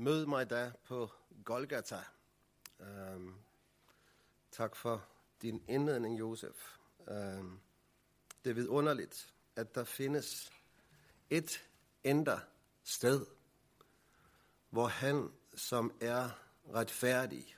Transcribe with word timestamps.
Mød 0.00 0.26
mig 0.26 0.50
da 0.50 0.72
på 0.84 1.10
Golgata. 1.44 2.04
Um, 2.78 3.40
tak 4.50 4.76
for 4.76 5.04
din 5.42 5.64
indledning, 5.68 6.18
Josef. 6.18 6.76
Um, 6.98 7.60
det 8.44 8.50
er 8.50 8.54
vidunderligt, 8.54 9.34
at 9.56 9.74
der 9.74 9.84
findes 9.84 10.52
et 11.30 11.68
ender 12.04 12.38
sted, 12.84 13.26
hvor 14.70 14.86
han, 14.86 15.32
som 15.54 15.92
er 16.00 16.30
retfærdig, 16.74 17.56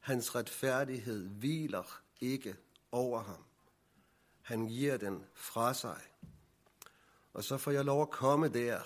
hans 0.00 0.34
retfærdighed 0.34 1.28
hviler 1.28 2.02
ikke 2.20 2.56
over 2.92 3.20
ham. 3.20 3.44
Han 4.42 4.66
giver 4.66 4.96
den 4.96 5.26
fra 5.34 5.74
sig. 5.74 6.00
Og 7.32 7.44
så 7.44 7.58
får 7.58 7.70
jeg 7.70 7.84
lov 7.84 8.02
at 8.02 8.10
komme 8.10 8.48
der, 8.48 8.80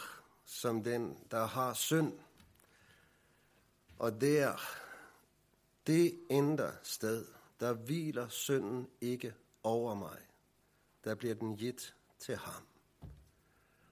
som 0.44 0.84
den, 0.84 1.18
der 1.30 1.46
har 1.46 1.74
synd. 1.74 2.18
Og 4.00 4.20
der, 4.20 4.56
det 5.86 6.20
ender 6.30 6.72
sted, 6.82 7.26
der 7.60 7.72
hviler 7.72 8.28
synden 8.28 8.90
ikke 9.00 9.34
over 9.62 9.94
mig. 9.94 10.18
Der 11.04 11.14
bliver 11.14 11.34
den 11.34 11.56
givet 11.56 11.94
til 12.18 12.36
ham. 12.36 12.66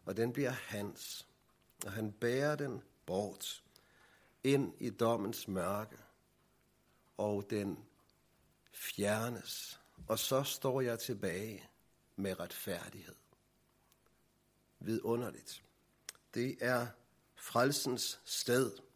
Og 0.05 0.17
den 0.17 0.33
bliver 0.33 0.51
hans. 0.51 1.29
Og 1.85 1.93
han 1.93 2.13
bærer 2.13 2.57
den 2.57 2.83
bort 3.07 3.65
ind 4.45 4.75
i 4.79 4.91
dommens 4.91 5.49
mørke. 5.49 5.99
Og 7.17 7.51
den 7.51 7.85
fjernes. 8.73 9.81
Og 10.09 10.19
så 10.19 10.43
står 10.43 10.81
jeg 10.81 10.99
tilbage 10.99 11.69
med 12.17 12.41
retfærdighed. 12.41 13.17
Vidunderligt. 14.79 15.65
Det 16.35 16.57
er 16.61 16.87
frelsens 17.35 18.21
sted. 18.25 18.88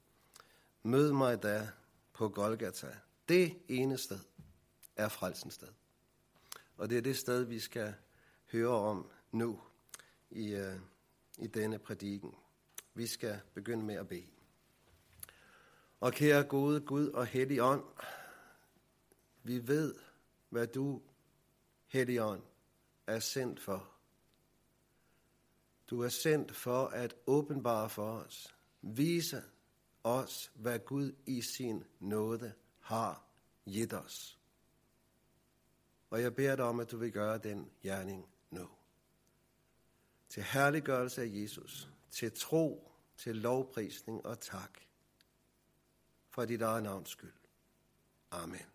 Mød 0.83 1.13
mig 1.13 1.43
da 1.43 1.69
på 2.13 2.29
Golgata. 2.29 2.97
Det 3.29 3.59
ene 3.69 3.99
sted 3.99 4.19
er 4.97 5.09
frelsens 5.09 5.55
sted. 5.55 5.69
Og 6.77 6.91
det 6.91 6.99
er 6.99 7.03
det 7.03 7.17
sted, 7.17 7.43
vi 7.43 7.61
skal 7.61 7.95
høre 8.53 8.79
om 8.79 9.11
nu 9.31 9.61
i, 10.31 10.55
uh, 10.55 10.81
i 11.39 11.47
denne 11.47 11.79
prædiken. 11.79 12.35
Vi 12.95 13.07
skal 13.07 13.41
begynde 13.55 13.85
med 13.85 13.95
at 13.95 14.09
bede. 14.09 14.27
Og 16.01 16.13
kære 16.13 16.45
gode 16.45 16.81
Gud 16.81 17.09
og 17.09 17.27
Hellig 17.27 17.63
Ånd, 17.63 17.85
vi 19.43 19.69
ved, 19.69 19.95
hvad 20.49 20.67
du, 20.67 21.03
Hellig 21.87 22.23
Ånd, 22.23 22.43
er 23.07 23.19
sendt 23.19 23.61
for. 23.61 23.91
Du 25.91 26.03
er 26.03 26.09
sendt 26.09 26.57
for 26.57 26.87
at 26.87 27.15
åbenbare 27.27 27.91
for 27.91 28.13
os, 28.13 28.57
vise 28.83 29.43
os, 30.05 30.53
hvad 30.55 30.79
Gud 30.79 31.13
i 31.27 31.43
sin 31.43 31.85
nåde 32.01 32.53
har 32.81 33.25
givet 33.65 33.93
os. 33.93 34.39
Og 36.11 36.23
jeg 36.23 36.35
beder 36.35 36.57
dig 36.57 36.65
om, 36.65 36.81
at 36.81 36.91
du 36.91 36.97
vil 36.97 37.13
gøre 37.13 37.39
den 37.39 37.71
gerning 37.83 38.29
nu. 38.51 38.69
Til 40.29 40.43
herliggørelse 40.43 41.23
af 41.23 41.29
Jesus, 41.31 41.89
til 42.11 42.33
tro, 42.33 42.93
til 43.17 43.37
lovprisning 43.37 44.27
og 44.27 44.41
tak. 44.41 44.81
For 46.31 46.45
dit 46.45 46.63
eget 46.63 46.83
navns 46.83 47.11
skyld. 47.11 47.33
Amen. 48.31 48.67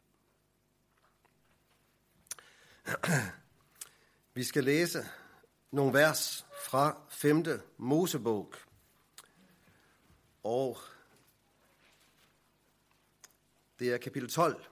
Vi 4.33 4.43
skal 4.43 4.63
læse 4.63 5.05
nogle 5.71 5.93
vers 5.93 6.45
fra 6.65 7.01
5. 7.09 7.45
Mosebog. 7.77 8.53
Og 10.43 10.77
det 13.79 13.93
er 13.93 13.97
kapitel 13.97 14.29
12. 14.29 14.65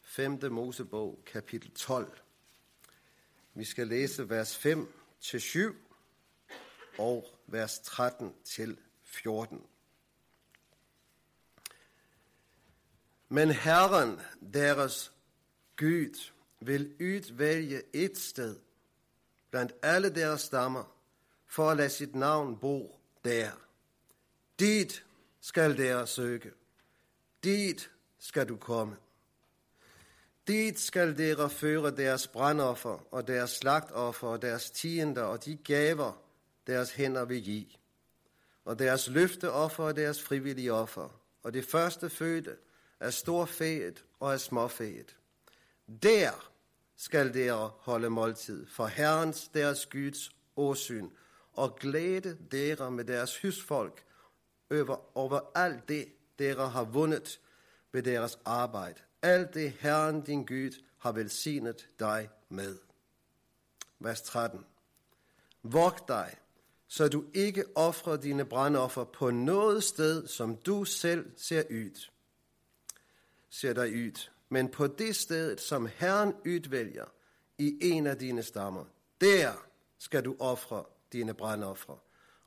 5. 0.00 0.38
Mosebog, 0.50 1.22
kapitel 1.26 1.70
12. 1.70 2.18
Vi 3.54 3.64
skal 3.64 3.88
læse 3.88 4.30
vers 4.30 4.56
5 4.56 4.92
til 5.20 5.40
7 5.40 5.76
og 6.98 7.38
vers 7.46 7.78
13 7.78 8.34
til 8.44 8.78
14. 9.02 9.66
Men 13.28 13.50
Herren, 13.50 14.20
deres 14.54 15.12
Gud, 15.76 16.30
vil 16.60 16.94
udvælge 17.00 17.82
et 17.92 18.18
sted 18.18 18.58
blandt 19.50 19.72
alle 19.82 20.14
deres 20.14 20.40
stammer, 20.40 20.96
for 21.46 21.70
at 21.70 21.76
lade 21.76 21.90
sit 21.90 22.14
navn 22.14 22.58
bo 22.58 23.00
der. 23.24 23.50
Dit 24.58 25.04
skal 25.40 25.78
der 25.78 26.04
søge. 26.04 26.52
Dit 27.44 27.90
skal 28.18 28.48
du 28.48 28.56
komme. 28.56 28.96
Dit 30.46 30.80
skal 30.80 31.18
dere 31.18 31.50
føre 31.50 31.90
deres 31.90 32.28
brandoffer 32.28 33.06
og 33.10 33.26
deres 33.26 33.50
slagtoffer 33.50 34.28
og 34.28 34.42
deres 34.42 34.70
tiender 34.70 35.22
og 35.22 35.44
de 35.44 35.56
gaver, 35.56 36.22
deres 36.66 36.90
hænder 36.90 37.24
vil 37.24 37.44
give. 37.44 37.66
Og 38.64 38.78
deres 38.78 39.08
løfteoffer 39.08 39.84
og 39.84 39.96
deres 39.96 40.22
frivillige 40.22 40.72
offer. 40.72 41.08
Og 41.42 41.54
det 41.54 41.64
første 41.64 42.10
fødte 42.10 42.56
af 43.00 43.12
storfæet 43.12 44.04
og 44.20 44.32
af 44.32 44.40
småfæet. 44.40 45.16
Der 46.02 46.52
skal 46.96 47.34
dere 47.34 47.70
holde 47.78 48.10
måltid 48.10 48.66
for 48.66 48.86
Herrens, 48.86 49.48
deres 49.48 49.86
Guds 49.86 50.30
åsyn, 50.56 51.08
og 51.52 51.76
glæde 51.76 52.38
dere 52.50 52.90
med 52.90 53.04
deres 53.04 53.42
husfolk 53.42 54.04
over, 54.70 55.18
over 55.18 55.40
alt 55.54 55.88
det, 55.88 56.08
dere 56.42 56.68
har 56.68 56.84
vundet 56.84 57.40
ved 57.92 58.02
deres 58.02 58.38
arbejde. 58.44 59.00
Alt 59.22 59.54
det 59.54 59.70
Herren 59.70 60.20
din 60.20 60.44
Gud 60.46 60.82
har 60.98 61.12
velsignet 61.12 61.88
dig 61.98 62.28
med. 62.48 62.78
Vers 63.98 64.22
13. 64.22 64.64
Vogt 65.62 66.08
dig, 66.08 66.36
så 66.88 67.08
du 67.08 67.24
ikke 67.34 67.64
offrer 67.74 68.16
dine 68.16 68.44
brandoffer 68.44 69.04
på 69.04 69.30
noget 69.30 69.84
sted, 69.84 70.26
som 70.26 70.56
du 70.56 70.84
selv 70.84 71.32
ser 71.36 71.62
ud. 71.70 72.08
Ser 73.50 73.72
dig 73.72 73.92
ud 73.92 74.28
men 74.52 74.68
på 74.68 74.86
det 74.86 75.16
sted, 75.16 75.58
som 75.58 75.88
Herren 75.96 76.34
udvælger 76.46 77.04
i 77.58 77.78
en 77.80 78.06
af 78.06 78.18
dine 78.18 78.42
stammer, 78.42 78.84
der 79.20 79.52
skal 79.98 80.24
du 80.24 80.36
ofre 80.38 80.84
dine 81.12 81.34
brandofre, 81.34 81.98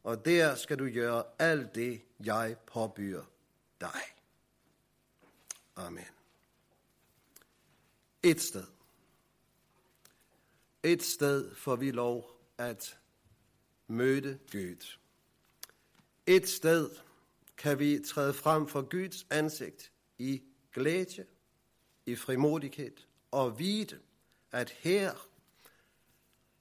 og 0.03 0.25
der 0.25 0.55
skal 0.55 0.79
du 0.79 0.89
gøre 0.89 1.23
alt 1.39 1.75
det, 1.75 2.01
jeg 2.25 2.55
påbyder 2.67 3.23
dig. 3.81 4.01
Amen. 5.75 6.05
Et 8.23 8.41
sted. 8.41 8.65
Et 10.83 11.03
sted 11.03 11.55
får 11.55 11.75
vi 11.75 11.91
lov 11.91 12.39
at 12.57 12.97
møde 13.87 14.39
Gud. 14.51 14.97
Et 16.25 16.49
sted 16.49 16.89
kan 17.57 17.79
vi 17.79 17.99
træde 17.99 18.33
frem 18.33 18.67
for 18.67 18.81
Guds 18.81 19.25
ansigt 19.29 19.91
i 20.17 20.41
glæde 20.73 21.25
i 22.05 22.15
frimodighed 22.15 22.97
og 23.31 23.59
vide, 23.59 23.99
at 24.51 24.69
her, 24.69 25.27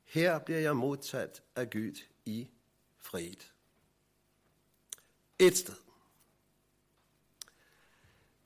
her 0.04 0.38
bliver 0.38 0.60
jeg 0.60 0.76
modsat 0.76 1.42
af 1.56 1.70
Gud 1.70 2.00
i 2.24 2.48
fred. 2.98 3.36
Et 5.38 5.56
sted. 5.56 5.83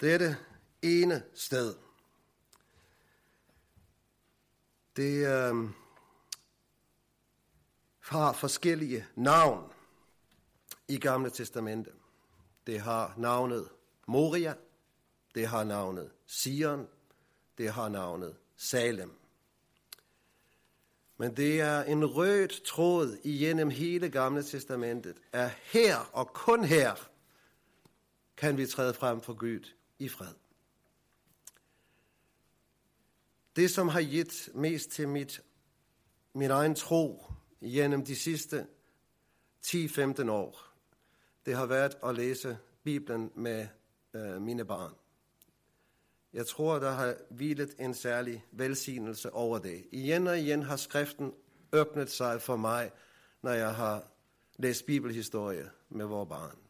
Dette 0.01 0.37
ene 0.83 1.23
sted. 1.35 1.75
Det 4.97 5.27
øh, 5.27 5.71
har 8.01 8.33
forskellige 8.33 9.07
navn 9.15 9.73
i 10.89 10.99
Gamle 10.99 11.31
Testamente. 11.31 11.91
Det 12.67 12.81
har 12.81 13.15
navnet 13.17 13.69
Moria, 14.07 14.55
det 15.35 15.47
har 15.47 15.65
navnet 15.65 16.11
Sion, 16.27 16.89
det 17.59 17.71
har 17.71 17.89
navnet 17.89 18.37
Salem. 18.57 19.13
Men 21.17 21.37
det 21.37 21.61
er 21.61 21.83
en 21.83 22.07
rød 22.07 22.65
tråd 22.65 23.19
igennem 23.25 23.71
hele 23.71 24.11
Gamle 24.11 24.43
Testamentet, 24.43 25.17
at 25.33 25.51
her 25.51 25.97
og 26.13 26.33
kun 26.33 26.65
her 26.65 26.95
kan 28.37 28.57
vi 28.57 28.67
træde 28.67 28.95
frem 28.95 29.21
for 29.21 29.35
Gud 29.35 29.78
i 29.99 30.09
fred. 30.09 30.35
Det, 33.57 33.71
som 33.71 33.89
har 33.89 34.03
givet 34.03 34.49
mest 34.55 34.91
til 34.91 35.09
mit, 35.09 35.43
min 36.33 36.51
egen 36.51 36.75
tro 36.75 37.25
gennem 37.61 38.05
de 38.05 38.17
sidste 38.17 38.67
10-15 39.67 40.31
år, 40.31 40.69
det 41.47 41.57
har 41.57 41.67
været 41.67 41.97
at 42.05 42.15
læse 42.15 42.59
Bibelen 42.83 43.31
med 43.35 43.67
øh, 44.15 44.43
mine 44.43 44.65
barn. 44.65 44.95
Jeg 46.33 46.47
tror, 46.47 46.79
der 46.79 46.91
har 46.91 47.17
hvilet 47.31 47.75
en 47.79 47.95
særlig 47.95 48.45
velsignelse 48.53 49.33
over 49.33 49.59
det. 49.59 49.87
Igen 49.93 50.27
og 50.27 50.39
igen 50.39 50.63
har 50.63 50.77
skriften 50.77 51.33
åbnet 51.73 52.11
sig 52.11 52.43
for 52.43 52.57
mig, 52.57 52.91
når 53.43 53.53
jeg 53.53 53.75
har 53.75 54.07
læst 54.57 54.87
bibelhistorie 54.87 55.71
med 55.89 56.05
vores 56.05 56.29
barn. 56.29 56.68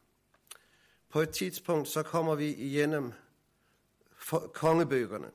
På 1.08 1.20
et 1.20 1.30
tidspunkt, 1.30 1.88
så 1.88 2.02
kommer 2.02 2.34
vi 2.34 2.54
igennem 2.54 3.12
kongebøgerne. 4.52 5.30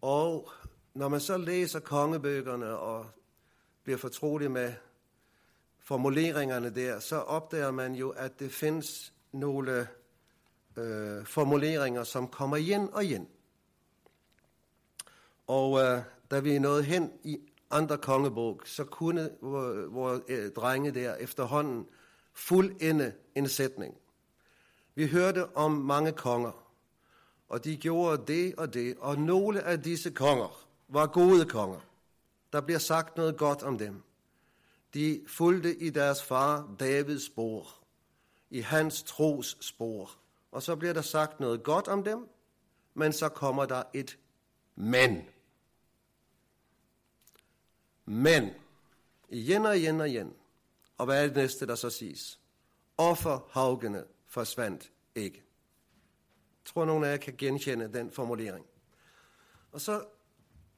Og 0.00 0.50
når 0.94 1.08
man 1.08 1.20
så 1.20 1.36
læser 1.36 1.80
kongebøgerne 1.80 2.66
og 2.66 3.06
bliver 3.82 3.98
fortrolig 3.98 4.50
med 4.50 4.72
formuleringerne 5.78 6.74
der, 6.74 7.00
så 7.00 7.16
opdager 7.16 7.70
man 7.70 7.94
jo, 7.94 8.10
at 8.10 8.40
det 8.40 8.52
findes 8.52 9.12
nogle 9.32 9.88
øh, 10.76 11.24
formuleringer, 11.24 12.04
som 12.04 12.28
kommer 12.28 12.56
igen 12.56 12.88
og 12.92 13.04
igen. 13.04 13.28
Og 15.46 15.80
øh, 15.80 16.02
da 16.30 16.40
vi 16.40 16.58
nåede 16.58 16.82
hen 16.82 17.12
i 17.24 17.38
andre 17.70 17.98
kongebog, 17.98 18.60
så 18.64 18.84
kunne 18.84 19.30
vores 19.90 20.22
øh, 20.28 20.52
drenge 20.52 20.90
der 20.90 21.14
efterhånden 21.14 21.86
fuldende 22.32 23.12
en 23.34 23.48
sætning. 23.48 23.94
Vi 24.96 25.06
hørte 25.06 25.56
om 25.56 25.70
mange 25.72 26.12
konger, 26.12 26.66
og 27.48 27.64
de 27.64 27.76
gjorde 27.76 28.32
det 28.32 28.54
og 28.54 28.74
det, 28.74 28.96
og 28.98 29.18
nogle 29.18 29.62
af 29.62 29.82
disse 29.82 30.10
konger 30.10 30.66
var 30.88 31.06
gode 31.06 31.44
konger. 31.44 31.80
Der 32.52 32.60
bliver 32.60 32.78
sagt 32.78 33.16
noget 33.16 33.36
godt 33.36 33.62
om 33.62 33.78
dem. 33.78 34.02
De 34.94 35.24
fulgte 35.26 35.76
i 35.76 35.90
deres 35.90 36.22
far 36.22 36.74
Davids 36.80 37.26
spor, 37.26 37.68
i 38.50 38.60
hans 38.60 39.02
tros 39.02 39.56
spor. 39.60 40.10
Og 40.52 40.62
så 40.62 40.76
bliver 40.76 40.94
der 40.94 41.02
sagt 41.02 41.40
noget 41.40 41.62
godt 41.62 41.88
om 41.88 42.04
dem, 42.04 42.28
men 42.94 43.12
så 43.12 43.28
kommer 43.28 43.66
der 43.66 43.82
et 43.94 44.18
men. 44.74 45.22
Men, 48.04 48.50
igen 49.28 49.66
og 49.66 49.78
igen 49.78 50.00
og 50.00 50.08
igen. 50.08 50.34
Og 50.98 51.06
hvad 51.06 51.22
er 51.22 51.26
det 51.26 51.36
næste, 51.36 51.66
der 51.66 51.74
så 51.74 51.90
siges? 51.90 52.40
Offerhaugene 52.98 54.04
forsvandt 54.36 54.92
ikke. 55.14 55.36
Jeg 55.36 56.64
tror, 56.64 56.84
nogen 56.84 57.04
af 57.04 57.10
jer 57.10 57.16
kan 57.16 57.34
genkende 57.38 57.92
den 57.92 58.10
formulering. 58.10 58.66
Og 59.72 59.80
så 59.80 60.04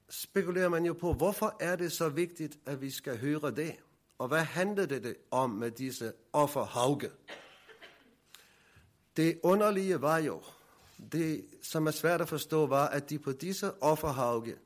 spekulerer 0.08 0.68
man 0.68 0.84
jo 0.84 0.92
på, 0.92 1.12
hvorfor 1.12 1.56
er 1.60 1.76
det 1.76 1.92
så 1.92 2.08
vigtigt, 2.08 2.58
at 2.66 2.80
vi 2.80 2.90
skal 2.90 3.18
høre 3.18 3.50
det? 3.50 3.76
Og 4.18 4.28
hvad 4.28 4.44
handlede 4.44 5.00
det 5.00 5.16
om 5.30 5.50
med 5.50 5.70
disse 5.70 6.12
offerhauge? 6.32 7.10
Det 9.16 9.40
underlige 9.42 10.00
var 10.00 10.18
jo, 10.18 10.42
det 11.12 11.46
som 11.62 11.86
er 11.86 11.90
svært 11.90 12.20
at 12.20 12.28
forstå, 12.28 12.66
var, 12.66 12.88
at 12.88 13.10
de 13.10 13.18
på 13.18 13.32
disse 13.32 13.82
offerhauge 13.82 14.56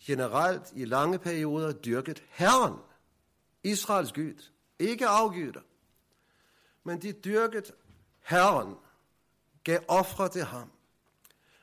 generelt 0.00 0.72
i 0.72 0.84
lange 0.84 1.18
perioder 1.18 1.72
dyrket 1.72 2.22
Herren, 2.28 2.78
Israels 3.62 4.12
Gud, 4.12 4.50
ikke 4.78 5.06
afgyder. 5.06 5.60
Men 6.84 7.02
de 7.02 7.12
dyrket 7.12 7.72
Herren, 8.26 8.74
gav 9.64 9.80
ofre 9.88 10.28
til 10.28 10.44
ham. 10.44 10.70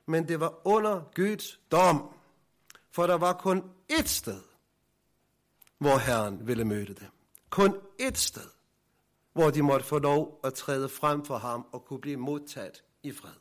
Men 0.06 0.28
det 0.28 0.40
var 0.40 0.68
under 0.68 1.12
Guds 1.16 1.60
dom, 1.72 2.16
for 2.92 3.08
der 3.08 3.16
var 3.16 3.34
kun 3.34 3.72
ét 3.92 4.08
sted, 4.08 4.42
hvor 5.78 5.98
Herren 5.98 6.48
ville 6.48 6.66
møde 6.66 6.94
dem. 6.94 7.08
Kun 7.50 7.82
ét 8.02 8.16
sted, 8.16 8.50
hvor 9.34 9.50
de 9.50 9.62
måtte 9.62 9.86
få 9.86 10.00
lov 10.00 10.40
at 10.44 10.54
træde 10.54 10.90
frem 10.90 11.26
for 11.26 11.38
ham 11.38 11.68
og 11.72 11.86
kunne 11.86 12.02
blive 12.02 12.18
modtaget 12.18 12.84
i 13.04 13.12
fred. 13.12 13.38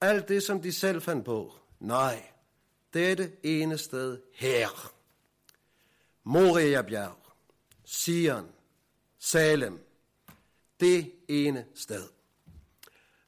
Alt 0.00 0.28
det, 0.28 0.42
som 0.42 0.62
de 0.62 0.72
selv 0.72 1.02
fandt 1.02 1.24
på, 1.24 1.54
nej, 1.78 2.32
dette 2.94 3.32
ene 3.42 3.78
sted 3.78 4.22
her. 4.34 4.92
Moria 6.24 6.82
bjerg, 6.82 7.16
Sion, 7.84 8.48
Salem, 9.18 9.89
det 10.80 11.12
ene 11.28 11.66
sted. 11.74 12.08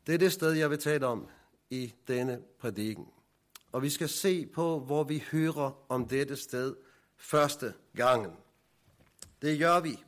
Det 0.06 0.14
er 0.14 0.18
det 0.18 0.32
sted, 0.32 0.52
jeg 0.52 0.70
vil 0.70 0.78
tale 0.78 1.06
om 1.06 1.28
i 1.70 1.94
denne 2.08 2.42
prædiken. 2.58 3.08
Og 3.72 3.82
vi 3.82 3.90
skal 3.90 4.08
se 4.08 4.46
på, 4.46 4.78
hvor 4.78 5.04
vi 5.04 5.24
hører 5.32 5.84
om 5.88 6.08
dette 6.08 6.36
sted 6.36 6.76
første 7.16 7.74
gangen. 7.96 8.32
Det 9.42 9.58
gør 9.58 9.80
vi 9.80 10.04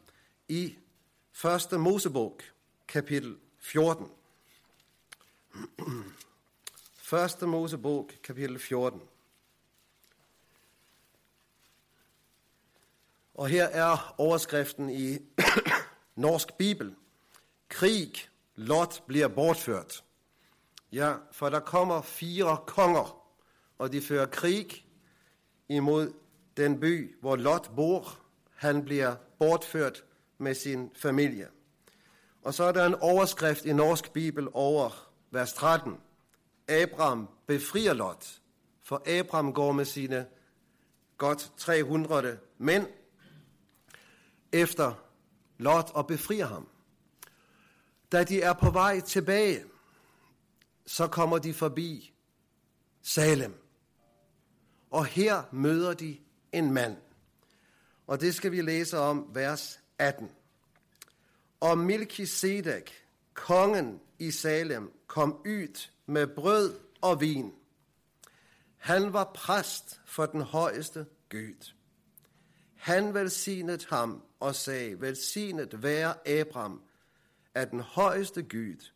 i 0.49 0.77
1. 1.73 1.81
Mosebog, 1.81 2.41
kapitel 2.89 3.37
14. 3.59 4.11
1. 7.13 7.43
Mosebog, 7.49 8.11
kapitel 8.23 8.59
14. 8.59 9.01
Og 13.35 13.49
her 13.49 13.65
er 13.65 14.15
overskriften 14.19 14.91
i 14.91 15.19
Norsk 16.17 16.55
Bibel. 16.55 16.97
Krig, 17.69 18.13
Lot 18.57 19.03
bliver 19.07 19.29
bortført. 19.29 20.05
Ja, 20.93 21.15
for 21.33 21.49
der 21.49 21.61
kommer 21.61 22.03
fire 22.03 22.59
konger, 22.67 23.27
og 23.79 23.93
de 23.93 24.03
fører 24.03 24.27
krig 24.27 24.87
imod 25.69 26.13
den 26.57 26.81
by, 26.81 27.17
hvor 27.21 27.37
Lot 27.37 27.71
bor. 27.77 28.19
Han 28.55 28.85
bliver 28.85 29.15
bortført 29.39 30.05
med 30.39 30.55
sin 30.55 30.91
familie. 30.97 31.49
Og 32.43 32.55
så 32.55 32.65
er 32.65 32.73
der 32.73 32.87
en 32.87 32.95
overskrift 32.95 33.65
i 33.65 33.73
Norsk 33.73 34.13
Bibel 34.13 34.49
over 34.53 35.11
vers 35.31 35.53
13. 35.53 35.97
Abraham 36.69 37.29
befrier 37.47 37.93
Lot, 37.93 38.41
for 38.83 39.19
Abraham 39.19 39.53
går 39.53 39.73
med 39.73 39.85
sine 39.85 40.27
godt 41.19 41.53
300 41.57 42.39
mænd 42.59 42.87
efter 44.53 44.93
Lot 45.59 45.91
og 45.95 46.07
befrier 46.07 46.47
ham. 46.47 46.69
Da 48.15 48.25
de 48.25 48.43
er 48.43 48.53
på 48.53 48.71
vej 48.71 49.01
tilbage, 49.01 49.65
så 50.87 51.07
kommer 51.07 51.39
de 51.39 51.55
forbi 51.55 52.15
Salem. 53.03 53.55
Og 54.91 55.07
her 55.07 55.43
møder 55.53 55.95
de 55.95 56.19
en 56.53 56.73
mand. 56.73 56.97
Og 58.07 58.21
det 58.21 58.35
skal 58.35 58.53
vi 58.53 58.61
læse 58.61 58.99
om 58.99 59.31
vers 59.33 59.81
18. 59.99 60.31
Og 61.61 61.79
Melchisedek, 61.79 63.05
kongen 63.33 64.01
i 64.19 64.31
Salem, 64.31 64.93
kom 65.07 65.37
ud 65.47 65.89
med 66.07 66.27
brød 66.27 66.79
og 67.01 67.21
vin. 67.21 67.53
Han 68.77 69.13
var 69.13 69.31
præst 69.35 70.01
for 70.07 70.27
den 70.27 70.41
højeste 70.41 71.07
Gud. 71.31 71.73
Han 72.77 73.15
velsignede 73.15 73.87
ham 73.89 74.23
og 74.41 74.55
sagde, 74.55 75.01
velsignet 75.01 75.83
være 75.83 76.29
Abraham 76.29 76.84
af 77.55 77.69
den 77.69 77.81
højeste 77.81 78.43
Gud, 78.43 78.91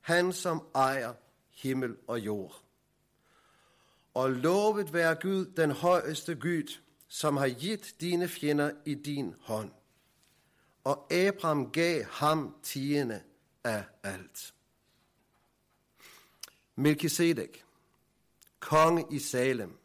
han 0.00 0.32
som 0.32 0.66
ejer 0.74 1.14
himmel 1.50 1.96
og 2.06 2.20
jord. 2.20 2.62
Og 4.14 4.30
lovet 4.30 4.92
være 4.92 5.14
Gud, 5.14 5.46
den 5.46 5.70
højeste 5.70 6.34
Gud, 6.34 6.78
som 7.08 7.36
har 7.36 7.48
givet 7.48 7.94
dine 8.00 8.28
fjender 8.28 8.70
i 8.84 8.94
din 8.94 9.34
hånd. 9.40 9.70
Og 10.84 11.12
Abraham 11.12 11.70
gav 11.72 12.04
ham 12.04 12.56
tiende 12.62 13.22
af 13.64 13.84
alt. 14.02 14.54
Melchizedek, 16.76 17.64
konge 18.60 19.06
i 19.10 19.18
Salem. 19.18 19.78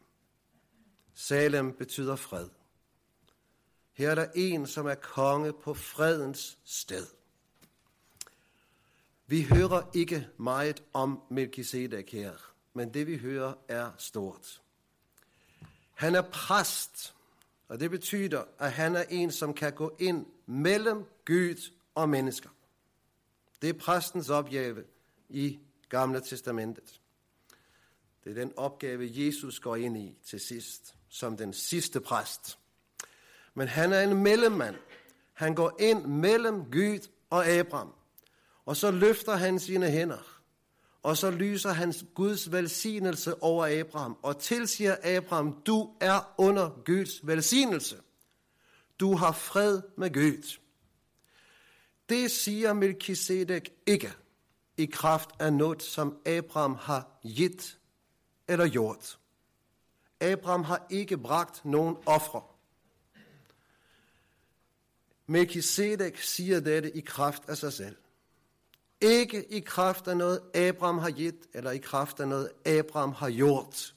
Salem 1.14 1.74
betyder 1.74 2.16
fred. 2.16 2.50
Her 3.94 4.12
er 4.12 4.16
der 4.16 4.28
en, 4.36 4.68
som 4.68 4.88
er 4.88 4.96
konge 4.96 5.54
på 5.54 5.74
fredens 5.74 6.58
sted. 6.66 7.08
Vi 9.30 9.44
hører 9.44 9.90
ikke 9.94 10.28
meget 10.38 10.84
om 10.94 11.22
Melchizedek 11.30 12.12
her, 12.12 12.34
men 12.74 12.94
det 12.94 13.08
vi 13.08 13.18
hører 13.18 13.54
er 13.68 13.92
stort. 13.98 14.62
Han 15.94 16.16
er 16.16 16.22
præst, 16.22 17.16
og 17.68 17.80
det 17.80 17.92
betyder, 17.92 18.44
at 18.60 18.72
han 18.72 18.96
er 18.96 19.04
en, 19.10 19.32
som 19.32 19.54
kan 19.54 19.74
gå 19.74 19.96
ind 20.00 20.26
mellem 20.46 21.06
Gud 21.26 21.72
og 21.96 22.10
mennesker. 22.10 22.50
Det 23.62 23.70
er 23.70 23.74
præstens 23.74 24.30
opgave 24.30 24.84
i 25.30 25.60
Gamle 25.90 26.22
Testamentet. 26.22 27.02
Det 28.24 28.30
er 28.30 28.36
den 28.36 28.54
opgave, 28.58 29.10
Jesus 29.12 29.60
går 29.60 29.76
ind 29.76 29.98
i 29.98 30.18
til 30.26 30.40
sidst, 30.40 30.96
som 31.10 31.38
den 31.38 31.54
sidste 31.54 32.00
præst. 32.00 32.58
Men 33.54 33.68
han 33.68 33.94
er 33.94 34.02
en 34.02 34.24
mellemmand. 34.24 34.76
Han 35.34 35.56
går 35.56 35.76
ind 35.80 36.06
mellem 36.06 36.72
Gud 36.72 37.08
og 37.30 37.48
Abraham. 37.48 37.94
Og 38.70 38.78
så 38.78 38.92
løfter 38.92 39.36
han 39.36 39.60
sine 39.60 39.92
hænder. 39.92 40.42
Og 41.04 41.18
så 41.18 41.32
lyser 41.32 41.70
hans 41.70 42.06
Guds 42.14 42.52
velsignelse 42.52 43.44
over 43.44 43.80
Abraham. 43.80 44.18
Og 44.24 44.40
tilsiger 44.40 44.96
Abraham, 45.04 45.62
du 45.66 45.94
er 46.00 46.34
under 46.38 46.82
Guds 46.86 47.28
velsignelse. 47.28 47.98
Du 49.00 49.16
har 49.16 49.32
fred 49.32 49.82
med 49.98 50.14
Gud. 50.14 50.60
Det 52.10 52.32
siger 52.32 52.74
Melchizedek 52.74 53.70
ikke 53.86 54.14
i 54.78 54.86
kraft 54.86 55.30
af 55.40 55.54
noget, 55.54 55.84
som 55.84 56.18
Abraham 56.26 56.76
har 56.76 57.20
givet 57.24 57.78
eller 58.48 58.68
gjort. 58.68 59.20
Abraham 60.20 60.64
har 60.64 60.86
ikke 60.90 61.18
bragt 61.18 61.66
nogen 61.66 61.96
ofre. 62.06 62.44
Melchizedek 65.28 66.18
siger 66.18 66.60
dette 66.60 66.98
i 66.98 67.00
kraft 67.00 67.44
af 67.48 67.58
sig 67.58 67.74
selv. 67.74 67.96
Ikke 69.02 69.46
i 69.52 69.60
kraft 69.60 70.08
af 70.08 70.18
noget, 70.18 70.42
Abraham 70.56 70.98
har 70.98 71.12
givet, 71.12 71.48
eller 71.54 71.72
i 71.72 71.78
kraft 71.78 72.20
af 72.20 72.28
noget, 72.28 72.52
Abraham 72.66 73.12
har 73.12 73.32
gjort. 73.32 73.96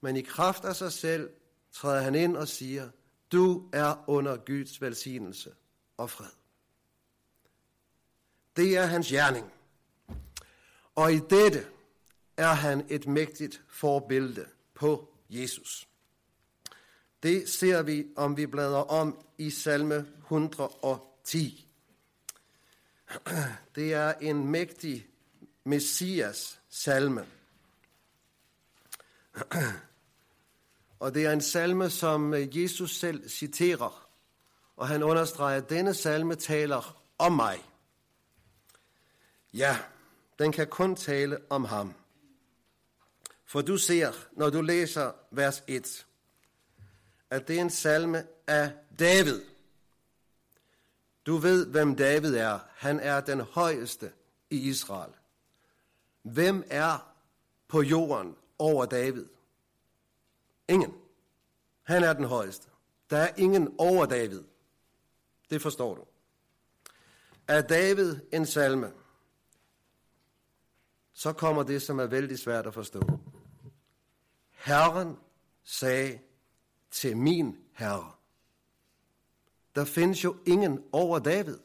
Men 0.00 0.16
i 0.16 0.20
kraft 0.20 0.64
af 0.64 0.76
sig 0.76 0.92
selv 0.92 1.30
træder 1.72 2.00
han 2.00 2.14
ind 2.14 2.36
og 2.36 2.48
siger, 2.48 2.88
du 3.32 3.68
er 3.72 4.04
under 4.06 4.36
Guds 4.36 4.80
velsignelse 4.80 5.54
og 5.96 6.10
fred. 6.10 6.30
Det 8.56 8.76
er 8.76 8.86
hans 8.86 9.08
gerning. 9.08 9.52
Og 10.94 11.12
i 11.12 11.18
dette 11.30 11.66
er 12.36 12.52
han 12.52 12.86
et 12.88 13.06
mægtigt 13.06 13.62
forbillede 13.68 14.46
på 14.74 15.08
Jesus. 15.30 15.88
Det 17.22 17.48
ser 17.48 17.82
vi, 17.82 18.06
om 18.16 18.36
vi 18.36 18.46
bladrer 18.46 18.82
om 18.82 19.24
i 19.38 19.50
salme 19.50 20.06
110. 20.18 21.67
Det 23.74 23.94
er 23.94 24.12
en 24.12 24.46
mægtig 24.46 25.06
messias 25.64 26.60
salme. 26.68 27.26
Og 31.00 31.14
det 31.14 31.26
er 31.26 31.32
en 31.32 31.40
salme, 31.40 31.90
som 31.90 32.34
øh, 32.34 32.62
Jesus 32.62 32.96
selv 32.96 33.28
citerer. 33.28 34.08
Og 34.76 34.88
han 34.88 35.02
understreger, 35.02 35.62
at 35.62 35.70
denne 35.70 35.94
salme 35.94 36.34
taler 36.34 37.02
om 37.18 37.32
mig. 37.32 37.64
Ja, 39.52 39.78
den 40.38 40.52
kan 40.52 40.66
kun 40.66 40.96
tale 40.96 41.38
om 41.50 41.64
ham. 41.64 41.94
For 43.44 43.60
du 43.60 43.78
ser, 43.78 44.12
når 44.32 44.50
du 44.50 44.60
læser 44.60 45.12
vers 45.30 45.62
1, 45.66 46.06
at 47.30 47.48
det 47.48 47.56
er 47.56 47.60
en 47.60 47.70
salme 47.70 48.26
af 48.46 48.72
David. 48.98 49.40
Du 51.28 51.36
ved, 51.36 51.66
hvem 51.66 51.96
David 51.96 52.34
er. 52.34 52.58
Han 52.74 53.00
er 53.00 53.20
den 53.20 53.40
højeste 53.40 54.12
i 54.50 54.68
Israel. 54.68 55.12
Hvem 56.22 56.64
er 56.70 57.14
på 57.68 57.82
jorden 57.82 58.36
over 58.58 58.86
David? 58.86 59.26
Ingen. 60.68 60.94
Han 61.82 62.04
er 62.04 62.12
den 62.12 62.24
højeste. 62.24 62.68
Der 63.10 63.16
er 63.16 63.34
ingen 63.36 63.74
over 63.78 64.06
David. 64.06 64.42
Det 65.50 65.62
forstår 65.62 65.94
du. 65.94 66.04
Er 67.48 67.60
David 67.60 68.16
en 68.32 68.46
salme, 68.46 68.92
så 71.12 71.32
kommer 71.32 71.62
det, 71.62 71.82
som 71.82 71.98
er 71.98 72.06
vældig 72.06 72.38
svært 72.38 72.66
at 72.66 72.74
forstå. 72.74 73.00
Herren 74.50 75.16
sagde 75.64 76.20
til 76.90 77.16
min 77.16 77.58
herre. 77.72 78.17
Der 79.78 79.84
findes 79.84 80.24
jo 80.24 80.36
ingen 80.46 80.84
over 80.92 81.18
David. 81.18 81.58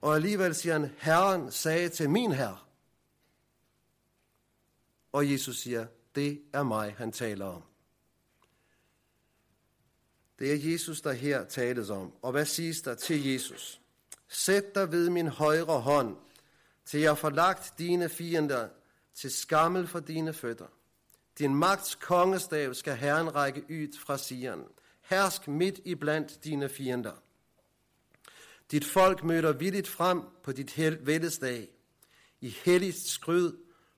Og 0.00 0.14
alligevel 0.14 0.54
siger 0.54 0.72
han, 0.72 0.90
Herren 0.98 1.50
sagde 1.50 1.88
til 1.88 2.10
min 2.10 2.32
herre. 2.32 2.58
Og 5.12 5.30
Jesus 5.32 5.58
siger, 5.58 5.86
det 6.14 6.42
er 6.52 6.62
mig, 6.62 6.94
han 6.98 7.12
taler 7.12 7.46
om. 7.46 7.62
Det 10.38 10.52
er 10.52 10.70
Jesus, 10.70 11.00
der 11.00 11.12
her 11.12 11.44
tales 11.44 11.90
om. 11.90 12.12
Og 12.22 12.32
hvad 12.32 12.46
siges 12.46 12.82
der 12.82 12.94
til 12.94 13.26
Jesus? 13.26 13.80
Sæt 14.28 14.74
dig 14.74 14.92
ved 14.92 15.10
min 15.10 15.28
højre 15.28 15.80
hånd, 15.80 16.16
til 16.84 17.00
jeg 17.00 17.18
får 17.18 17.30
lagt 17.30 17.74
dine 17.78 18.08
fiender 18.08 18.68
til 19.14 19.30
skammel 19.30 19.86
for 19.86 20.00
dine 20.00 20.32
fødder. 20.32 20.68
Din 21.38 21.54
magts 21.54 21.94
kongestav 21.94 22.74
skal 22.74 22.96
Herren 22.96 23.34
række 23.34 23.62
ud 23.62 23.98
fra 23.98 24.18
Sion. 24.18 24.68
Hersk 25.02 25.48
midt 25.48 25.80
i 25.84 25.94
blandt 25.94 26.44
dine 26.44 26.68
fjender. 26.68 27.22
Dit 28.70 28.84
folk 28.84 29.24
møder 29.24 29.52
villigt 29.52 29.88
frem 29.88 30.22
på 30.42 30.52
dit 30.52 30.78
vældesdag. 31.06 31.68
I 32.40 32.48
helligst 32.48 33.06
skryd 33.06 33.52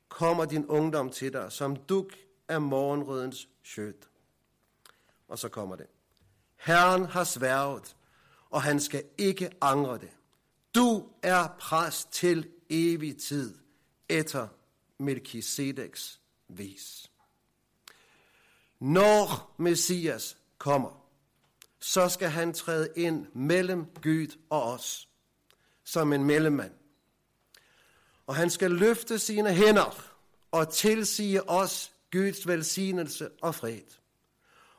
kommer 0.08 0.44
din 0.44 0.66
ungdom 0.66 1.10
til 1.10 1.32
dig, 1.32 1.52
som 1.52 1.76
duk 1.76 2.12
af 2.48 2.60
morgenrødens 2.60 3.48
skød. 3.62 3.94
Og 5.28 5.38
så 5.38 5.48
kommer 5.48 5.76
det. 5.76 5.86
Herren 6.56 7.04
har 7.04 7.24
sværget, 7.24 7.96
og 8.50 8.62
han 8.62 8.80
skal 8.80 9.04
ikke 9.18 9.50
angre 9.60 9.98
det. 9.98 10.10
Du 10.74 11.08
er 11.22 11.48
præst 11.58 12.12
til 12.12 12.50
evig 12.70 13.16
tid, 13.16 13.58
etter 14.08 14.48
Melchisedeks 14.98 16.20
vis. 16.48 17.10
Når 18.80 19.54
Messias 19.58 20.36
kommer, 20.64 21.04
så 21.80 22.08
skal 22.08 22.28
han 22.28 22.52
træde 22.52 22.88
ind 22.96 23.26
mellem 23.34 23.86
Gud 24.02 24.38
og 24.50 24.62
os, 24.62 25.08
som 25.84 26.12
en 26.12 26.24
mellemmand. 26.24 26.72
Og 28.26 28.34
han 28.34 28.50
skal 28.50 28.70
løfte 28.70 29.18
sine 29.18 29.54
hænder 29.54 30.12
og 30.50 30.72
tilsige 30.72 31.48
os 31.50 31.92
Guds 32.12 32.46
velsignelse 32.46 33.28
og 33.42 33.54
fred. 33.54 33.80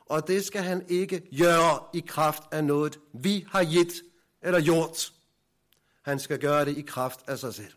Og 0.06 0.28
det 0.28 0.44
skal 0.44 0.62
han 0.62 0.84
ikke 0.88 1.38
gøre 1.38 1.80
i 1.94 2.04
kraft 2.06 2.42
af 2.50 2.64
noget, 2.64 2.98
vi 3.12 3.46
har 3.50 3.64
givet 3.64 4.02
eller 4.42 4.60
gjort. 4.60 5.12
Han 6.02 6.18
skal 6.18 6.38
gøre 6.38 6.64
det 6.64 6.76
i 6.76 6.82
kraft 6.82 7.20
af 7.28 7.38
sig 7.38 7.54
selv. 7.54 7.74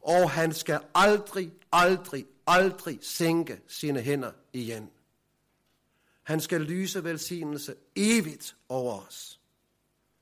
Og 0.00 0.30
han 0.30 0.52
skal 0.52 0.80
aldrig, 0.94 1.52
aldrig, 1.72 2.26
aldrig 2.46 2.98
sænke 3.02 3.60
sine 3.68 4.00
hænder 4.00 4.32
igen. 4.52 4.90
Han 6.24 6.40
skal 6.40 6.60
lyse 6.60 7.04
velsignelse 7.04 7.74
evigt 7.96 8.56
over 8.68 9.06
os. 9.06 9.40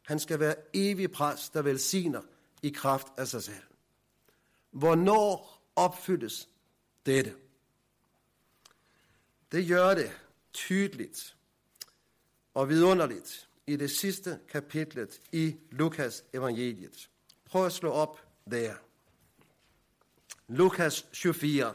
Han 0.02 0.18
skal 0.18 0.40
være 0.40 0.54
evig 0.74 1.12
præst, 1.12 1.54
der 1.54 1.62
velsigner 1.62 2.22
i 2.62 2.70
kraft 2.70 3.06
af 3.16 3.28
sig 3.28 3.42
selv. 3.42 3.64
Hvornår 4.70 5.62
opfyldes 5.76 6.48
dette? 7.06 7.34
Det 9.52 9.68
gør 9.68 9.94
det 9.94 10.20
tydeligt 10.52 11.36
og 12.54 12.68
vidunderligt 12.68 13.48
i 13.66 13.76
det 13.76 13.90
sidste 13.90 14.38
kapitlet 14.48 15.20
i 15.32 15.56
Lukas 15.70 16.24
evangeliet. 16.32 17.10
Prøv 17.44 17.66
at 17.66 17.72
slå 17.72 17.90
op 17.90 18.26
der. 18.50 18.74
Lukas 20.48 21.06
24. 21.12 21.74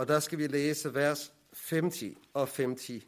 Og 0.00 0.08
der 0.08 0.20
skal 0.20 0.38
vi 0.38 0.46
læse 0.46 0.94
vers 0.94 1.32
50 1.68 2.02
og 2.34 2.48
51. 2.58 3.04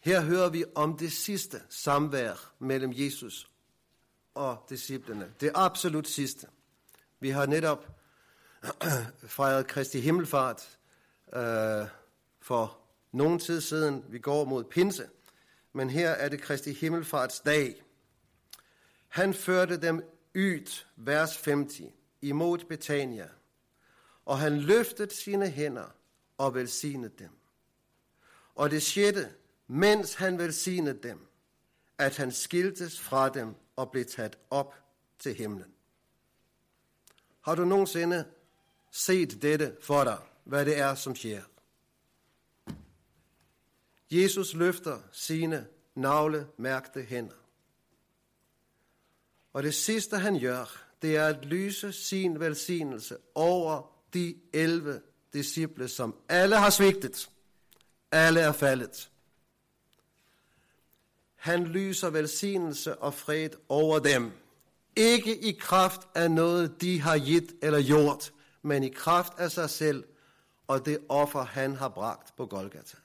Her 0.00 0.20
hører 0.20 0.48
vi 0.48 0.64
om 0.74 0.98
det 0.98 1.12
sidste 1.12 1.62
samvær 1.68 2.52
mellem 2.58 2.92
Jesus 2.94 3.50
og 4.34 4.66
disciplene. 4.68 5.32
Det 5.40 5.50
absolut 5.54 6.08
sidste. 6.08 6.46
Vi 7.20 7.30
har 7.30 7.46
netop 7.46 7.86
fejret 9.38 9.66
Kristi 9.66 10.00
Himmelfart 10.00 10.78
øh, 11.32 11.86
for 12.40 12.78
nogen 13.12 13.38
tid 13.38 13.60
siden. 13.60 14.04
Vi 14.08 14.18
går 14.18 14.44
mod 14.44 14.64
pinse, 14.64 15.08
men 15.72 15.90
her 15.90 16.10
er 16.10 16.28
det 16.28 16.40
Kristi 16.40 16.72
Himmelfarts 16.72 17.40
dag. 17.40 17.82
Han 19.08 19.34
førte 19.34 19.80
dem 19.80 20.02
ud, 20.34 20.84
vers 20.96 21.36
50, 21.44 21.80
imod 22.22 22.58
Betania, 22.58 23.28
og 24.24 24.38
han 24.38 24.58
løftede 24.58 25.14
sine 25.14 25.50
hænder 25.50 25.94
og 26.38 26.54
velsignede 26.54 27.12
dem. 27.18 27.30
Og 28.54 28.70
det 28.70 28.82
skete, 28.82 29.34
mens 29.66 30.14
han 30.14 30.38
velsignede 30.38 31.02
dem, 31.02 31.26
at 31.98 32.16
han 32.16 32.32
skiltes 32.32 33.00
fra 33.00 33.28
dem 33.28 33.54
og 33.76 33.90
blev 33.90 34.04
taget 34.04 34.38
op 34.50 34.74
til 35.18 35.34
himlen. 35.34 35.74
Har 37.40 37.54
du 37.54 37.64
nogensinde 37.64 38.24
set 38.90 39.42
dette 39.42 39.76
for 39.82 40.04
dig, 40.04 40.18
hvad 40.44 40.64
det 40.64 40.78
er, 40.78 40.94
som 40.94 41.16
sker? 41.16 41.42
Jesus 44.10 44.54
løfter 44.54 45.00
sine 45.12 45.66
navlemærkte 45.94 47.02
hænder. 47.02 47.47
Og 49.52 49.62
det 49.62 49.74
sidste 49.74 50.18
han 50.18 50.40
gør, 50.40 50.78
det 51.02 51.16
er 51.16 51.26
at 51.26 51.44
lyse 51.44 51.92
sin 51.92 52.40
velsignelse 52.40 53.16
over 53.34 53.92
de 54.14 54.34
11 54.52 55.00
disciple, 55.32 55.88
som 55.88 56.14
alle 56.28 56.56
har 56.56 56.70
svigtet. 56.70 57.30
Alle 58.12 58.40
er 58.40 58.52
faldet. 58.52 59.10
Han 61.36 61.64
lyser 61.64 62.10
velsignelse 62.10 62.98
og 62.98 63.14
fred 63.14 63.50
over 63.68 63.98
dem. 63.98 64.32
Ikke 64.96 65.38
i 65.38 65.52
kraft 65.52 66.00
af 66.14 66.30
noget, 66.30 66.80
de 66.80 67.00
har 67.00 67.18
givet 67.18 67.52
eller 67.62 67.82
gjort, 67.82 68.32
men 68.62 68.82
i 68.82 68.88
kraft 68.88 69.32
af 69.38 69.50
sig 69.50 69.70
selv 69.70 70.04
og 70.66 70.86
det 70.86 70.98
offer, 71.08 71.44
han 71.44 71.74
har 71.74 71.88
bragt 71.88 72.36
på 72.36 72.46
Golgata. 72.46 72.96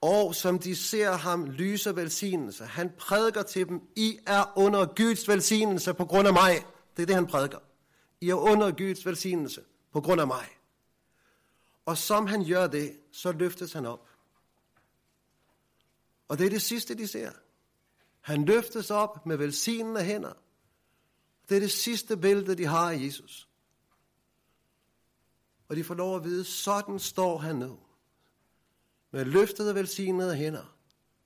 Og 0.00 0.34
som 0.34 0.58
de 0.58 0.76
ser 0.76 1.12
ham 1.12 1.44
lyse 1.44 1.96
velsignelse, 1.96 2.64
han 2.64 2.92
prædiker 2.98 3.42
til 3.42 3.68
dem, 3.68 3.80
I 3.96 4.18
er 4.26 4.58
under 4.58 4.86
Guds 4.94 5.28
velsignelse 5.28 5.94
på 5.94 6.04
grund 6.04 6.28
af 6.28 6.34
mig. 6.34 6.66
Det 6.96 7.02
er 7.02 7.06
det, 7.06 7.14
han 7.14 7.26
prædiker. 7.26 7.58
I 8.20 8.28
er 8.28 8.34
under 8.34 8.70
Guds 8.70 9.06
velsignelse 9.06 9.64
på 9.92 10.00
grund 10.00 10.20
af 10.20 10.26
mig. 10.26 10.48
Og 11.86 11.98
som 11.98 12.26
han 12.26 12.48
gør 12.48 12.66
det, 12.66 12.96
så 13.12 13.32
løftes 13.32 13.72
han 13.72 13.86
op. 13.86 14.08
Og 16.28 16.38
det 16.38 16.46
er 16.46 16.50
det 16.50 16.62
sidste, 16.62 16.94
de 16.94 17.06
ser. 17.06 17.32
Han 18.20 18.44
løftes 18.44 18.90
op 18.90 19.26
med 19.26 19.36
velsignende 19.36 20.04
hænder. 20.04 20.32
Det 21.48 21.56
er 21.56 21.60
det 21.60 21.70
sidste 21.70 22.16
billede, 22.16 22.54
de 22.54 22.66
har 22.66 22.92
af 22.92 23.00
Jesus. 23.00 23.48
Og 25.68 25.76
de 25.76 25.84
får 25.84 25.94
lov 25.94 26.16
at 26.16 26.24
vide, 26.24 26.44
sådan 26.44 26.98
står 26.98 27.38
han 27.38 27.56
nu. 27.56 27.78
Med 29.10 29.24
løftede 29.24 29.74
velsignede 29.74 30.36
hænder. 30.36 30.76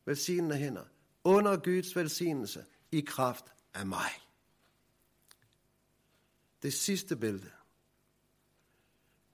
Velsignede 0.05 0.59
hænder. 0.59 0.85
Under 1.25 1.57
Guds 1.57 1.97
velsignelse 1.97 2.65
i 2.93 3.01
kraft 3.01 3.45
af 3.75 3.87
mig. 3.87 4.11
Det 6.63 6.75
sidste 6.75 7.17
billede. 7.17 7.51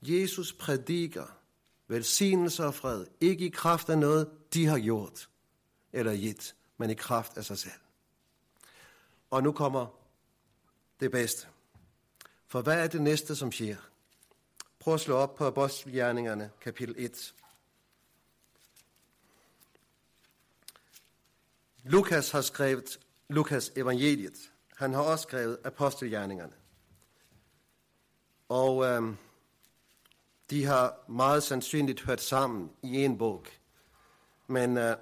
Jesus 0.02 0.52
prædiker 0.52 1.40
velsignelse 1.88 2.64
og 2.64 2.74
fred, 2.74 3.06
ikke 3.20 3.46
i 3.46 3.48
kraft 3.48 3.88
af 3.88 3.98
noget, 3.98 4.30
de 4.54 4.66
har 4.66 4.78
gjort 4.78 5.28
eller 5.92 6.16
givet, 6.16 6.54
men 6.76 6.90
i 6.90 6.94
kraft 6.94 7.36
af 7.36 7.44
sig 7.44 7.58
selv. 7.58 7.80
Og 9.30 9.42
nu 9.42 9.52
kommer 9.52 9.86
det 11.00 11.10
bedste. 11.10 11.48
For 12.46 12.62
hvad 12.62 12.84
er 12.84 12.86
det 12.86 13.02
næste, 13.02 13.36
som 13.36 13.52
sker? 13.52 13.76
Prøv 14.78 14.94
at 14.94 15.00
slå 15.00 15.14
op 15.14 15.34
på 15.34 15.46
Apostelgjerningerne, 15.46 16.50
kapitel 16.60 16.94
1. 16.98 17.34
Lukas 21.84 22.30
har 22.30 22.40
skrevet 22.40 22.98
Lukas 23.28 23.72
evangeliet. 23.76 24.52
Han 24.76 24.92
har 24.94 25.02
også 25.02 25.22
skrevet 25.22 25.58
Apostelgjerningerne. 25.64 26.52
Og 28.48 28.84
øhm, 28.84 29.16
de 30.50 30.64
har 30.64 31.04
meget 31.08 31.42
sandsynligt 31.42 32.00
hørt 32.00 32.20
sammen 32.20 32.70
i 32.82 33.04
en 33.04 33.18
bog. 33.18 33.46
Men 34.46 34.78
øh, 34.78 34.96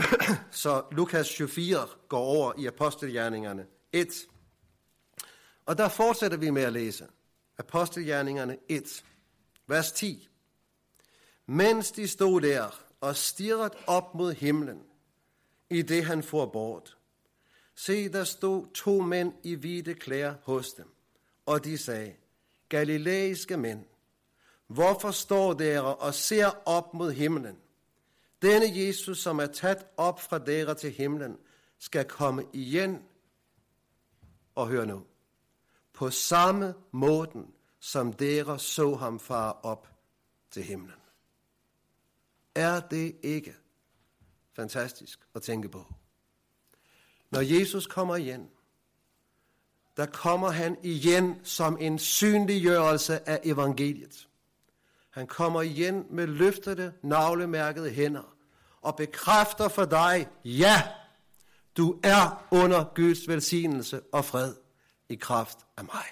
så 0.50 0.84
Lukas 0.90 1.36
24 1.36 1.78
går 2.08 2.18
over 2.18 2.52
i 2.58 2.66
Apostelgjerningerne 2.66 3.66
1. 3.92 4.26
Og 5.66 5.78
der 5.78 5.88
fortsætter 5.88 6.36
vi 6.36 6.50
med 6.50 6.62
at 6.62 6.72
læse. 6.72 7.06
Apostelgjerningerne 7.58 8.56
1, 8.68 9.04
vers 9.66 9.92
10. 9.92 10.28
Mens 11.46 11.90
de 11.90 12.08
stod 12.08 12.40
der 12.40 12.80
og 13.00 13.16
stirrede 13.16 13.70
op 13.86 14.14
mod 14.14 14.32
himlen, 14.32 14.82
i 15.70 15.82
det 15.82 16.04
han 16.04 16.22
får 16.22 16.46
bort. 16.46 16.96
Se, 17.74 18.08
der 18.08 18.24
stod 18.24 18.66
to 18.74 19.00
mænd 19.00 19.32
i 19.42 19.54
hvide 19.54 19.94
klæder 19.94 20.34
hos 20.42 20.72
dem, 20.72 20.90
og 21.46 21.64
de 21.64 21.78
sagde, 21.78 22.14
Galilæiske 22.68 23.56
mænd, 23.56 23.84
hvorfor 24.66 25.10
står 25.10 25.52
dere 25.52 25.96
og 25.96 26.14
ser 26.14 26.68
op 26.68 26.94
mod 26.94 27.12
himlen? 27.12 27.58
Denne 28.42 28.66
Jesus, 28.78 29.18
som 29.18 29.38
er 29.38 29.46
taget 29.46 29.86
op 29.96 30.20
fra 30.20 30.38
dere 30.38 30.74
til 30.74 30.90
himlen, 30.90 31.38
skal 31.78 32.04
komme 32.04 32.44
igen. 32.52 33.02
Og 34.54 34.68
hør 34.68 34.84
nu. 34.84 35.02
På 35.92 36.10
samme 36.10 36.74
måde, 36.92 37.46
som 37.80 38.12
dere 38.12 38.58
så 38.58 38.94
ham 38.94 39.20
fare 39.20 39.52
op 39.52 39.88
til 40.50 40.62
himlen. 40.62 41.00
Er 42.54 42.80
det 42.80 43.16
ikke 43.22 43.54
fantastisk 44.58 45.20
at 45.34 45.42
tænke 45.42 45.68
på? 45.68 45.94
Når 47.30 47.40
Jesus 47.40 47.86
kommer 47.86 48.16
igen, 48.16 48.48
der 49.96 50.06
kommer 50.06 50.50
han 50.50 50.76
igen 50.82 51.40
som 51.44 51.76
en 51.80 51.98
synliggørelse 51.98 53.28
af 53.28 53.40
evangeliet. 53.44 54.28
Han 55.10 55.26
kommer 55.26 55.62
igen 55.62 56.06
med 56.10 56.26
løftede, 56.26 56.92
navlemærkede 57.02 57.90
hænder 57.90 58.34
og 58.80 58.96
bekræfter 58.96 59.68
for 59.68 59.84
dig, 59.84 60.28
ja, 60.44 60.82
du 61.76 62.00
er 62.02 62.46
under 62.50 62.84
Guds 62.94 63.28
velsignelse 63.28 64.00
og 64.12 64.24
fred 64.24 64.54
i 65.08 65.14
kraft 65.14 65.58
af 65.76 65.84
mig. 65.84 66.04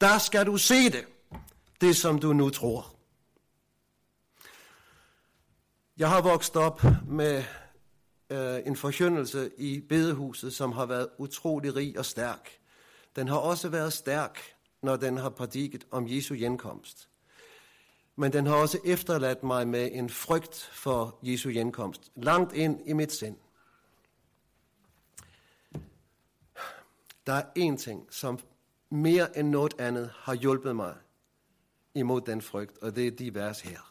Der 0.00 0.18
skal 0.18 0.46
du 0.46 0.56
se 0.56 0.90
det, 0.90 1.04
det 1.80 1.96
som 1.96 2.18
du 2.18 2.32
nu 2.32 2.50
tror. 2.50 2.99
Jeg 6.00 6.08
har 6.08 6.22
vokset 6.22 6.56
op 6.56 6.82
med 7.06 7.44
øh, 8.30 8.60
en 8.66 8.76
forkyndelse 8.76 9.50
i 9.58 9.80
bedehuset, 9.80 10.52
som 10.54 10.72
har 10.72 10.86
været 10.86 11.08
utrolig 11.18 11.76
rig 11.76 11.98
og 11.98 12.04
stærk. 12.04 12.50
Den 13.16 13.28
har 13.28 13.36
også 13.36 13.68
været 13.68 13.92
stærk, 13.92 14.38
når 14.82 14.96
den 14.96 15.16
har 15.16 15.28
prædiket 15.30 15.86
om 15.90 16.08
Jesu 16.08 16.34
genkomst. 16.34 17.08
Men 18.16 18.32
den 18.32 18.46
har 18.46 18.54
også 18.54 18.78
efterladt 18.84 19.42
mig 19.42 19.68
med 19.68 19.90
en 19.92 20.10
frygt 20.10 20.70
for 20.72 21.18
Jesu 21.22 21.50
genkomst, 21.50 22.12
langt 22.16 22.52
ind 22.52 22.80
i 22.86 22.92
mit 22.92 23.12
sind. 23.12 23.36
Der 27.26 27.32
er 27.32 27.44
én 27.58 27.76
ting, 27.76 28.06
som 28.10 28.38
mere 28.90 29.38
end 29.38 29.48
noget 29.48 29.74
andet 29.78 30.10
har 30.14 30.34
hjulpet 30.34 30.76
mig 30.76 30.94
imod 31.94 32.20
den 32.20 32.42
frygt, 32.42 32.78
og 32.78 32.96
det 32.96 33.06
er 33.06 33.10
de 33.10 33.34
vers 33.34 33.60
her. 33.60 33.89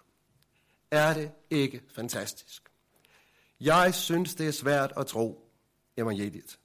Er 0.92 1.14
det 1.14 1.32
ikke 1.50 1.82
fantastisk? 1.96 2.64
Jeg 3.60 3.96
synes, 3.96 4.36
det 4.36 4.48
er 4.48 4.52
svært 4.52 4.94
at 4.98 5.08
tro 5.08 5.52
evangeliet. 5.98 6.60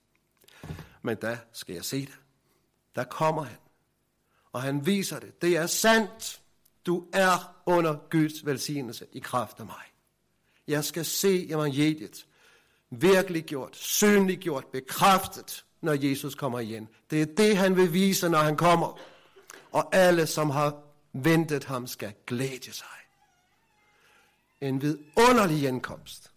Men 1.02 1.16
der 1.20 1.36
skal 1.52 1.74
jeg 1.74 1.84
se 1.84 2.00
det. 2.00 2.18
Der 2.94 3.04
kommer 3.04 3.42
han. 3.42 3.56
Og 4.52 4.62
han 4.62 4.86
viser 4.86 5.18
det. 5.18 5.42
Det 5.42 5.56
er 5.56 5.66
sandt. 5.66 6.40
Du 6.86 7.06
er 7.12 7.62
under 7.66 7.96
Guds 8.10 8.46
velsignelse 8.46 9.06
i 9.12 9.18
kraft 9.18 9.60
af 9.60 9.66
mig. 9.66 9.84
Jeg 10.68 10.84
skal 10.84 11.04
se 11.04 11.48
evangeliet 11.50 12.26
virkelig 12.90 13.44
gjort, 13.44 13.76
synligt 13.76 14.40
gjort, 14.40 14.66
bekræftet, 14.66 15.64
når 15.80 15.92
Jesus 15.92 16.34
kommer 16.34 16.60
igen. 16.60 16.88
Det 17.10 17.22
er 17.22 17.26
det, 17.26 17.56
han 17.56 17.76
vil 17.76 17.92
vise, 17.92 18.28
når 18.28 18.38
han 18.38 18.56
kommer. 18.56 18.98
Og 19.72 19.94
alle, 19.94 20.26
som 20.26 20.50
har 20.50 20.82
ventet 21.12 21.64
ham, 21.64 21.86
skal 21.86 22.12
glæde 22.26 22.72
sig. 22.72 22.86
En 24.60 24.82
vidunderlig 24.82 25.60
genkomst 25.60 26.32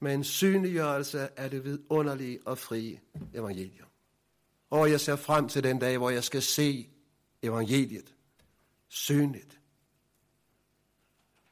med 0.00 0.14
en 0.14 0.24
synliggørelse 0.24 1.38
af 1.40 1.50
det 1.50 1.64
vidunderlige 1.64 2.40
og 2.46 2.58
frie 2.58 3.00
evangelium. 3.34 3.88
Og 4.70 4.90
jeg 4.90 5.00
ser 5.00 5.16
frem 5.16 5.48
til 5.48 5.64
den 5.64 5.78
dag, 5.78 5.98
hvor 5.98 6.10
jeg 6.10 6.24
skal 6.24 6.42
se 6.42 6.90
evangeliet 7.42 8.14
synligt. 8.88 9.60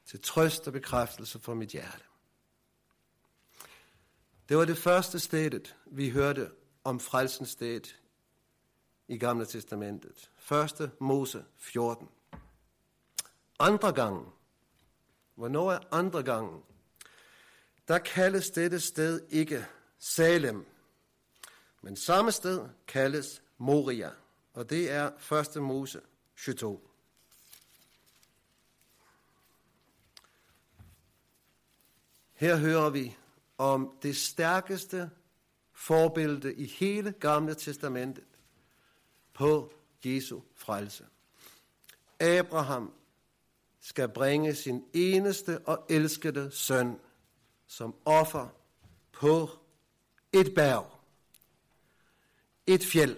Til 0.06 0.20
trøst 0.20 0.66
og 0.66 0.72
bekræftelse 0.72 1.38
for 1.38 1.54
mit 1.54 1.68
hjerte. 1.68 2.04
Det 4.48 4.56
var 4.56 4.64
det 4.64 4.78
første 4.78 5.20
stedet, 5.20 5.76
vi 5.86 6.10
hørte 6.10 6.50
om 6.84 7.00
frelsens 7.00 7.48
sted 7.48 7.80
i 9.08 9.18
Gamle 9.18 9.46
Testamentet. 9.46 10.30
Første 10.36 10.90
Mose 11.00 11.44
14. 11.58 12.08
Andre 13.58 13.92
gangen, 13.92 14.26
hvornår 15.34 15.72
er 15.72 15.78
andre 15.90 16.22
gangen, 16.22 16.62
der 17.88 17.98
kaldes 17.98 18.50
dette 18.50 18.80
sted 18.80 19.20
ikke 19.30 19.66
Salem, 19.98 20.66
men 21.82 21.96
samme 21.96 22.32
sted 22.32 22.68
kaldes 22.86 23.42
Moria, 23.58 24.10
og 24.54 24.70
det 24.70 24.90
er 24.90 25.32
1. 25.56 25.62
Mose 25.62 26.00
22. 26.36 26.80
Her 32.34 32.56
hører 32.56 32.90
vi 32.90 33.16
om 33.58 33.98
det 34.02 34.16
stærkeste 34.16 35.10
forbillede 35.72 36.54
i 36.54 36.66
hele 36.66 37.12
Gamle 37.12 37.54
Testamentet 37.54 38.24
på 39.32 39.72
Jesu 40.04 40.40
frelse. 40.54 41.04
Abraham 42.20 42.92
skal 43.82 44.08
bringe 44.08 44.54
sin 44.54 44.84
eneste 44.92 45.58
og 45.58 45.86
elskede 45.90 46.50
søn 46.50 46.98
som 47.66 47.94
offer 48.04 48.48
på 49.12 49.50
et 50.32 50.54
bjerg, 50.54 50.86
et 52.66 52.84
fjeld, 52.84 53.16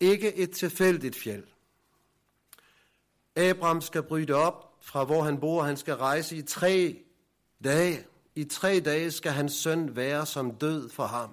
ikke 0.00 0.34
et 0.34 0.50
tilfældigt 0.50 1.16
fjeld. 1.16 1.44
Abraham 3.36 3.80
skal 3.80 4.02
bryde 4.02 4.32
op 4.34 4.78
fra 4.80 5.04
hvor 5.04 5.22
han 5.22 5.40
bor, 5.40 5.62
han 5.62 5.76
skal 5.76 5.94
rejse 5.94 6.36
i 6.36 6.42
tre 6.42 7.04
dage. 7.64 8.06
I 8.34 8.44
tre 8.44 8.80
dage 8.80 9.10
skal 9.10 9.32
hans 9.32 9.52
søn 9.52 9.96
være 9.96 10.26
som 10.26 10.54
død 10.54 10.88
for 10.90 11.06
ham. 11.06 11.30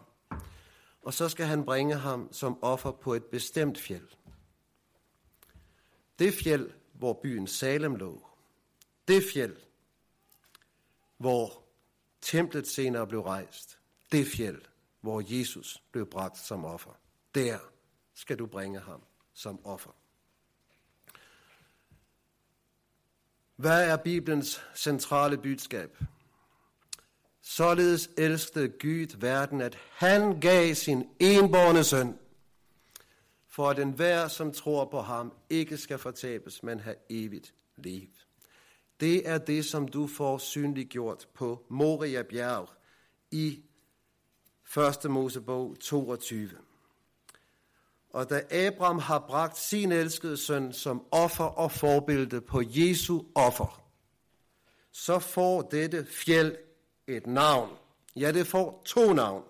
Og 1.01 1.13
så 1.13 1.29
skal 1.29 1.45
han 1.45 1.65
bringe 1.65 1.95
ham 1.95 2.29
som 2.31 2.63
offer 2.63 2.91
på 2.91 3.13
et 3.13 3.23
bestemt 3.23 3.77
fjeld. 3.77 4.07
Det 6.19 6.33
fjeld, 6.33 6.71
hvor 6.93 7.19
byen 7.23 7.47
Salem 7.47 7.95
lå. 7.95 8.27
Det 9.07 9.23
fjeld, 9.33 9.57
hvor 11.17 11.63
templet 12.21 12.67
senere 12.67 13.07
blev 13.07 13.21
rejst. 13.21 13.79
Det 14.11 14.27
fjeld, 14.27 14.61
hvor 15.01 15.23
Jesus 15.25 15.83
blev 15.91 16.05
bragt 16.05 16.37
som 16.37 16.65
offer. 16.65 16.91
Der 17.35 17.59
skal 18.13 18.39
du 18.39 18.45
bringe 18.45 18.79
ham 18.79 19.01
som 19.33 19.65
offer. 19.65 19.91
Hvad 23.55 23.89
er 23.89 23.97
Bibelens 23.97 24.61
centrale 24.75 25.37
budskab? 25.37 25.97
Således 27.41 28.09
elskede 28.17 28.69
Gud 28.69 29.17
verden, 29.17 29.61
at 29.61 29.77
han 29.91 30.39
gav 30.39 30.75
sin 30.75 31.09
enborne 31.19 31.83
søn, 31.83 32.19
for 33.55 33.69
at 33.69 33.79
enhver, 33.79 34.27
som 34.27 34.51
tror 34.51 34.85
på 34.85 35.01
ham, 35.01 35.33
ikke 35.49 35.77
skal 35.77 35.97
fortabes, 35.97 36.63
men 36.63 36.79
have 36.79 36.95
evigt 37.09 37.53
liv. 37.77 38.07
Det 38.99 39.29
er 39.29 39.37
det, 39.37 39.65
som 39.65 39.87
du 39.87 40.07
får 40.07 40.37
synliggjort 40.37 41.27
på 41.33 41.65
Moria 41.69 42.23
bjerg 42.23 42.69
i 43.31 43.63
1. 44.77 45.11
Mosebog 45.11 45.79
22. 45.79 46.49
Og 48.09 48.29
da 48.29 48.41
Abraham 48.51 48.99
har 48.99 49.19
bragt 49.27 49.57
sin 49.57 49.91
elskede 49.91 50.37
søn 50.37 50.73
som 50.73 51.05
offer 51.11 51.43
og 51.43 51.71
forbillede 51.71 52.41
på 52.41 52.61
Jesu 52.65 53.21
offer, 53.35 53.83
så 54.91 55.19
får 55.19 55.61
dette 55.61 56.05
fjeld 56.05 56.55
et 57.07 57.27
navn. 57.27 57.69
Ja, 58.15 58.31
det 58.31 58.47
får 58.47 58.81
to 58.85 59.13
navn. 59.13 59.43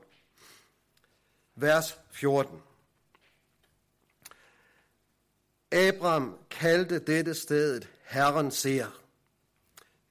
Vers 1.56 2.00
14. 2.12 2.62
Abraham 5.74 6.38
kaldte 6.50 7.00
dette 7.00 7.34
stedet 7.34 7.90
Herren 8.04 8.52
ser. 8.52 9.04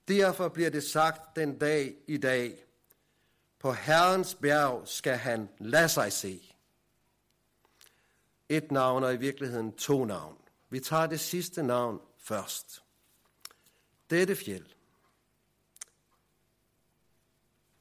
Derfor 0.08 0.48
bliver 0.48 0.70
det 0.70 0.84
sagt 0.84 1.36
den 1.36 1.58
dag 1.58 1.94
i 2.06 2.16
dag. 2.16 2.64
På 3.58 3.72
Herrens 3.72 4.34
bjerg 4.34 4.88
skal 4.88 5.16
han 5.16 5.48
lade 5.58 5.88
sig 5.88 6.12
se. 6.12 6.54
Et 8.48 8.72
navn 8.72 9.04
og 9.04 9.14
i 9.14 9.16
virkeligheden 9.16 9.72
to 9.72 10.04
navn. 10.04 10.38
Vi 10.70 10.80
tager 10.80 11.06
det 11.06 11.20
sidste 11.20 11.62
navn 11.62 12.00
først. 12.18 12.82
Dette 14.10 14.36
fjeld, 14.36 14.66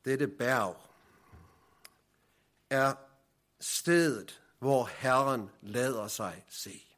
dette 0.05 0.27
bjerg, 0.27 0.77
er 2.69 2.93
stedet, 3.59 4.41
hvor 4.59 4.85
Herren 4.85 5.49
lader 5.61 6.07
sig 6.07 6.45
se. 6.49 6.90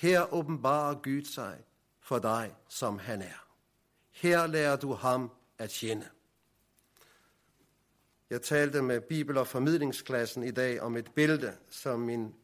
Her 0.00 0.34
åbenbarer 0.34 0.94
Gud 0.94 1.24
sig 1.24 1.58
for 2.00 2.18
dig, 2.18 2.54
som 2.68 2.98
han 2.98 3.22
er. 3.22 3.46
Her 4.10 4.46
lærer 4.46 4.76
du 4.76 4.92
ham 4.92 5.30
at 5.58 5.70
kende. 5.70 6.08
Jeg 8.30 8.42
talte 8.42 8.82
med 8.82 9.00
Bibel- 9.00 9.38
og 9.38 9.46
formidlingsklassen 9.46 10.42
i 10.42 10.50
dag 10.50 10.80
om 10.80 10.96
et 10.96 11.12
billede, 11.14 11.56
som 11.70 12.00
min 12.00 12.34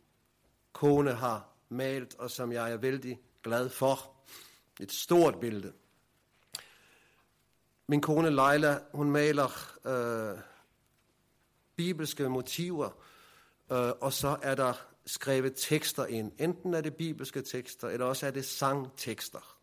kone 0.73 1.13
har 1.13 1.49
malet, 1.69 2.15
og 2.15 2.31
som 2.31 2.53
jeg 2.53 2.73
er 2.73 2.77
vældig 2.77 3.21
glad 3.43 3.69
for. 3.69 4.13
Et 4.81 4.93
stort 4.93 5.41
billede. 5.41 5.73
Min 7.87 8.01
kone 8.01 8.31
Leila, 8.31 8.79
hun 8.93 9.11
maler 9.11 9.79
øh, 9.87 10.39
bibelske 11.77 12.29
motiver, 12.29 12.91
øh, 13.73 13.91
og 14.01 14.13
så 14.13 14.39
er 14.43 14.55
der 14.55 14.96
skrevet 15.07 15.53
tekster 15.57 16.07
ind. 16.07 16.33
Enten 16.39 16.75
er 16.75 16.81
det 16.81 16.95
bibelske 16.95 17.43
tekster, 17.43 17.89
eller 17.89 18.07
også 18.07 18.27
er 18.27 18.31
det 18.31 18.45
sangtekster. 18.45 19.57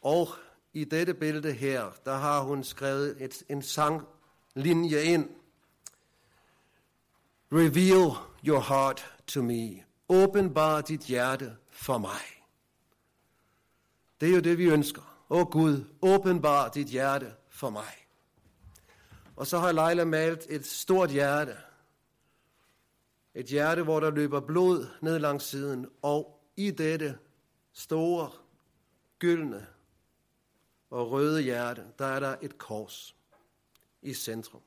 Og 0.00 0.28
i 0.72 0.84
dette 0.84 1.14
billede 1.14 1.52
her, 1.52 1.90
der 2.04 2.16
har 2.16 2.42
hun 2.42 2.64
skrevet 2.64 3.22
et, 3.22 3.42
en 3.48 3.62
sanglinje 3.62 5.02
ind. 5.02 5.28
Reveal 7.52 8.16
your 8.46 8.60
heart 8.60 9.14
to 9.26 9.42
me. 9.42 9.84
Åbenbar 10.08 10.80
dit 10.80 11.00
hjerte 11.00 11.56
for 11.70 11.98
mig. 11.98 12.20
Det 14.20 14.28
er 14.28 14.34
jo 14.34 14.40
det, 14.40 14.58
vi 14.58 14.64
ønsker. 14.64 15.24
Åh 15.30 15.46
Gud, 15.50 15.84
åbenbar 16.02 16.68
dit 16.68 16.86
hjerte 16.86 17.34
for 17.48 17.70
mig. 17.70 18.06
Og 19.36 19.46
så 19.46 19.58
har 19.58 19.72
Leila 19.72 20.04
malet 20.04 20.46
et 20.48 20.66
stort 20.66 21.10
hjerte. 21.10 21.56
Et 23.34 23.46
hjerte, 23.46 23.82
hvor 23.82 24.00
der 24.00 24.10
løber 24.10 24.40
blod 24.40 24.86
ned 25.00 25.18
langs 25.18 25.44
siden, 25.44 25.86
og 26.02 26.40
i 26.56 26.70
dette 26.70 27.18
store, 27.72 28.30
gyldne 29.18 29.66
og 30.90 31.10
røde 31.10 31.42
hjerte, 31.42 31.84
der 31.98 32.06
er 32.06 32.20
der 32.20 32.36
et 32.42 32.58
kors 32.58 33.16
i 34.02 34.14
centrum. 34.14 34.62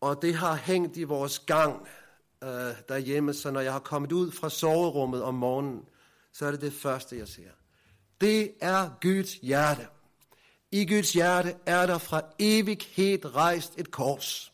Og 0.00 0.22
det 0.22 0.34
har 0.34 0.54
hængt 0.54 0.96
i 0.96 1.02
vores 1.02 1.38
gang 1.38 1.88
øh, 2.42 2.48
derhjemme, 2.88 3.34
så 3.34 3.50
når 3.50 3.60
jeg 3.60 3.72
har 3.72 3.80
kommet 3.80 4.12
ud 4.12 4.32
fra 4.32 4.50
soverummet 4.50 5.22
om 5.22 5.34
morgenen, 5.34 5.88
så 6.32 6.46
er 6.46 6.50
det 6.50 6.60
det 6.60 6.72
første, 6.72 7.18
jeg 7.18 7.28
ser. 7.28 7.50
Det 8.20 8.54
er 8.60 8.90
Guds 9.00 9.34
hjerte. 9.34 9.88
I 10.70 10.86
Guds 10.94 11.12
hjerte 11.12 11.56
er 11.66 11.86
der 11.86 11.98
fra 11.98 12.22
evighed 12.38 13.34
rejst 13.34 13.78
et 13.78 13.90
kors. 13.90 14.52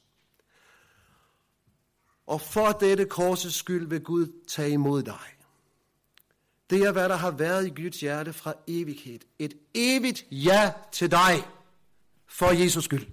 Og 2.26 2.40
for 2.40 2.72
dette 2.72 3.04
korsets 3.04 3.56
skyld 3.56 3.88
vil 3.88 4.00
Gud 4.00 4.26
tage 4.48 4.70
imod 4.70 5.02
dig. 5.02 5.36
Det 6.70 6.82
er, 6.82 6.92
hvad 6.92 7.08
der 7.08 7.16
har 7.16 7.30
været 7.30 7.66
i 7.66 7.82
Guds 7.82 8.00
hjerte 8.00 8.32
fra 8.32 8.54
evighed. 8.66 9.20
Et 9.38 9.54
evigt 9.74 10.24
ja 10.30 10.72
til 10.92 11.10
dig 11.10 11.48
for 12.26 12.50
Jesus 12.50 12.84
skyld. 12.84 13.06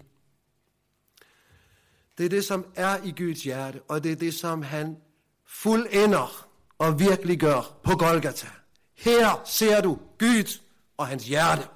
Det 2.17 2.25
er 2.25 2.29
det, 2.29 2.45
som 2.45 2.65
er 2.75 3.03
i 3.03 3.11
Guds 3.11 3.43
hjerte, 3.43 3.81
og 3.87 4.03
det 4.03 4.11
er 4.11 4.15
det, 4.15 4.33
som 4.33 4.61
han 4.61 4.97
fuldender 5.45 6.49
og 6.77 6.99
virkelig 6.99 7.39
gør 7.39 7.79
på 7.83 7.95
Golgata. 7.95 8.47
Her 8.95 9.41
ser 9.45 9.81
du 9.81 9.99
Gud 10.19 10.59
og 10.97 11.07
hans 11.07 11.27
hjerte. 11.27 11.67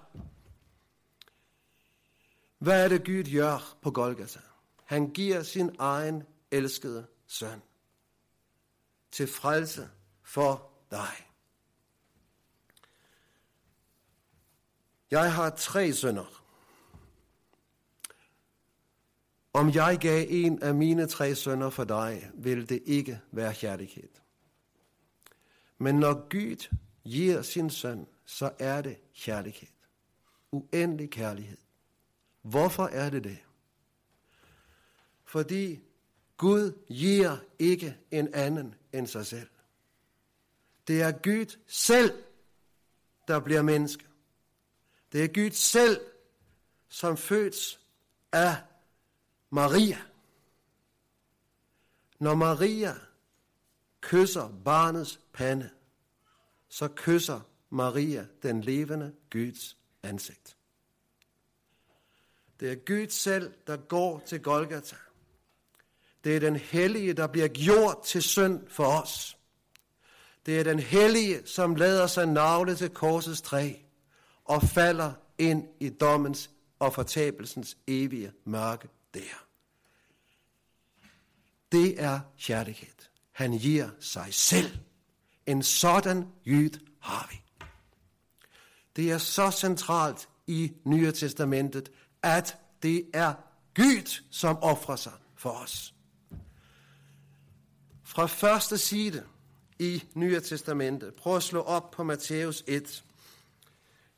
Hvad 2.60 2.84
er 2.84 2.88
det, 2.88 3.06
Gud 3.06 3.34
gør 3.34 3.78
på 3.82 3.92
Golgata? 3.92 4.40
Han 4.86 5.10
giver 5.10 5.44
sin 5.44 5.76
egen 5.80 6.24
elskede 6.52 7.06
søn 7.34 7.62
til 9.12 9.28
frelse 9.28 9.90
for 10.24 10.72
dig. 10.92 11.30
Jeg 15.12 15.34
har 15.34 15.50
tre 15.50 15.94
sønner. 15.94 16.44
Om 19.54 19.70
jeg 19.70 19.98
gav 20.02 20.26
en 20.30 20.64
af 20.64 20.76
mine 20.76 21.08
tre 21.08 21.36
sønner 21.36 21.70
for 21.70 21.84
dig, 21.84 22.32
ville 22.34 22.66
det 22.66 22.84
ikke 22.86 23.22
være 23.32 23.54
kærlighed. 23.54 24.10
Men 25.78 25.96
når 25.96 26.14
Gud 26.30 26.76
giver 27.04 27.42
sin 27.42 27.70
søn, 27.70 28.08
så 28.26 28.52
er 28.60 28.82
det 28.82 28.98
kærlighed. 29.16 29.68
Uendelig 30.52 31.10
kærlighed. 31.10 31.58
Hvorfor 32.42 32.86
er 32.86 33.10
det 33.10 33.24
det? 33.24 33.40
Fordi 35.24 35.80
Gud 36.38 36.86
giver 36.88 37.38
ikke 37.60 37.98
en 38.12 38.34
anden 38.34 38.76
end 38.94 39.08
sig 39.08 39.26
selv. 39.26 39.50
Det 40.88 41.02
er 41.02 41.12
Gud 41.12 41.60
selv, 41.68 42.24
der 43.28 43.40
bliver 43.40 43.62
menneske. 43.62 44.06
Det 45.12 45.24
er 45.24 45.28
Gud 45.28 45.52
selv, 45.52 46.02
som 46.88 47.18
føds 47.18 47.80
af 48.32 48.58
Maria. 49.50 50.02
Når 52.20 52.36
Maria 52.36 52.94
kysser 54.02 54.62
barnets 54.66 55.20
pande, 55.34 55.70
så 56.70 56.88
kysser 56.96 57.42
Maria 57.70 58.28
den 58.44 58.62
levende 58.62 59.16
Guds 59.32 59.78
ansigt. 60.04 60.58
Det 62.60 62.72
er 62.72 62.76
Gud 62.76 63.10
selv, 63.10 63.54
der 63.68 63.78
går 63.78 64.20
til 64.20 64.42
Golgata. 64.42 64.96
Det 66.24 66.36
er 66.36 66.40
den 66.40 66.56
hellige, 66.56 67.14
der 67.14 67.28
bliver 67.28 67.48
gjort 67.48 67.98
til 68.06 68.24
synd 68.24 68.68
for 68.68 68.86
os. 68.86 69.38
Det 70.46 70.60
er 70.60 70.64
den 70.64 70.80
hellige, 70.80 71.42
som 71.46 71.76
lader 71.76 72.08
sig 72.08 72.26
navle 72.26 72.76
til 72.76 72.90
korsets 72.90 73.42
træ 73.42 73.74
og 74.46 74.64
falder 74.64 75.14
ind 75.38 75.68
i 75.80 75.90
dommens 75.90 76.50
og 76.80 76.94
fortabelsens 76.94 77.78
evige 77.88 78.32
mørke 78.46 78.88
der. 79.14 79.46
Det 81.72 82.02
er 82.04 82.20
kærlighed. 82.40 82.88
Han 83.32 83.58
giver 83.58 83.90
sig 84.00 84.28
selv. 84.32 84.78
En 85.46 85.64
sådan 85.64 86.28
jyd 86.46 86.72
har 87.00 87.28
vi. 87.32 87.42
Det 88.96 89.12
er 89.12 89.18
så 89.18 89.52
centralt 89.52 90.30
i 90.48 90.72
Nye 90.86 91.12
Testamentet, 91.12 91.92
at 92.22 92.58
det 92.84 93.10
er 93.14 93.34
Gud, 93.76 94.22
som 94.32 94.58
offrer 94.58 94.96
sig 94.96 95.14
for 95.38 95.50
os. 95.50 95.94
Fra 98.14 98.26
første 98.26 98.78
side 98.78 99.24
i 99.80 100.04
Nye 100.14 100.40
Testamente. 100.40 101.12
prøv 101.12 101.36
at 101.36 101.44
slå 101.44 101.62
op 101.62 101.92
på 101.92 102.04
Matthæus 102.04 102.64
1. 102.68 103.04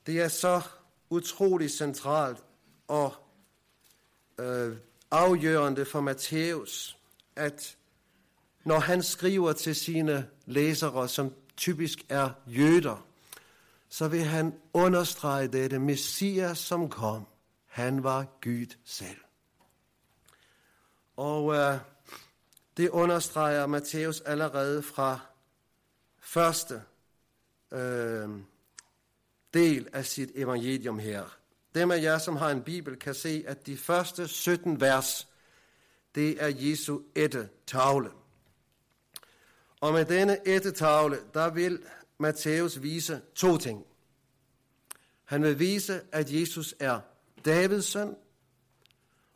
Det 0.05 0.21
er 0.21 0.27
så 0.27 0.61
utrolig 1.09 1.71
centralt 1.71 2.43
og 2.87 3.13
øh, 4.39 4.77
afgørende 5.11 5.85
for 5.85 6.01
Matthæus, 6.01 6.97
at 7.35 7.77
når 8.63 8.79
han 8.79 9.03
skriver 9.03 9.53
til 9.53 9.75
sine 9.75 10.27
læsere, 10.45 11.09
som 11.09 11.33
typisk 11.57 12.05
er 12.09 12.29
jøder, 12.47 13.07
så 13.89 14.07
vil 14.07 14.23
han 14.23 14.53
understrege 14.73 15.47
dette. 15.47 15.79
Messias, 15.79 16.57
som 16.57 16.89
kom, 16.89 17.25
han 17.65 18.03
var 18.03 18.25
Gud 18.41 18.75
selv. 18.83 19.17
Og 21.17 21.53
øh, 21.53 21.79
det 22.77 22.89
understreger 22.89 23.67
Matthæus 23.67 24.21
allerede 24.21 24.83
fra 24.83 25.19
første 26.19 26.81
øh, 27.71 28.29
del 29.53 29.87
af 29.93 30.05
sit 30.05 30.31
evangelium 30.35 30.99
her. 30.99 31.37
Dem 31.75 31.91
af 31.91 32.01
jer, 32.01 32.17
som 32.17 32.35
har 32.35 32.49
en 32.49 32.61
bibel, 32.61 32.95
kan 32.95 33.13
se, 33.13 33.43
at 33.47 33.65
de 33.65 33.77
første 33.77 34.27
17 34.27 34.81
vers, 34.81 35.27
det 36.15 36.43
er 36.43 36.51
Jesu 36.55 36.99
ette 37.15 37.49
tavle. 37.67 38.11
Og 39.81 39.93
med 39.93 40.05
denne 40.05 40.47
ette 40.47 40.71
tavle, 40.71 41.17
der 41.33 41.49
vil 41.49 41.83
Matthæus 42.17 42.81
vise 42.81 43.21
to 43.35 43.57
ting. 43.57 43.85
Han 45.25 45.43
vil 45.43 45.59
vise, 45.59 46.01
at 46.11 46.31
Jesus 46.31 46.75
er 46.79 46.99
Davids 47.45 47.85
søn, 47.85 48.15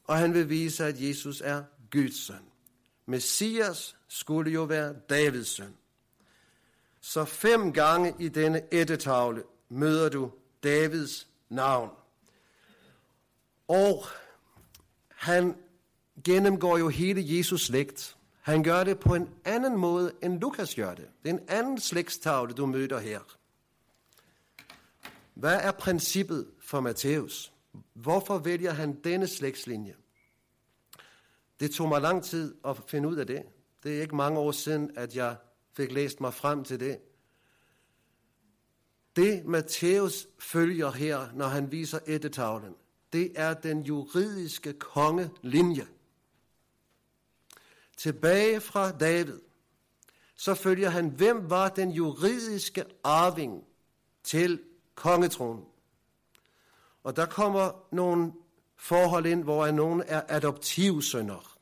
og 0.03 0.17
han 0.17 0.33
vil 0.33 0.49
vise, 0.49 0.85
at 0.85 1.01
Jesus 1.01 1.41
er 1.41 1.63
Guds 1.91 2.25
søn. 2.25 2.48
Messias 3.09 3.95
skulle 4.07 4.51
jo 4.51 4.63
være 4.63 4.95
Davids 5.09 5.47
søn. 5.47 5.77
Så 7.01 7.25
fem 7.25 7.73
gange 7.73 8.15
i 8.19 8.27
denne 8.27 8.61
ættetavle 8.71 9.43
møder 9.69 10.09
du 10.09 10.31
Davids 10.63 11.27
navn. 11.49 11.89
Og 13.67 14.05
han 15.09 15.55
gennemgår 16.23 16.77
jo 16.77 16.89
hele 16.89 17.37
Jesus 17.37 17.65
slægt. 17.65 18.17
Han 18.41 18.63
gør 18.63 18.83
det 18.83 18.99
på 18.99 19.15
en 19.15 19.29
anden 19.45 19.77
måde, 19.77 20.11
end 20.23 20.39
Lukas 20.39 20.75
gør 20.75 20.93
det. 20.93 21.07
Det 21.23 21.29
er 21.29 21.33
en 21.33 21.45
anden 21.47 21.79
slægtstavle, 21.79 22.53
du 22.53 22.65
møder 22.65 22.99
her. 22.99 23.19
Hvad 25.33 25.59
er 25.61 25.71
princippet 25.71 26.47
for 26.61 26.79
Matthæus? 26.79 27.53
Hvorfor 27.93 28.37
vælger 28.37 28.71
han 28.71 28.99
denne 29.03 29.27
slægtslinje? 29.27 29.95
Det 31.59 31.71
tog 31.71 31.89
mig 31.89 32.01
lang 32.01 32.23
tid 32.23 32.55
at 32.65 32.77
finde 32.87 33.09
ud 33.09 33.15
af 33.15 33.27
det. 33.27 33.43
Det 33.83 33.97
er 33.97 34.01
ikke 34.01 34.15
mange 34.15 34.39
år 34.39 34.51
siden, 34.51 34.91
at 34.95 35.15
jeg 35.15 35.35
fik 35.73 35.91
læst 35.91 36.21
mig 36.21 36.33
frem 36.33 36.63
til 36.63 36.79
det. 36.79 36.99
Det 39.15 39.45
Matthæus 39.45 40.27
følger 40.39 40.91
her, 40.91 41.27
når 41.33 41.47
han 41.47 41.71
viser 41.71 41.99
ættetavlen, 42.07 42.75
det 43.13 43.31
er 43.35 43.53
den 43.53 43.81
juridiske 43.81 44.73
kongelinje. 44.73 45.87
Tilbage 47.97 48.61
fra 48.61 48.91
David, 48.91 49.39
så 50.35 50.55
følger 50.55 50.89
han, 50.89 51.09
hvem 51.09 51.49
var 51.49 51.69
den 51.69 51.91
juridiske 51.91 52.85
arving 53.03 53.63
til 54.23 54.61
kongetronen. 54.95 55.65
Og 57.03 57.15
der 57.15 57.25
kommer 57.25 57.71
nogle 57.91 58.33
forhold 58.79 59.25
ind, 59.25 59.43
hvor 59.43 59.71
nogen 59.71 60.03
er 60.07 60.21
adoptivsønner. 60.27 61.57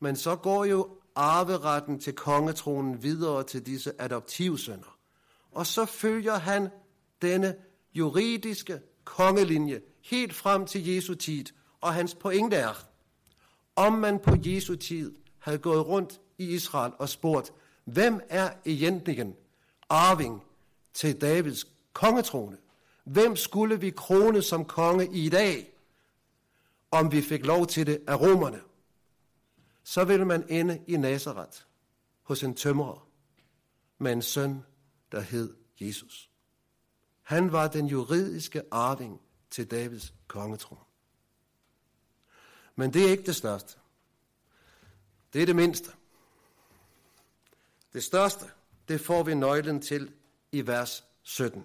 Men 0.00 0.16
så 0.16 0.36
går 0.36 0.64
jo 0.64 0.88
arveretten 1.14 2.00
til 2.00 2.12
kongetronen 2.12 3.02
videre 3.02 3.44
til 3.44 3.66
disse 3.66 3.92
adoptivsønner. 3.98 4.98
Og 5.52 5.66
så 5.66 5.84
følger 5.84 6.34
han 6.34 6.68
denne 7.22 7.54
juridiske 7.94 8.80
kongelinje 9.04 9.80
helt 10.02 10.34
frem 10.34 10.66
til 10.66 10.86
Jesu 10.86 11.14
tid. 11.14 11.44
Og 11.80 11.94
hans 11.94 12.14
pointe 12.14 12.56
er, 12.56 12.86
om 13.76 13.92
man 13.92 14.18
på 14.18 14.36
Jesu 14.44 14.74
tid 14.74 15.14
havde 15.38 15.58
gået 15.58 15.86
rundt 15.86 16.20
i 16.38 16.54
Israel 16.54 16.92
og 16.98 17.08
spurgt, 17.08 17.52
hvem 17.84 18.20
er 18.28 18.50
egentlig 18.66 19.34
arving 19.88 20.42
til 20.94 21.20
Davids 21.20 21.66
kongetrone? 21.92 22.56
Hvem 23.04 23.36
skulle 23.36 23.80
vi 23.80 23.90
krone 23.90 24.42
som 24.42 24.64
konge 24.64 25.08
i 25.12 25.28
dag, 25.28 25.73
om 26.94 27.12
vi 27.12 27.22
fik 27.22 27.46
lov 27.46 27.66
til 27.66 27.86
det 27.86 28.04
af 28.06 28.20
romerne? 28.20 28.60
Så 29.84 30.04
ville 30.04 30.24
man 30.24 30.48
ende 30.48 30.84
i 30.86 30.96
Nazareth 30.96 31.58
hos 32.22 32.42
en 32.42 32.54
tømrer 32.54 33.08
med 33.98 34.12
en 34.12 34.22
søn, 34.22 34.64
der 35.12 35.20
hed 35.20 35.56
Jesus. 35.80 36.30
Han 37.22 37.52
var 37.52 37.68
den 37.68 37.86
juridiske 37.86 38.62
arving 38.70 39.20
til 39.50 39.70
Davids 39.70 40.14
kongetron. 40.26 40.78
Men 42.76 42.92
det 42.92 43.04
er 43.04 43.10
ikke 43.10 43.26
det 43.26 43.36
største. 43.36 43.78
Det 45.32 45.42
er 45.42 45.46
det 45.46 45.56
mindste. 45.56 45.92
Det 47.92 48.04
største, 48.04 48.44
det 48.88 49.00
får 49.00 49.22
vi 49.22 49.34
nøglen 49.34 49.82
til 49.82 50.12
i 50.52 50.66
vers 50.66 51.04
17. 51.22 51.64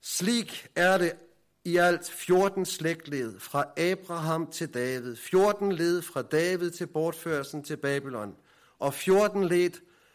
Slik 0.00 0.68
er 0.74 0.98
det 0.98 1.18
i 1.64 1.76
alt 1.76 2.10
14 2.10 2.66
slægtled 2.66 3.40
fra 3.40 3.64
Abraham 3.76 4.50
til 4.50 4.74
David, 4.74 5.16
14 5.16 5.72
led 5.72 6.02
fra 6.02 6.22
David 6.22 6.70
til 6.70 6.86
bortførelsen 6.86 7.64
til 7.64 7.76
Babylon, 7.76 8.36
og 8.78 8.94
14 8.94 9.44
led 9.44 9.70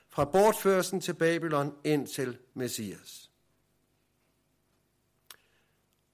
fra 0.10 0.26
bortførelsen 0.26 1.02
til 1.02 1.14
Babylon 1.14 1.76
ind 1.84 2.08
til 2.08 2.38
Messias. 2.54 3.32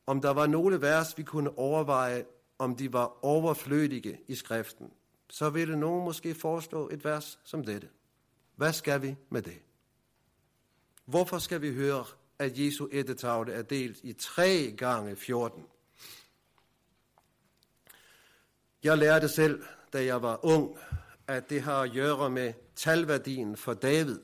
Om 0.08 0.22
der 0.22 0.30
var 0.30 0.48
nogle 0.48 0.82
vers, 0.82 1.18
vi 1.18 1.24
kunne 1.24 1.58
overveje, 1.58 2.26
om 2.60 2.76
de 2.76 2.94
var 2.94 3.26
overflødige 3.26 4.20
i 4.28 4.36
skriften, 4.36 4.92
så 5.30 5.50
ville 5.50 5.80
nogen 5.80 6.04
måske 6.04 6.36
foreslå 6.36 6.90
et 6.90 7.06
vers 7.06 7.40
som 7.44 7.64
dette. 7.64 7.90
Hvad 8.56 8.74
skal 8.74 9.02
vi 9.02 9.16
med 9.30 9.42
det? 9.42 9.62
Hvorfor 11.06 11.40
skal 11.40 11.62
vi 11.62 11.74
høre 11.74 12.06
at 12.40 12.60
Jesu 12.60 12.88
ættetavle 12.92 13.54
er 13.54 13.62
delt 13.62 13.98
i 14.04 14.14
3 14.14 14.74
gange 14.78 15.16
14. 15.16 15.64
Jeg 18.84 18.98
lærte 18.98 19.30
selv, 19.30 19.64
da 19.94 20.06
jeg 20.06 20.22
var 20.22 20.46
ung, 20.46 20.78
at 21.28 21.50
det 21.50 21.62
har 21.62 21.82
at 21.82 21.92
gøre 21.94 22.30
med 22.30 22.54
talværdien 22.76 23.58
for 23.58 23.74
David. 23.74 24.20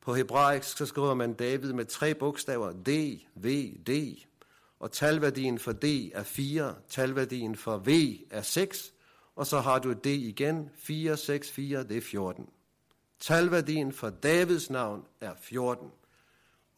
På 0.00 0.14
hebraisk 0.14 0.76
så 0.76 0.86
skriver 0.86 1.14
man 1.14 1.34
David 1.34 1.72
med 1.72 1.84
tre 1.84 2.14
bogstaver, 2.14 2.72
D, 2.72 3.20
V, 3.34 3.74
D. 3.86 4.18
Og 4.80 4.92
talværdien 4.92 5.58
for 5.58 5.72
D 5.72 5.84
er 6.14 6.22
4, 6.22 6.74
talværdien 6.88 7.56
for 7.56 7.76
V 7.76 7.88
er 8.30 8.42
6, 8.42 8.92
og 9.36 9.46
så 9.46 9.60
har 9.60 9.78
du 9.78 9.92
D 9.92 10.06
igen, 10.06 10.70
4, 10.76 11.16
6, 11.16 11.50
4, 11.50 11.84
det 11.84 11.96
er 11.96 12.00
14. 12.00 12.48
Talværdien 13.20 13.92
for 13.92 14.10
Davids 14.10 14.70
navn 14.70 15.04
er 15.20 15.34
14 15.40 15.90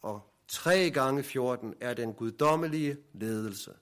og 0.05 0.31
3 0.49 0.91
gange 0.91 1.23
14 1.23 1.75
er 1.81 1.95
den 1.95 2.15
guddommelige 2.15 2.97
ledelse. 3.13 3.75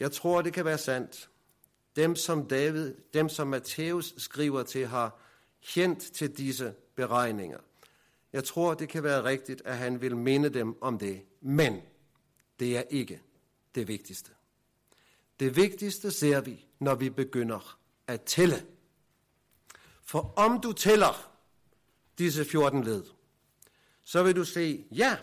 Jeg 0.00 0.12
tror, 0.12 0.42
det 0.42 0.52
kan 0.52 0.64
være 0.64 0.78
sandt. 0.78 1.30
Dem, 1.96 2.16
som 2.16 2.48
David, 2.48 2.94
dem, 3.14 3.28
som 3.28 3.48
Matthæus 3.48 4.14
skriver 4.16 4.62
til, 4.62 4.86
har 4.86 5.18
kendt 5.62 5.98
til 6.00 6.36
disse 6.36 6.74
beregninger. 6.94 7.58
Jeg 8.32 8.44
tror, 8.44 8.74
det 8.74 8.88
kan 8.88 9.02
være 9.02 9.24
rigtigt, 9.24 9.62
at 9.64 9.76
han 9.76 10.00
vil 10.00 10.16
minde 10.16 10.48
dem 10.48 10.82
om 10.82 10.98
det. 10.98 11.22
Men 11.40 11.80
det 12.60 12.76
er 12.76 12.82
ikke 12.90 13.22
det 13.74 13.88
vigtigste. 13.88 14.30
Det 15.40 15.56
vigtigste 15.56 16.10
ser 16.10 16.40
vi, 16.40 16.66
når 16.78 16.94
vi 16.94 17.10
begynder 17.10 17.78
at 18.06 18.22
tælle. 18.22 18.66
For 20.04 20.32
om 20.36 20.60
du 20.60 20.72
tæller 20.72 21.32
disse 22.18 22.44
14 22.44 22.84
led, 22.84 23.04
så 24.04 24.22
vil 24.22 24.36
du 24.36 24.44
se, 24.44 24.84
ja, 24.90 25.16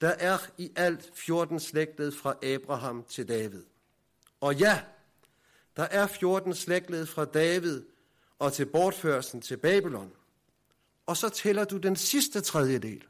der 0.00 0.08
er 0.08 0.38
i 0.58 0.72
alt 0.76 1.10
14 1.14 1.60
slægtled 1.60 2.12
fra 2.12 2.34
Abraham 2.42 3.04
til 3.04 3.28
David. 3.28 3.64
Og 4.40 4.56
ja, 4.56 4.82
der 5.76 5.82
er 5.82 6.06
14 6.06 6.54
slægtled 6.54 7.06
fra 7.06 7.24
David 7.24 7.84
og 8.38 8.52
til 8.52 8.66
bortførelsen 8.66 9.40
til 9.40 9.56
Babylon. 9.56 10.12
Og 11.06 11.16
så 11.16 11.28
tæller 11.28 11.64
du 11.64 11.76
den 11.76 11.96
sidste 11.96 12.40
tredjedel. 12.40 13.04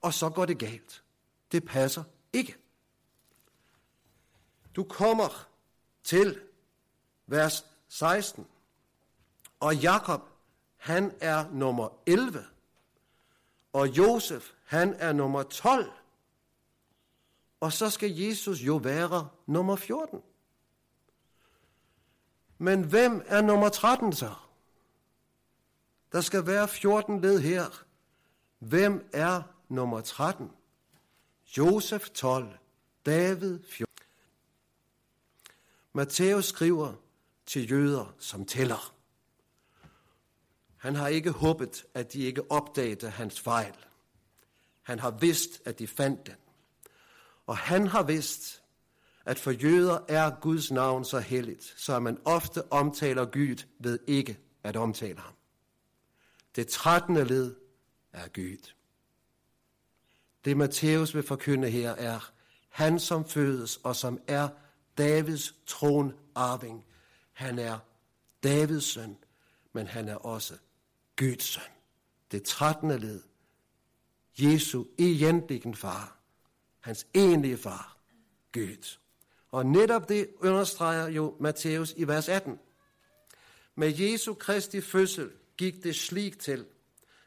Og 0.00 0.14
så 0.14 0.30
går 0.30 0.46
det 0.46 0.58
galt. 0.58 1.02
Det 1.52 1.64
passer 1.64 2.04
ikke. 2.32 2.56
Du 4.76 4.84
kommer 4.84 5.48
til 6.04 6.40
vers 7.26 7.64
16. 7.88 8.46
Og 9.60 9.76
Jakob, 9.76 10.20
han 10.76 11.14
er 11.20 11.50
nummer 11.52 11.88
11 12.06 12.44
og 13.72 13.88
Josef, 13.88 14.52
han 14.64 14.94
er 14.98 15.12
nummer 15.12 15.42
12. 15.42 15.92
Og 17.60 17.72
så 17.72 17.90
skal 17.90 18.10
Jesus 18.10 18.60
jo 18.60 18.76
være 18.76 19.28
nummer 19.46 19.76
14. 19.76 20.22
Men 22.58 22.82
hvem 22.82 23.22
er 23.26 23.40
nummer 23.40 23.68
13 23.68 24.12
så? 24.12 24.34
Der 26.12 26.20
skal 26.20 26.46
være 26.46 26.68
14 26.68 27.20
led 27.20 27.40
her. 27.40 27.84
Hvem 28.58 29.08
er 29.12 29.42
nummer 29.68 30.00
13? 30.00 30.50
Josef 31.56 32.10
12, 32.10 32.58
David 33.06 33.58
14. 33.64 33.88
Matthæus 35.92 36.44
skriver 36.44 36.94
til 37.46 37.70
jøder, 37.70 38.14
som 38.18 38.44
tæller. 38.44 38.97
Han 40.78 40.94
har 40.94 41.08
ikke 41.08 41.30
håbet, 41.30 41.84
at 41.94 42.12
de 42.12 42.20
ikke 42.20 42.50
opdagede 42.50 43.10
hans 43.10 43.40
fejl. 43.40 43.74
Han 44.82 44.98
har 44.98 45.10
vidst, 45.10 45.62
at 45.64 45.78
de 45.78 45.86
fandt 45.86 46.26
den. 46.26 46.34
Og 47.46 47.56
han 47.56 47.86
har 47.86 48.02
vidst, 48.02 48.62
at 49.24 49.38
for 49.38 49.50
jøder 49.50 49.98
er 50.08 50.30
Guds 50.40 50.70
navn 50.70 51.04
så 51.04 51.18
helligt, 51.18 51.74
så 51.76 51.98
man 51.98 52.18
ofte 52.24 52.72
omtaler 52.72 53.24
Gud 53.24 53.64
ved 53.78 53.98
ikke 54.06 54.38
at 54.62 54.76
omtale 54.76 55.18
ham. 55.18 55.34
Det 56.56 56.68
13. 56.68 57.14
led 57.16 57.54
er 58.12 58.28
Gud. 58.28 58.72
Det 60.44 60.56
Matthæus 60.56 61.14
vil 61.14 61.22
forkynde 61.22 61.70
her 61.70 61.90
er, 61.90 62.32
han 62.68 63.00
som 63.00 63.24
fødes 63.24 63.76
og 63.76 63.96
som 63.96 64.20
er 64.26 64.48
Davids 64.98 65.54
tronarving. 65.66 66.84
Han 67.32 67.58
er 67.58 67.78
Davids 68.42 68.84
søn, 68.84 69.16
men 69.72 69.86
han 69.86 70.08
er 70.08 70.14
også 70.14 70.54
Guds 71.18 71.44
søn. 71.44 71.62
Det 72.32 72.42
13. 72.42 72.90
led. 72.90 73.20
Jesu 74.38 74.84
egentlige 74.98 75.74
far. 75.74 76.18
Hans 76.80 77.06
egentlige 77.14 77.56
far. 77.56 77.96
Gud. 78.52 78.98
Og 79.50 79.66
netop 79.66 80.08
det 80.08 80.28
understreger 80.40 81.08
jo 81.08 81.36
Matthæus 81.40 81.94
i 81.96 82.08
vers 82.08 82.28
18. 82.28 82.58
Med 83.74 83.94
Jesu 83.94 84.34
Kristi 84.34 84.80
fødsel 84.80 85.30
gik 85.56 85.84
det 85.84 85.96
slik 85.96 86.38
til. 86.38 86.66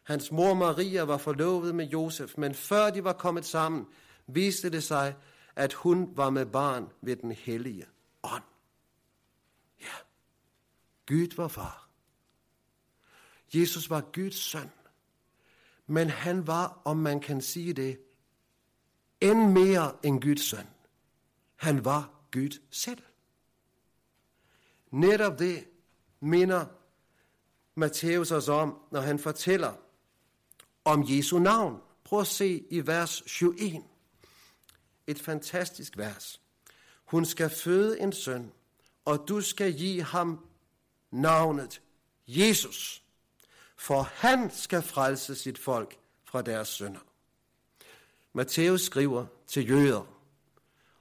Hans 0.03 0.31
mor 0.31 0.53
Maria 0.53 1.01
var 1.01 1.17
forlovet 1.17 1.75
med 1.75 1.85
Josef, 1.85 2.37
men 2.37 2.55
før 2.55 2.89
de 2.89 3.03
var 3.03 3.13
kommet 3.13 3.45
sammen, 3.45 3.87
viste 4.27 4.69
det 4.69 4.83
sig, 4.83 5.15
at 5.55 5.73
hun 5.73 6.17
var 6.17 6.29
med 6.29 6.45
barn 6.45 6.89
ved 7.01 7.15
den 7.15 7.31
hellige 7.31 7.85
ånd. 8.23 8.43
Ja, 9.81 9.95
Gud 11.05 11.35
var 11.35 11.47
far. 11.47 11.80
Jesus 13.53 13.89
var 13.89 14.01
Guds 14.13 14.35
søn. 14.35 14.71
Men 15.87 16.09
han 16.09 16.47
var, 16.47 16.81
om 16.85 16.97
man 16.97 17.19
kan 17.19 17.41
sige 17.41 17.73
det, 17.73 17.99
end 19.21 19.51
mere 19.51 19.95
end 20.03 20.21
Guds 20.21 20.41
søn. 20.41 20.67
Han 21.55 21.85
var 21.85 22.11
Gud 22.31 22.59
selv. 22.69 23.01
Netop 24.91 25.39
det 25.39 25.67
minder 26.19 26.65
Matthæus 27.75 28.31
os 28.31 28.47
om, 28.47 28.77
når 28.91 29.01
han 29.01 29.19
fortæller 29.19 29.73
om 30.85 31.03
Jesu 31.07 31.39
navn. 31.39 31.81
Prøv 32.03 32.19
at 32.19 32.27
se 32.27 32.63
i 32.69 32.87
vers 32.87 33.21
21. 33.21 33.83
Et 35.07 35.19
fantastisk 35.21 35.97
vers. 35.97 36.41
Hun 37.05 37.25
skal 37.25 37.49
føde 37.49 37.99
en 37.99 38.13
søn, 38.13 38.51
og 39.05 39.25
du 39.27 39.41
skal 39.41 39.77
give 39.77 40.03
ham 40.03 40.45
navnet 41.11 41.81
Jesus, 42.27 43.00
for 43.81 44.01
han 44.01 44.51
skal 44.51 44.81
frelse 44.81 45.35
sit 45.35 45.57
folk 45.57 45.97
fra 46.25 46.41
deres 46.41 46.67
sønder. 46.67 46.99
Matthæus 48.33 48.81
skriver 48.81 49.25
til 49.47 49.69
jøder, 49.69 50.03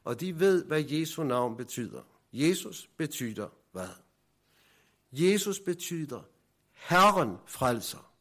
og 0.04 0.20
de 0.20 0.40
ved, 0.40 0.64
hvad 0.64 0.84
Jesu 0.84 1.22
navn 1.22 1.56
betyder. 1.56 2.02
Jesus 2.32 2.88
betyder 2.96 3.48
hvad? 3.72 3.88
Jesus 5.12 5.60
betyder 5.60 6.20
Herren 6.72 7.36
frelser. 7.46 8.12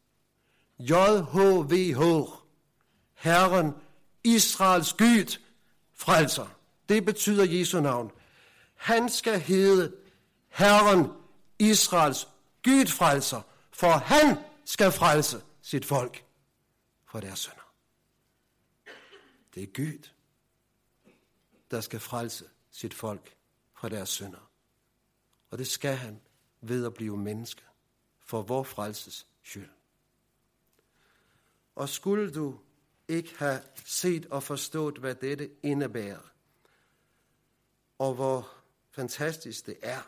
JHVH. 0.80 2.02
Herren 3.14 3.74
Israels 4.24 4.94
Gud 4.94 5.40
frelser. 5.94 6.48
Det 6.90 7.06
betyder 7.06 7.44
Jesu 7.44 7.80
navn. 7.80 8.12
Han 8.76 9.10
skal 9.10 9.40
hedde 9.40 9.96
Herren 10.48 11.08
Israels 11.60 12.28
Gud 12.64 12.88
frelser, 12.88 13.42
for 13.72 13.92
han 13.92 14.38
skal 14.70 14.92
frelse 14.92 15.44
sit 15.62 15.86
folk 15.86 16.26
fra 17.06 17.22
deres 17.22 17.40
sønder. 17.40 17.74
Det 19.56 19.64
er 19.64 19.68
Gud, 19.68 20.10
der 21.72 21.82
skal 21.82 22.00
frelse 22.00 22.50
sit 22.72 22.94
folk 22.94 23.36
fra 23.74 23.90
deres 23.90 24.10
sønder. 24.10 24.52
Og 25.50 25.58
det 25.58 25.68
skal 25.68 25.96
han 25.96 26.22
ved 26.62 26.86
at 26.86 26.94
blive 26.94 27.18
menneske 27.18 27.62
for 28.20 28.42
vor 28.42 28.64
frelses 28.64 29.28
skyld. 29.44 29.70
Og 31.76 31.90
skulle 31.90 32.32
du 32.34 32.60
ikke 33.08 33.38
have 33.38 33.62
set 33.86 34.26
og 34.26 34.44
forstået, 34.44 34.98
hvad 34.98 35.16
dette 35.16 35.52
indebærer, 35.64 36.32
og 37.98 38.14
hvor 38.14 38.52
fantastisk 38.92 39.66
det 39.66 39.78
er, 39.82 40.02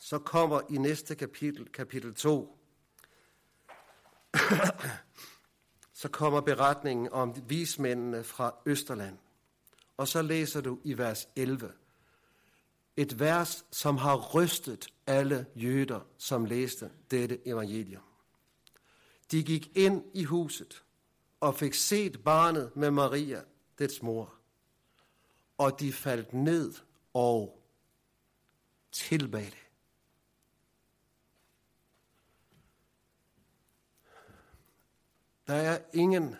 så 0.00 0.18
kommer 0.18 0.60
i 0.70 0.76
næste 0.76 1.14
kapitel, 1.14 1.68
kapitel 1.68 2.14
2, 2.14 2.57
så 6.00 6.08
kommer 6.08 6.40
beretningen 6.40 7.12
om 7.12 7.34
vismændene 7.48 8.24
fra 8.24 8.54
Østerland. 8.66 9.18
Og 9.96 10.08
så 10.08 10.22
læser 10.22 10.60
du 10.60 10.78
i 10.84 10.98
vers 10.98 11.28
11, 11.36 11.72
et 12.96 13.20
vers, 13.20 13.64
som 13.70 13.96
har 13.96 14.16
rystet 14.16 14.88
alle 15.06 15.46
jøder, 15.54 16.00
som 16.18 16.44
læste 16.44 16.90
dette 17.10 17.48
evangelium. 17.48 18.02
De 19.30 19.42
gik 19.42 19.76
ind 19.76 20.04
i 20.14 20.24
huset 20.24 20.84
og 21.40 21.54
fik 21.54 21.74
set 21.74 22.24
barnet 22.24 22.76
med 22.76 22.90
Maria, 22.90 23.42
dets 23.78 24.02
mor. 24.02 24.34
Og 25.58 25.80
de 25.80 25.92
faldt 25.92 26.32
ned 26.32 26.72
og 27.14 27.62
tilbad 28.92 29.44
det. 29.44 29.67
Der 35.48 35.54
er 35.54 35.82
ingen, 35.92 36.36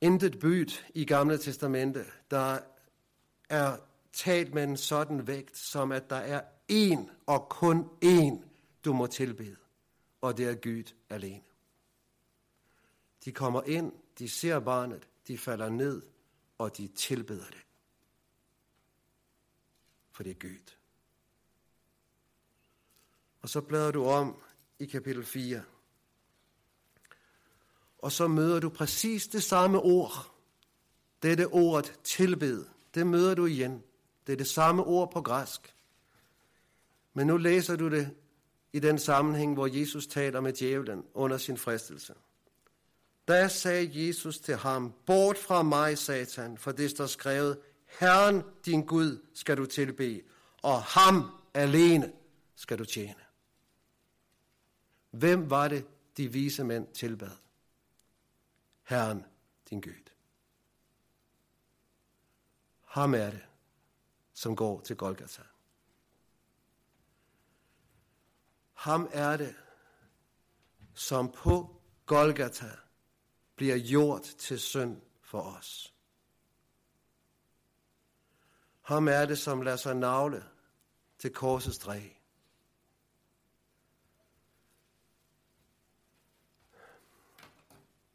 intet 0.00 0.38
byt 0.38 0.86
i 0.94 1.04
Gamle 1.04 1.38
Testamente, 1.38 2.04
der 2.30 2.60
er 3.48 3.78
talt 4.12 4.54
med 4.54 4.64
en 4.64 4.76
sådan 4.76 5.26
vægt, 5.26 5.56
som 5.56 5.92
at 5.92 6.10
der 6.10 6.16
er 6.16 6.42
én 6.72 7.10
og 7.26 7.48
kun 7.48 7.90
én, 8.04 8.44
du 8.84 8.92
må 8.92 9.06
tilbede, 9.06 9.56
og 10.20 10.36
det 10.36 10.48
er 10.48 10.54
Gud 10.54 10.94
alene. 11.08 11.44
De 13.24 13.32
kommer 13.32 13.62
ind, 13.62 13.92
de 14.18 14.28
ser 14.28 14.60
barnet, 14.60 15.08
de 15.28 15.38
falder 15.38 15.68
ned, 15.68 16.02
og 16.58 16.76
de 16.76 16.88
tilbeder 16.88 17.46
det. 17.46 17.64
For 20.10 20.22
det 20.22 20.30
er 20.30 20.48
Gud. 20.48 20.74
Og 23.40 23.48
så 23.48 23.60
bladrer 23.60 23.90
du 23.90 24.04
om 24.04 24.42
i 24.78 24.86
kapitel 24.86 25.24
4. 25.24 25.62
Og 27.98 28.12
så 28.12 28.28
møder 28.28 28.60
du 28.60 28.68
præcis 28.68 29.26
det 29.26 29.42
samme 29.42 29.80
ord. 29.80 30.32
Dette 31.22 31.46
ordet 31.46 31.98
tilbed, 32.04 32.64
det 32.94 33.06
møder 33.06 33.34
du 33.34 33.46
igen. 33.46 33.82
Det 34.26 34.32
er 34.32 34.36
det 34.36 34.46
samme 34.46 34.84
ord 34.84 35.12
på 35.12 35.20
græsk. 35.20 35.74
Men 37.14 37.26
nu 37.26 37.36
læser 37.36 37.76
du 37.76 37.90
det 37.90 38.10
i 38.72 38.78
den 38.78 38.98
sammenhæng, 38.98 39.54
hvor 39.54 39.66
Jesus 39.66 40.06
taler 40.06 40.40
med 40.40 40.52
djævlen 40.52 41.04
under 41.14 41.38
sin 41.38 41.56
fristelse. 41.56 42.14
Da 43.28 43.48
sagde 43.48 44.06
Jesus 44.06 44.38
til 44.38 44.56
ham, 44.56 44.94
bort 45.06 45.38
fra 45.38 45.62
mig, 45.62 45.98
satan, 45.98 46.58
for 46.58 46.72
det 46.72 46.90
står 46.90 47.06
skrevet, 47.06 47.58
Herren 48.00 48.42
din 48.64 48.86
Gud 48.86 49.24
skal 49.34 49.56
du 49.56 49.66
tilbe, 49.66 50.22
og 50.62 50.82
ham 50.82 51.30
alene 51.54 52.12
skal 52.56 52.78
du 52.78 52.84
tjene. 52.84 53.20
Hvem 55.10 55.50
var 55.50 55.68
det, 55.68 55.86
de 56.16 56.32
vise 56.32 56.64
mænd 56.64 56.86
tilbad? 56.86 57.30
Herren 58.88 59.24
din 59.70 59.80
Gud. 59.80 60.10
Ham 62.84 63.14
er 63.14 63.30
det, 63.30 63.46
som 64.32 64.56
går 64.56 64.80
til 64.80 64.96
Golgata. 64.96 65.42
Ham 68.72 69.08
er 69.12 69.36
det, 69.36 69.56
som 70.94 71.32
på 71.32 71.82
Golgata 72.06 72.70
bliver 73.56 73.78
gjort 73.88 74.22
til 74.22 74.60
synd 74.60 75.02
for 75.22 75.40
os. 75.40 75.94
Ham 78.80 79.08
er 79.08 79.26
det, 79.26 79.38
som 79.38 79.62
lader 79.62 79.76
sig 79.76 79.96
navle 79.96 80.44
til 81.18 81.34
korsets 81.34 81.78
dræg. 81.78 82.17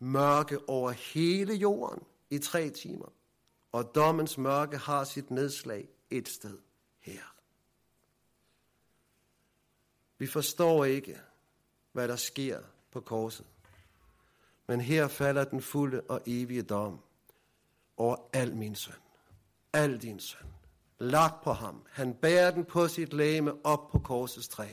Mørke 0.04 0.70
over 0.70 0.92
hele 0.92 1.54
jorden 1.54 2.04
i 2.30 2.38
tre 2.38 2.70
timer, 2.70 3.14
og 3.72 3.96
dommens 3.96 4.38
mørke 4.38 4.78
har 4.78 5.04
sit 5.04 5.32
nedslag 5.32 5.88
et 6.10 6.30
sted 6.30 6.58
her. 7.00 7.22
Vi 10.18 10.28
forstår 10.28 10.86
ikke, 10.86 11.20
hvad 11.92 12.08
der 12.08 12.16
sker 12.16 12.60
på 12.92 13.02
korset. 13.02 13.46
Men 14.68 14.82
her 14.82 15.08
falder 15.08 15.44
den 15.44 15.62
fulde 15.62 16.02
og 16.02 16.22
evige 16.26 16.64
dom 16.64 17.00
over 17.98 18.16
al 18.34 18.56
min 18.56 18.76
søn. 18.76 18.96
Al 19.74 20.02
din 20.02 20.20
søn. 20.20 20.48
Lagt 21.00 21.44
på 21.44 21.54
ham. 21.54 21.86
Han 21.90 22.14
bærer 22.14 22.52
den 22.52 22.66
på 22.66 22.88
sit 22.88 23.14
læme 23.14 23.66
op 23.66 23.90
på 23.92 24.00
korsets 24.00 24.48
træ. 24.48 24.68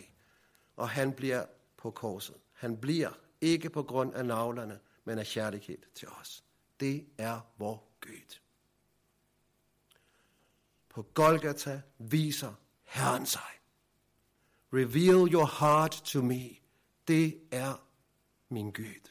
Og 0.77 0.89
han 0.89 1.13
bliver 1.13 1.45
på 1.77 1.91
korset. 1.91 2.37
Han 2.53 2.77
bliver 2.77 3.11
ikke 3.41 3.71
på 3.71 3.83
grund 3.83 4.15
af 4.15 4.27
navlerne, 4.27 4.79
men 5.11 5.19
af 5.19 5.27
kærlighed 5.27 5.79
til 5.95 6.09
os. 6.09 6.45
Det 6.81 7.07
er 7.19 7.41
vor 7.59 7.85
Gud. 8.01 8.39
På 10.89 11.03
Golgata 11.03 11.83
viser 11.99 12.55
Herren 12.85 13.27
sig. 13.27 13.51
Reveal 14.73 15.35
your 15.35 15.59
heart 15.61 15.91
to 15.91 16.23
me. 16.23 16.49
Det 17.09 17.41
er 17.51 17.87
min 18.49 18.73
Gud, 18.73 19.11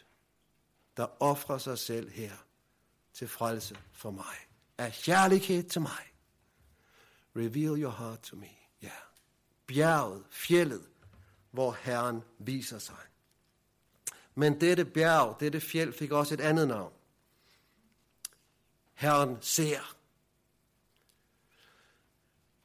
der 0.97 1.21
offrer 1.23 1.57
sig 1.57 1.79
selv 1.79 2.09
her 2.09 2.35
til 3.13 3.27
frelse 3.27 3.77
for 3.91 4.11
mig. 4.11 4.35
Af 4.77 4.93
kærlighed 4.93 5.63
til 5.63 5.81
mig. 5.81 6.13
Reveal 7.35 7.83
your 7.83 7.91
heart 7.91 8.19
to 8.19 8.35
me. 8.35 8.49
Ja. 8.81 8.87
Yeah. 8.87 8.97
Bjerget, 9.67 10.25
fjellet, 10.29 10.89
hvor 11.51 11.71
Herren 11.71 12.23
viser 12.37 12.79
sig. 12.79 13.08
Men 14.39 14.59
dette 14.59 14.85
bjerg, 14.85 15.39
dette 15.39 15.59
fjeld 15.59 15.93
fik 15.93 16.11
også 16.11 16.33
et 16.33 16.41
andet 16.41 16.67
navn. 16.67 16.93
Herren 18.93 19.37
ser. 19.41 19.95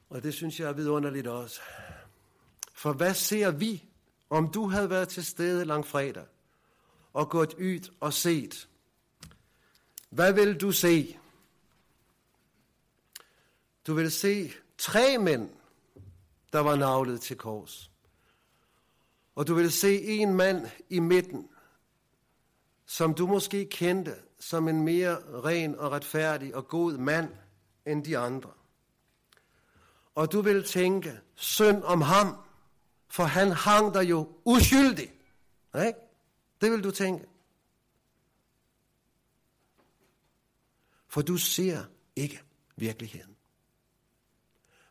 Og 0.09 0.23
det 0.23 0.33
synes 0.33 0.59
jeg 0.59 0.69
er 0.69 0.73
vidunderligt 0.73 1.27
også. 1.27 1.61
For 2.73 2.93
hvad 2.93 3.13
ser 3.13 3.51
vi, 3.51 3.83
om 4.29 4.51
du 4.51 4.69
havde 4.69 4.89
været 4.89 5.09
til 5.09 5.25
stede 5.25 5.65
langfredag 5.65 6.25
og 7.13 7.29
gået 7.29 7.53
ud 7.53 7.91
og 7.99 8.13
set? 8.13 8.69
Hvad 10.09 10.33
vil 10.33 10.61
du 10.61 10.71
se? 10.71 11.19
Du 13.87 13.93
vil 13.93 14.11
se 14.11 14.51
tre 14.77 15.17
mænd, 15.17 15.49
der 16.53 16.59
var 16.59 16.75
navlet 16.75 17.21
til 17.21 17.37
kors. 17.37 17.91
Og 19.35 19.47
du 19.47 19.53
vil 19.53 19.71
se 19.71 20.01
en 20.01 20.33
mand 20.33 20.67
i 20.89 20.99
midten, 20.99 21.49
som 22.85 23.13
du 23.13 23.27
måske 23.27 23.65
kendte 23.65 24.15
som 24.39 24.67
en 24.67 24.81
mere 24.81 25.17
ren 25.43 25.79
og 25.79 25.91
retfærdig 25.91 26.55
og 26.55 26.67
god 26.67 26.97
mand 26.97 27.29
end 27.85 28.05
de 28.05 28.17
andre. 28.17 28.51
Og 30.15 30.31
du 30.31 30.41
vil 30.41 30.63
tænke 30.63 31.19
synd 31.35 31.83
om 31.83 32.01
ham, 32.01 32.37
for 33.07 33.23
han 33.23 33.51
hang 33.51 33.93
der 33.93 34.01
jo 34.01 34.37
uskyldig. 34.45 35.13
Ikke? 35.75 35.99
Det 36.61 36.71
vil 36.71 36.83
du 36.83 36.91
tænke. 36.91 37.25
For 41.07 41.21
du 41.21 41.37
ser 41.37 41.83
ikke 42.15 42.41
virkeligheden. 42.75 43.35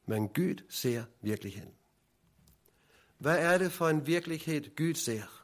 Men 0.07 0.29
Gud 0.29 0.65
ser 0.69 1.05
virkeligheden. 1.21 1.75
Hvad 3.19 3.39
er 3.39 3.59
det 3.59 3.73
for 3.73 3.89
en 3.89 4.07
virkelighed, 4.07 4.77
Gud 4.77 4.95
ser? 4.95 5.44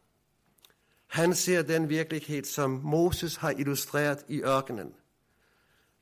Han 1.11 1.35
ser 1.35 1.63
den 1.63 1.89
virkelighed, 1.89 2.45
som 2.45 2.71
Moses 2.71 3.37
har 3.37 3.51
illustreret 3.51 4.25
i 4.29 4.43
ørkenen. 4.43 4.95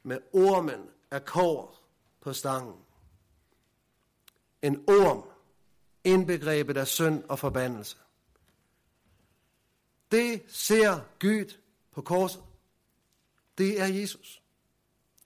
Med 0.02 0.18
ormen 0.32 0.80
af 1.10 1.24
kår 1.24 1.88
på 2.20 2.32
stangen. 2.32 2.74
En 4.62 4.84
orm, 4.88 5.24
indbegrebet 6.04 6.76
af 6.76 6.86
synd 6.86 7.24
og 7.24 7.38
forbandelse. 7.38 7.96
Det 10.10 10.42
ser 10.48 11.00
Gud 11.20 11.56
på 11.92 12.02
korset. 12.02 12.42
Det 13.58 13.80
er 13.80 13.86
Jesus. 13.86 14.42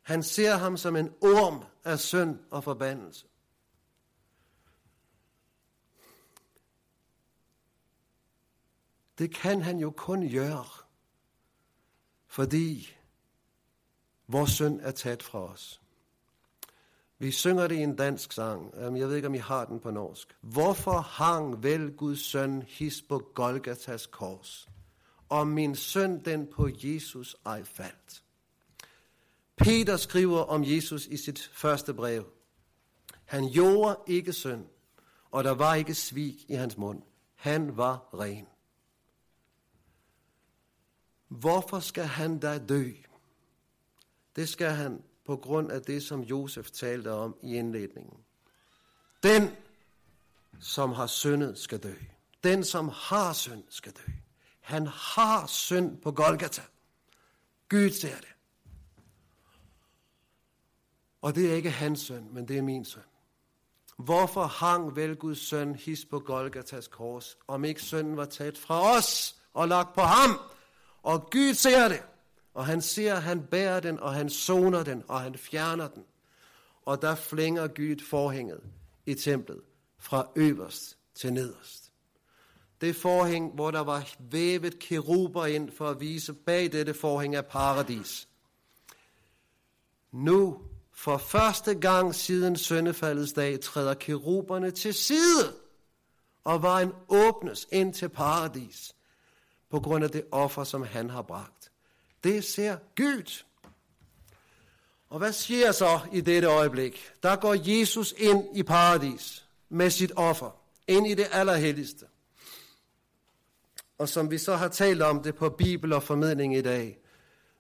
Han 0.03 0.23
ser 0.23 0.57
ham 0.57 0.77
som 0.77 0.97
en 0.97 1.15
orm 1.21 1.65
af 1.85 1.99
synd 1.99 2.39
og 2.51 2.65
forbandelse. 2.65 3.27
Det 9.23 9.35
kan 9.35 9.63
han 9.63 9.79
jo 9.79 9.91
kun 9.91 10.31
gøre, 10.31 10.67
fordi 12.27 12.97
vores 14.27 14.51
søn 14.51 14.81
er 14.81 14.91
taget 14.91 15.23
fra 15.23 15.39
os. 15.39 15.81
Vi 17.19 17.31
synger 17.31 17.67
det 17.67 17.75
i 17.75 17.83
en 17.83 17.97
dansk 17.97 18.33
sang. 18.33 18.75
Jeg 18.77 19.09
ved 19.09 19.17
ikke, 19.17 19.29
om 19.29 19.35
I 19.35 19.39
har 19.39 19.65
den 19.65 19.81
på 19.81 19.91
norsk. 19.91 20.37
Hvorfor 20.41 21.01
hang 21.01 21.63
vel 21.63 21.93
Guds 21.97 22.21
søn 22.21 22.63
his 22.63 23.03
på 23.03 23.19
Golgatas 23.35 24.07
kors? 24.07 24.69
Og 25.29 25.47
min 25.47 25.77
søn 25.77 26.25
den 26.25 26.47
på 26.47 26.69
Jesus 26.85 27.37
ej 27.47 27.65
faldt. 27.65 28.23
Peter 29.57 29.97
skriver 29.97 30.41
om 30.41 30.65
Jesus 30.65 31.07
i 31.07 31.17
sit 31.17 31.51
første 31.53 31.95
brev. 31.95 32.25
Han 33.25 33.51
gjorde 33.53 33.97
ikke 34.07 34.33
synd, 34.33 34.67
og 35.31 35.45
der 35.45 35.55
var 35.55 35.75
ikke 35.75 35.95
svig 35.95 36.37
i 36.49 36.55
hans 36.55 36.77
mund. 36.77 37.03
Han 37.35 37.77
var 37.77 38.09
ren. 38.15 38.47
Hvorfor 41.41 41.81
skal 41.81 42.05
han 42.05 42.39
da 42.39 42.59
dø? 42.59 42.91
Det 44.37 44.49
skal 44.49 44.71
han 44.71 45.03
på 45.27 45.37
grund 45.37 45.73
af 45.73 45.83
det, 45.83 46.03
som 46.03 46.21
Josef 46.21 46.71
talte 46.71 47.13
om 47.13 47.37
i 47.43 47.55
indledningen. 47.55 48.17
Den, 49.23 49.51
som 50.61 50.93
har 50.93 51.07
syndet, 51.07 51.59
skal 51.59 51.83
dø. 51.83 51.95
Den, 52.45 52.65
som 52.65 52.91
har 52.95 53.33
synd, 53.33 53.65
skal 53.69 53.93
dø. 53.93 54.13
Han 54.61 54.87
har 54.87 55.47
synd 55.47 56.01
på 56.01 56.13
Golgata. 56.13 56.63
Gud 57.69 57.91
ser 57.91 58.17
det. 58.17 58.35
Og 61.23 61.35
det 61.35 61.51
er 61.51 61.55
ikke 61.55 61.71
hans 61.71 62.01
søn, 62.01 62.29
men 62.35 62.49
det 62.49 62.59
er 62.59 62.63
min 62.63 62.85
søn. 62.85 63.03
Hvorfor 63.97 64.45
hang 64.45 64.97
vel 64.97 65.17
Guds 65.17 65.49
søn 65.49 65.75
his 65.75 66.05
på 66.05 66.19
Golgatas 66.19 66.89
kors, 66.89 67.37
om 67.49 67.65
ikke 67.65 67.83
sønnen 67.83 68.17
var 68.17 68.25
taget 68.25 68.59
fra 68.59 68.97
os 68.97 69.37
og 69.55 69.69
lagt 69.69 69.95
på 69.95 70.01
ham? 70.01 70.31
Og 71.03 71.31
Gud 71.31 71.55
ser 71.55 71.89
det. 71.89 72.03
Og 72.55 72.67
han 72.67 72.83
ser, 72.83 73.15
at 73.15 73.23
han 73.23 73.43
bærer 73.43 73.81
den, 73.81 74.01
og 74.01 74.15
han 74.15 74.31
soner 74.31 74.83
den, 74.83 75.05
og 75.09 75.21
han 75.21 75.35
fjerner 75.35 75.89
den. 75.89 76.05
Og 76.85 77.03
der 77.03 77.15
flænger 77.15 77.67
Gud 77.67 78.05
forhænget 78.05 78.61
i 79.07 79.15
templet 79.15 79.61
fra 79.99 80.29
øverst 80.37 80.99
til 81.15 81.33
nederst. 81.33 81.93
Det 82.81 82.97
forhæng, 82.97 83.55
hvor 83.55 83.71
der 83.71 83.81
var 83.81 84.09
vævet 84.19 84.79
keruber 84.79 85.47
ind 85.47 85.71
for 85.71 85.89
at 85.91 86.01
vise 86.01 86.33
bag 86.33 86.73
dette 86.73 86.95
forhæng 86.95 87.35
af 87.35 87.47
paradis. 87.47 88.29
Nu, 90.13 90.61
for 90.93 91.19
første 91.19 91.75
gang 91.75 92.15
siden 92.15 92.57
søndefaldets 92.57 93.33
dag, 93.33 93.61
træder 93.61 93.95
keruberne 93.95 94.71
til 94.71 94.95
side, 94.95 95.55
og 96.45 96.63
vejen 96.63 96.93
åbnes 97.09 97.69
ind 97.73 97.95
til 97.95 98.09
paradis 98.09 98.95
på 99.73 99.81
grund 99.81 100.05
af 100.05 100.11
det 100.11 100.25
offer, 100.31 100.65
som 100.65 100.83
han 100.83 101.11
har 101.11 101.23
bragt. 101.23 101.71
Det 102.25 102.45
ser 102.45 102.77
Gud. 102.97 103.45
Og 105.09 105.19
hvad 105.19 105.33
sker 105.33 105.73
så 105.73 106.01
i 106.13 106.21
dette 106.21 106.49
øjeblik? 106.49 107.11
Der 107.23 107.37
går 107.37 107.71
Jesus 107.71 108.15
ind 108.19 108.57
i 108.57 108.63
paradis 108.63 109.47
med 109.69 109.91
sit 109.91 110.13
offer, 110.17 110.51
ind 110.87 111.07
i 111.07 111.15
det 111.15 111.27
allerhelligste. 111.33 112.07
Og 113.99 114.09
som 114.09 114.31
vi 114.31 114.39
så 114.39 114.57
har 114.57 114.69
talt 114.69 115.03
om 115.03 115.23
det 115.23 115.35
på 115.35 115.49
Bibel 115.49 115.93
og 115.93 116.03
formidling 116.03 116.57
i 116.57 116.63
dag, 116.63 116.99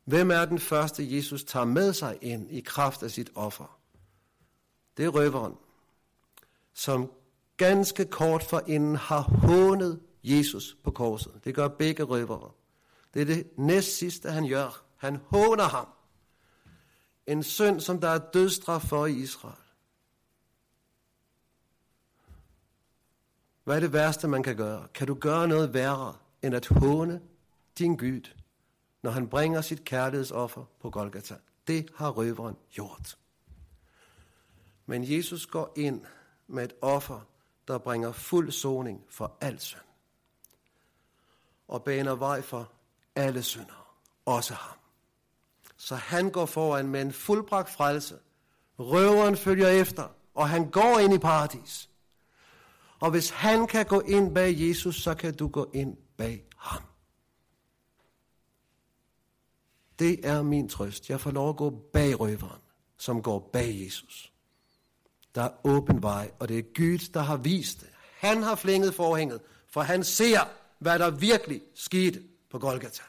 hvem 0.05 0.31
er 0.31 0.45
den 0.45 0.59
første, 0.59 1.17
Jesus 1.17 1.45
tager 1.45 1.67
med 1.67 1.93
sig 1.93 2.19
ind 2.21 2.51
i 2.51 2.61
kraft 2.61 3.03
af 3.03 3.11
sit 3.11 3.31
offer? 3.35 3.79
Det 4.97 5.05
er 5.05 5.09
røveren, 5.09 5.55
som 6.75 7.13
ganske 7.57 8.05
kort 8.05 8.43
forinden 8.43 8.97
har 8.97 9.21
hånet 9.21 10.01
Jesus 10.23 10.77
på 10.83 10.91
korset. 10.91 11.41
Det 11.45 11.55
gør 11.55 11.69
begge 11.69 12.03
røvere. 12.03 12.51
Det 13.15 13.23
er 13.23 13.27
det 13.27 13.51
næst 13.57 13.97
sidste, 13.97 14.31
han 14.31 14.49
gør. 14.49 14.85
Han 14.97 15.17
håner 15.17 15.65
ham. 15.65 15.87
En 17.27 17.43
synd, 17.43 17.81
som 17.81 18.01
der 18.01 18.09
er 18.09 18.19
dødstraf 18.19 18.83
for 18.83 19.07
i 19.07 19.13
Israel. 19.13 19.55
Hvad 23.65 23.77
er 23.77 23.81
det 23.81 23.93
værste, 23.93 24.29
man 24.29 24.43
kan 24.43 24.57
gøre? 24.57 24.89
Kan 24.95 25.07
du 25.07 25.15
gøre 25.15 25.49
noget 25.49 25.75
værre, 25.75 26.17
end 26.43 26.55
at 26.55 26.67
håne 26.67 27.21
din 27.79 27.97
Gud, 27.97 28.35
når 29.03 29.11
han 29.11 29.29
bringer 29.29 29.61
sit 29.61 29.85
kærlighedsoffer 29.85 30.65
på 30.81 30.91
Golgata? 30.91 31.37
Det 31.67 31.91
har 31.95 32.11
røveren 32.11 32.57
gjort. 32.71 33.19
Men 34.87 35.13
Jesus 35.13 35.47
går 35.47 35.73
ind 35.77 36.05
med 36.47 36.65
et 36.65 36.73
offer, 36.81 37.21
der 37.69 37.79
bringer 37.79 38.13
fuld 38.13 38.51
soning 38.51 39.05
for 39.09 39.37
al 39.41 39.61
synd 39.61 39.92
og 41.73 41.85
baner 41.85 42.15
vej 42.15 42.43
for 42.43 42.73
alle 43.17 43.43
syndere, 43.43 43.85
også 44.27 44.55
ham. 44.55 44.79
Så 45.77 45.95
han 45.95 46.31
går 46.31 46.47
foran 46.47 46.89
med 46.89 47.03
en 47.03 47.13
fuldbragt 47.13 47.71
frelse. 47.71 48.19
Røveren 48.79 49.37
følger 49.37 49.69
efter, 49.69 50.09
og 50.35 50.49
han 50.49 50.71
går 50.71 50.99
ind 50.99 51.15
i 51.15 51.19
paradis. 51.19 51.91
Og 53.01 53.11
hvis 53.11 53.31
han 53.31 53.67
kan 53.67 53.87
gå 53.87 54.01
ind 54.01 54.35
bag 54.35 54.55
Jesus, 54.59 55.03
så 55.03 55.15
kan 55.15 55.35
du 55.35 55.49
gå 55.49 55.71
ind 55.75 55.97
bag 56.17 56.45
ham. 56.57 56.83
Det 59.99 60.27
er 60.27 60.43
min 60.43 60.69
trøst. 60.69 61.11
Jeg 61.11 61.21
får 61.21 61.31
lov 61.31 61.49
at 61.49 61.57
gå 61.57 61.71
bag 61.93 62.21
røveren, 62.21 62.61
som 62.97 63.23
går 63.23 63.51
bag 63.53 63.85
Jesus. 63.85 64.33
Der 65.35 65.43
er 65.43 65.67
åben 65.67 66.03
vej, 66.03 66.31
og 66.39 66.49
det 66.49 66.59
er 66.59 66.63
Gud, 66.63 67.13
der 67.15 67.21
har 67.21 67.37
vist 67.37 67.81
det. 67.81 67.91
Han 68.19 68.43
har 68.43 68.55
flænget 68.55 68.95
forhænget, 68.95 69.41
for 69.69 69.81
han 69.81 70.05
ser, 70.05 70.41
hvad 70.83 70.99
der 70.99 71.11
virkelig 71.11 71.63
skete 71.75 72.23
på 72.51 72.59
Golgata. 72.59 73.03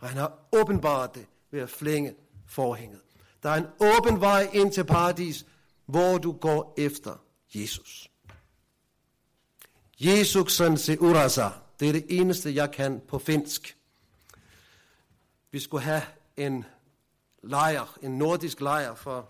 Og 0.00 0.08
han 0.08 0.18
har 0.18 0.38
åbenbart 0.52 1.14
det 1.14 1.26
ved 1.50 1.60
at 1.60 1.70
flænge 1.70 2.14
forhænget. 2.46 3.00
Der 3.42 3.50
er 3.50 3.54
en 3.54 3.66
åben 3.80 4.20
vej 4.20 4.50
ind 4.52 4.72
til 4.72 4.84
paradis, 4.84 5.46
hvor 5.86 6.18
du 6.18 6.32
går 6.32 6.74
efter 6.78 7.16
Jesus. 7.54 8.10
Jesuksen 10.00 10.78
se 10.78 11.00
urasa. 11.00 11.48
Det 11.80 11.88
er 11.88 11.92
det 11.92 12.06
eneste, 12.08 12.54
jeg 12.54 12.70
kan 12.70 13.00
på 13.08 13.18
finsk. 13.18 13.76
Vi 15.50 15.60
skulle 15.60 15.84
have 15.84 16.02
en 16.36 16.64
lejr, 17.42 17.98
en 18.02 18.18
nordisk 18.18 18.60
lejr 18.60 18.94
for 18.94 19.28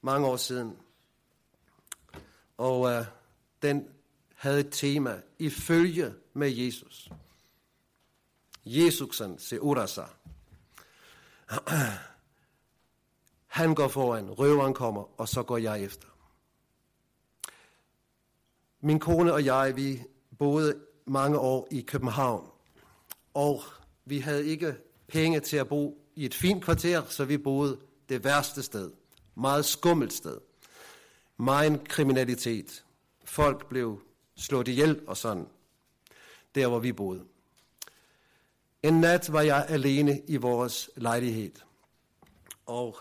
mange 0.00 0.26
år 0.26 0.36
siden. 0.36 0.76
Og 2.58 2.92
øh, 2.92 3.04
den 3.62 3.88
havde 4.34 4.60
et 4.60 4.68
tema, 4.70 5.20
ifølge 5.38 6.14
med 6.36 6.50
Jesus. 6.50 7.10
Jesusen 8.64 9.38
se 9.38 9.62
urasa. 9.62 10.02
Han 13.46 13.74
går 13.74 13.88
foran, 13.88 14.30
røveren 14.30 14.74
kommer, 14.74 15.20
og 15.20 15.28
så 15.28 15.42
går 15.42 15.58
jeg 15.58 15.82
efter. 15.82 16.08
Min 18.80 19.00
kone 19.00 19.32
og 19.32 19.44
jeg, 19.44 19.76
vi 19.76 20.02
boede 20.38 20.80
mange 21.06 21.38
år 21.38 21.68
i 21.70 21.80
København, 21.80 22.50
og 23.34 23.62
vi 24.04 24.18
havde 24.18 24.46
ikke 24.46 24.76
penge 25.08 25.40
til 25.40 25.56
at 25.56 25.68
bo 25.68 26.06
i 26.14 26.24
et 26.24 26.34
fint 26.34 26.64
kvarter, 26.64 27.02
så 27.08 27.24
vi 27.24 27.38
boede 27.38 27.80
det 28.08 28.24
værste 28.24 28.62
sted. 28.62 28.92
Meget 29.34 29.64
skummelt 29.64 30.12
sted. 30.12 30.38
Meget 31.36 31.88
kriminalitet. 31.88 32.84
Folk 33.24 33.68
blev 33.68 34.02
slået 34.36 34.68
ihjel 34.68 35.00
og 35.06 35.16
sådan. 35.16 35.46
Der, 36.56 36.68
hvor 36.68 36.78
vi 36.78 36.92
boede. 36.92 37.24
En 38.82 39.00
nat 39.00 39.32
var 39.32 39.40
jeg 39.40 39.66
alene 39.68 40.20
i 40.28 40.36
vores 40.36 40.90
lejlighed. 40.96 41.52
Og 42.66 42.96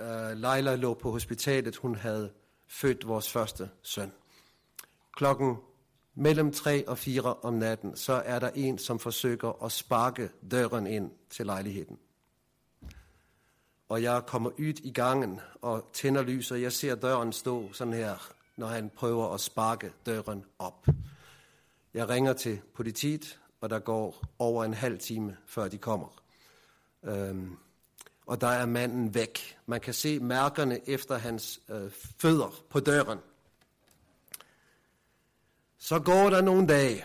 øh, 0.00 0.30
Leila 0.30 0.74
lå 0.74 0.94
på 0.94 1.10
hospitalet. 1.10 1.76
Hun 1.76 1.94
havde 1.94 2.32
født 2.66 3.08
vores 3.08 3.32
første 3.32 3.70
søn. 3.82 4.12
Klokken 5.12 5.56
mellem 6.14 6.52
3 6.52 6.88
og 6.88 6.98
4 6.98 7.34
om 7.34 7.54
natten, 7.54 7.96
så 7.96 8.12
er 8.12 8.38
der 8.38 8.50
en, 8.54 8.78
som 8.78 8.98
forsøger 8.98 9.64
at 9.64 9.72
sparke 9.72 10.30
døren 10.50 10.86
ind 10.86 11.10
til 11.30 11.46
lejligheden. 11.46 11.98
Og 13.88 14.02
jeg 14.02 14.22
kommer 14.26 14.50
ud 14.50 14.80
i 14.82 14.92
gangen 14.92 15.40
og 15.62 15.90
tænder 15.92 16.22
lys, 16.22 16.50
og 16.50 16.62
jeg 16.62 16.72
ser 16.72 16.94
døren 16.94 17.32
stå 17.32 17.72
sådan 17.72 17.92
her, 17.92 18.32
når 18.56 18.66
han 18.66 18.90
prøver 18.90 19.34
at 19.34 19.40
sparke 19.40 19.92
døren 20.06 20.44
op. 20.58 20.86
Jeg 21.96 22.08
ringer 22.08 22.32
til 22.32 22.60
politiet, 22.74 23.40
og 23.60 23.70
der 23.70 23.78
går 23.78 24.24
over 24.38 24.64
en 24.64 24.74
halv 24.74 24.98
time, 24.98 25.36
før 25.46 25.68
de 25.68 25.78
kommer. 25.78 26.22
Øhm, 27.02 27.56
og 28.26 28.40
der 28.40 28.46
er 28.46 28.66
manden 28.66 29.14
væk. 29.14 29.58
Man 29.66 29.80
kan 29.80 29.94
se 29.94 30.20
mærkerne 30.20 30.88
efter 30.88 31.18
hans 31.18 31.60
øh, 31.68 31.90
fødder 31.90 32.64
på 32.70 32.80
døren. 32.80 33.18
Så 35.78 36.00
går 36.00 36.30
der 36.30 36.40
nogle 36.40 36.66
dage, 36.66 37.04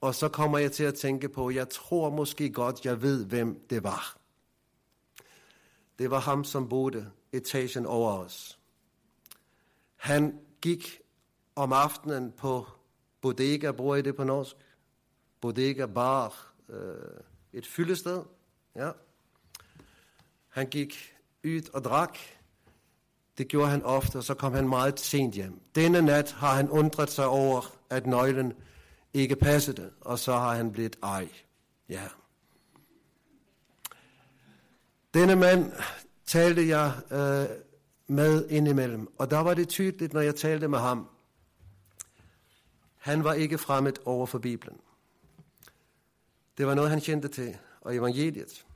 og 0.00 0.14
så 0.14 0.28
kommer 0.28 0.58
jeg 0.58 0.72
til 0.72 0.84
at 0.84 0.94
tænke 0.94 1.28
på, 1.28 1.50
jeg 1.50 1.68
tror 1.68 2.10
måske 2.10 2.50
godt, 2.50 2.84
jeg 2.84 3.02
ved, 3.02 3.26
hvem 3.26 3.66
det 3.70 3.82
var. 3.82 4.16
Det 5.98 6.10
var 6.10 6.20
ham, 6.20 6.44
som 6.44 6.68
boede 6.68 7.10
etagen 7.32 7.86
over 7.86 8.12
os. 8.12 8.58
Han 9.96 10.40
gik 10.60 11.00
om 11.56 11.72
aftenen 11.72 12.32
på 12.32 12.66
bodega, 13.24 13.70
bruger 13.70 13.96
I 13.96 14.02
det 14.02 14.16
på 14.16 14.24
norsk? 14.24 14.56
Bodega 15.40 15.86
bar, 15.86 16.52
øh, 16.68 17.20
et 17.52 17.66
fyldested. 17.66 18.22
Ja. 18.76 18.90
Han 20.48 20.66
gik 20.66 21.14
ud 21.44 21.70
og 21.72 21.84
drak, 21.84 22.18
det 23.38 23.48
gjorde 23.48 23.70
han 23.70 23.82
ofte, 23.82 24.16
og 24.16 24.24
så 24.24 24.34
kom 24.34 24.52
han 24.54 24.68
meget 24.68 25.00
sent 25.00 25.34
hjem. 25.34 25.60
Denne 25.74 26.02
nat 26.02 26.32
har 26.32 26.54
han 26.54 26.70
undret 26.70 27.10
sig 27.10 27.26
over, 27.26 27.76
at 27.90 28.06
nøglen 28.06 28.52
ikke 29.14 29.36
passede, 29.36 29.90
og 30.00 30.18
så 30.18 30.32
har 30.32 30.54
han 30.54 30.72
blivet 30.72 30.96
ej. 31.02 31.28
Ja. 31.88 32.08
Denne 35.14 35.36
mand 35.36 35.72
talte 36.26 36.68
jeg 36.68 36.92
øh, 37.10 37.56
med 38.06 38.48
indimellem, 38.48 39.08
og 39.18 39.30
der 39.30 39.38
var 39.38 39.54
det 39.54 39.68
tydeligt, 39.68 40.12
når 40.12 40.20
jeg 40.20 40.34
talte 40.34 40.68
med 40.68 40.78
ham. 40.78 41.08
Han 43.04 43.24
var 43.24 43.32
ikke 43.32 43.58
fremmed 43.58 43.92
over 44.04 44.26
for 44.26 44.38
Bibelen. 44.38 44.80
Det 46.58 46.66
var 46.66 46.74
noget, 46.74 46.90
han 46.90 47.00
kendte 47.00 47.28
til, 47.28 47.56
og 47.80 47.96
evangeliet. 47.96 48.66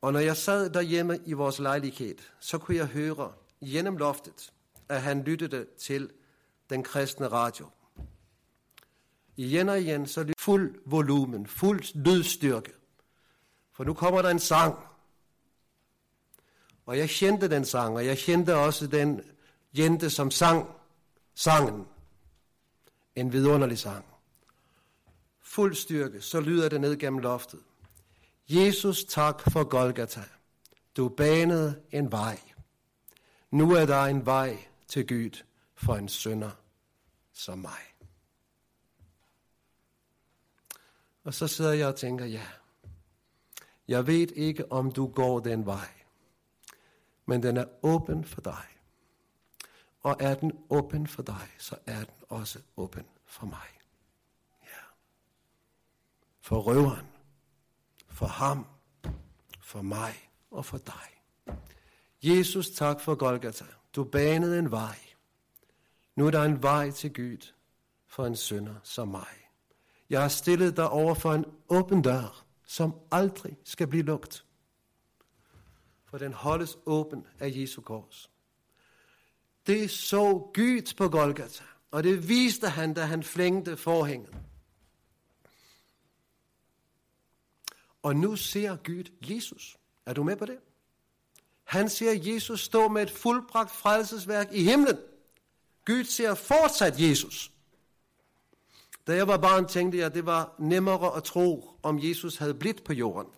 Og 0.00 0.12
når 0.12 0.20
jeg 0.20 0.36
sad 0.36 0.70
derhjemme 0.70 1.18
i 1.24 1.32
vores 1.32 1.58
lejlighed, 1.58 2.14
så 2.40 2.58
kunne 2.58 2.76
jeg 2.76 2.86
høre 2.86 3.32
gennem 3.64 3.96
loftet, 3.96 4.52
at 4.88 5.02
han 5.02 5.22
lyttede 5.22 5.66
til 5.78 6.10
den 6.70 6.82
kristne 6.82 7.28
radio. 7.28 7.66
Igen 9.36 9.68
og 9.68 9.80
igen, 9.80 10.06
så 10.06 10.20
lyttede 10.20 10.40
fuld 10.42 10.80
volumen, 10.86 11.46
fuld 11.46 11.94
lydstyrke. 11.94 12.72
For 13.72 13.84
nu 13.84 13.94
kommer 13.94 14.22
der 14.22 14.30
en 14.30 14.38
sang. 14.38 14.78
Og 16.86 16.98
jeg 16.98 17.08
kendte 17.08 17.50
den 17.50 17.64
sang, 17.64 17.96
og 17.96 18.06
jeg 18.06 18.18
kendte 18.18 18.56
også 18.56 18.86
den 18.86 19.20
jente, 19.78 20.10
som 20.10 20.30
sang 20.30 20.70
sangen. 21.34 21.86
En 23.16 23.32
vidunderlig 23.32 23.78
sang. 23.78 24.04
Fuld 25.40 25.74
styrke, 25.74 26.20
så 26.20 26.40
lyder 26.40 26.68
det 26.68 26.80
ned 26.80 26.96
gennem 26.96 27.18
loftet. 27.18 27.60
Jesus, 28.48 29.04
tak 29.04 29.40
for 29.52 29.64
Golgata. 29.64 30.24
Du 30.96 31.08
banede 31.08 31.82
en 31.90 32.12
vej. 32.12 32.40
Nu 33.50 33.72
er 33.72 33.86
der 33.86 34.02
en 34.02 34.26
vej 34.26 34.66
til 34.88 35.06
Gud 35.06 35.42
for 35.74 35.94
en 35.94 36.08
sønder 36.08 36.50
som 37.32 37.58
mig. 37.58 37.80
Og 41.24 41.34
så 41.34 41.46
sidder 41.46 41.72
jeg 41.72 41.88
og 41.88 41.96
tænker, 41.96 42.24
ja, 42.24 42.46
jeg 43.88 44.06
ved 44.06 44.28
ikke, 44.32 44.72
om 44.72 44.92
du 44.92 45.06
går 45.06 45.40
den 45.40 45.66
vej, 45.66 45.88
men 47.26 47.42
den 47.42 47.56
er 47.56 47.64
åben 47.82 48.24
for 48.24 48.40
dig. 48.40 48.75
Og 50.06 50.16
er 50.20 50.34
den 50.34 50.52
åben 50.70 51.06
for 51.06 51.22
dig, 51.22 51.48
så 51.58 51.76
er 51.86 51.98
den 51.98 52.24
også 52.28 52.58
åben 52.76 53.06
for 53.24 53.46
mig. 53.46 53.68
Ja. 54.62 54.82
For 56.40 56.60
røveren, 56.60 57.06
for 58.08 58.26
ham, 58.26 58.66
for 59.60 59.82
mig 59.82 60.30
og 60.50 60.64
for 60.64 60.78
dig. 60.78 61.22
Jesus, 62.22 62.70
tak 62.70 63.00
for 63.00 63.14
Golgata. 63.14 63.64
Du 63.96 64.04
banede 64.04 64.58
en 64.58 64.70
vej. 64.70 64.98
Nu 66.16 66.26
er 66.26 66.30
der 66.30 66.42
en 66.42 66.62
vej 66.62 66.90
til 66.90 67.14
Gud 67.14 67.52
for 68.06 68.26
en 68.26 68.36
sønder 68.36 68.76
som 68.82 69.08
mig. 69.08 69.48
Jeg 70.10 70.20
har 70.20 70.28
stillet 70.28 70.76
dig 70.76 70.88
over 70.88 71.14
for 71.14 71.34
en 71.34 71.44
åben 71.68 72.02
dør, 72.02 72.44
som 72.66 72.94
aldrig 73.10 73.56
skal 73.64 73.86
blive 73.86 74.02
lukket. 74.02 74.44
For 76.04 76.18
den 76.18 76.32
holdes 76.32 76.78
åben 76.86 77.26
af 77.38 77.52
Jesu 77.54 77.80
kors. 77.80 78.30
Det 79.66 79.90
så 79.90 80.50
Gud 80.54 80.94
på 80.96 81.08
Golgata, 81.08 81.64
og 81.90 82.04
det 82.04 82.28
viste 82.28 82.68
han, 82.68 82.94
da 82.94 83.04
han 83.04 83.22
flængte 83.22 83.76
forhænget. 83.76 84.34
Og 88.02 88.16
nu 88.16 88.36
ser 88.36 88.76
Gud 88.76 89.04
Jesus. 89.30 89.76
Er 90.06 90.12
du 90.12 90.22
med 90.22 90.36
på 90.36 90.46
det? 90.46 90.58
Han 91.64 91.88
ser 91.88 92.12
Jesus 92.12 92.60
stå 92.60 92.88
med 92.88 93.02
et 93.02 93.10
fuldbragt 93.10 93.70
frelsesværk 93.70 94.52
i 94.52 94.64
himlen. 94.64 94.98
Gud 95.84 96.04
ser 96.04 96.34
fortsat 96.34 97.00
Jesus. 97.00 97.52
Da 99.06 99.14
jeg 99.14 99.28
var 99.28 99.36
barn, 99.36 99.68
tænkte 99.68 99.98
jeg, 99.98 100.06
at 100.06 100.14
det 100.14 100.26
var 100.26 100.54
nemmere 100.58 101.16
at 101.16 101.24
tro, 101.24 101.78
om 101.82 101.98
Jesus 102.02 102.36
havde 102.36 102.54
blivet 102.54 102.84
på 102.84 102.92
jorden. 102.92 103.32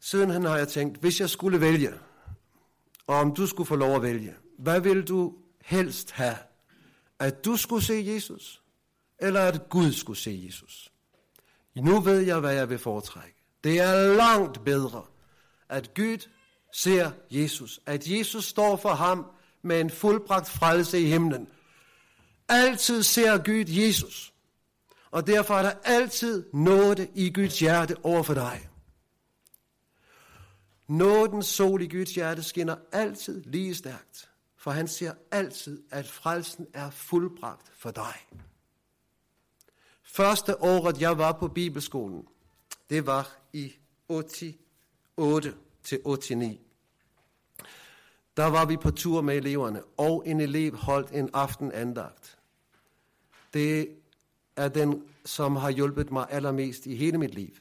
Siden 0.00 0.30
har 0.30 0.56
jeg 0.56 0.68
tænkt, 0.68 0.98
hvis 0.98 1.20
jeg 1.20 1.30
skulle 1.30 1.60
vælge, 1.60 1.92
og 3.06 3.16
om 3.16 3.34
du 3.34 3.46
skulle 3.46 3.66
få 3.66 3.76
lov 3.76 3.96
at 3.96 4.02
vælge, 4.02 4.34
hvad 4.58 4.80
vil 4.80 5.08
du 5.08 5.34
helst 5.64 6.10
have? 6.10 6.36
At 7.18 7.44
du 7.44 7.56
skulle 7.56 7.84
se 7.84 8.04
Jesus, 8.06 8.62
eller 9.18 9.40
at 9.40 9.68
Gud 9.68 9.92
skulle 9.92 10.18
se 10.18 10.42
Jesus? 10.46 10.92
Nu 11.74 12.00
ved 12.00 12.20
jeg, 12.20 12.40
hvad 12.40 12.54
jeg 12.54 12.70
vil 12.70 12.78
foretrække. 12.78 13.36
Det 13.64 13.80
er 13.80 14.14
langt 14.14 14.64
bedre, 14.64 15.04
at 15.68 15.94
Gud 15.94 16.28
ser 16.72 17.10
Jesus. 17.30 17.80
At 17.86 18.06
Jesus 18.06 18.44
står 18.44 18.76
for 18.76 18.94
ham 18.94 19.26
med 19.62 19.80
en 19.80 19.90
fuldbragt 19.90 20.48
frelse 20.48 21.00
i 21.00 21.04
himlen. 21.04 21.48
Altid 22.48 23.02
ser 23.02 23.38
Gud 23.38 23.64
Jesus. 23.68 24.32
Og 25.10 25.26
derfor 25.26 25.54
er 25.54 25.62
der 25.62 25.72
altid 25.84 26.44
noget 26.52 27.10
i 27.14 27.30
Guds 27.30 27.58
hjerte 27.58 27.96
over 28.02 28.22
for 28.22 28.34
dig. 28.34 28.68
Nådens 30.88 31.46
sol 31.46 31.82
i 31.82 31.86
Guds 31.86 32.14
hjerte 32.14 32.42
skinner 32.42 32.76
altid 32.92 33.42
lige 33.44 33.74
stærkt. 33.74 34.30
For 34.56 34.70
han 34.70 34.88
ser 34.88 35.12
altid, 35.30 35.82
at 35.90 36.08
frelsen 36.08 36.66
er 36.74 36.90
fuldbragt 36.90 37.72
for 37.74 37.90
dig. 37.90 38.14
Første 40.02 40.62
året, 40.62 41.00
jeg 41.00 41.18
var 41.18 41.32
på 41.32 41.48
bibelskolen, 41.48 42.26
det 42.90 43.06
var 43.06 43.36
i 43.52 43.72
88 44.08 45.54
til 45.82 46.00
89. 46.04 46.60
Der 48.36 48.46
var 48.46 48.64
vi 48.64 48.76
på 48.76 48.90
tur 48.90 49.20
med 49.20 49.36
eleverne, 49.36 49.82
og 49.96 50.22
en 50.26 50.40
elev 50.40 50.76
holdt 50.76 51.10
en 51.10 51.30
aftenandagt. 51.32 52.38
Det 53.54 53.88
er 54.56 54.68
den, 54.68 55.02
som 55.24 55.56
har 55.56 55.70
hjulpet 55.70 56.10
mig 56.10 56.26
allermest 56.30 56.86
i 56.86 56.96
hele 56.96 57.18
mit 57.18 57.34
liv. 57.34 57.54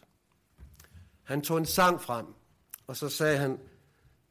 Han 1.23 1.41
tog 1.41 1.57
en 1.57 1.65
sang 1.65 2.01
frem, 2.01 2.25
og 2.87 2.97
så 2.97 3.09
sagde 3.09 3.37
han, 3.37 3.59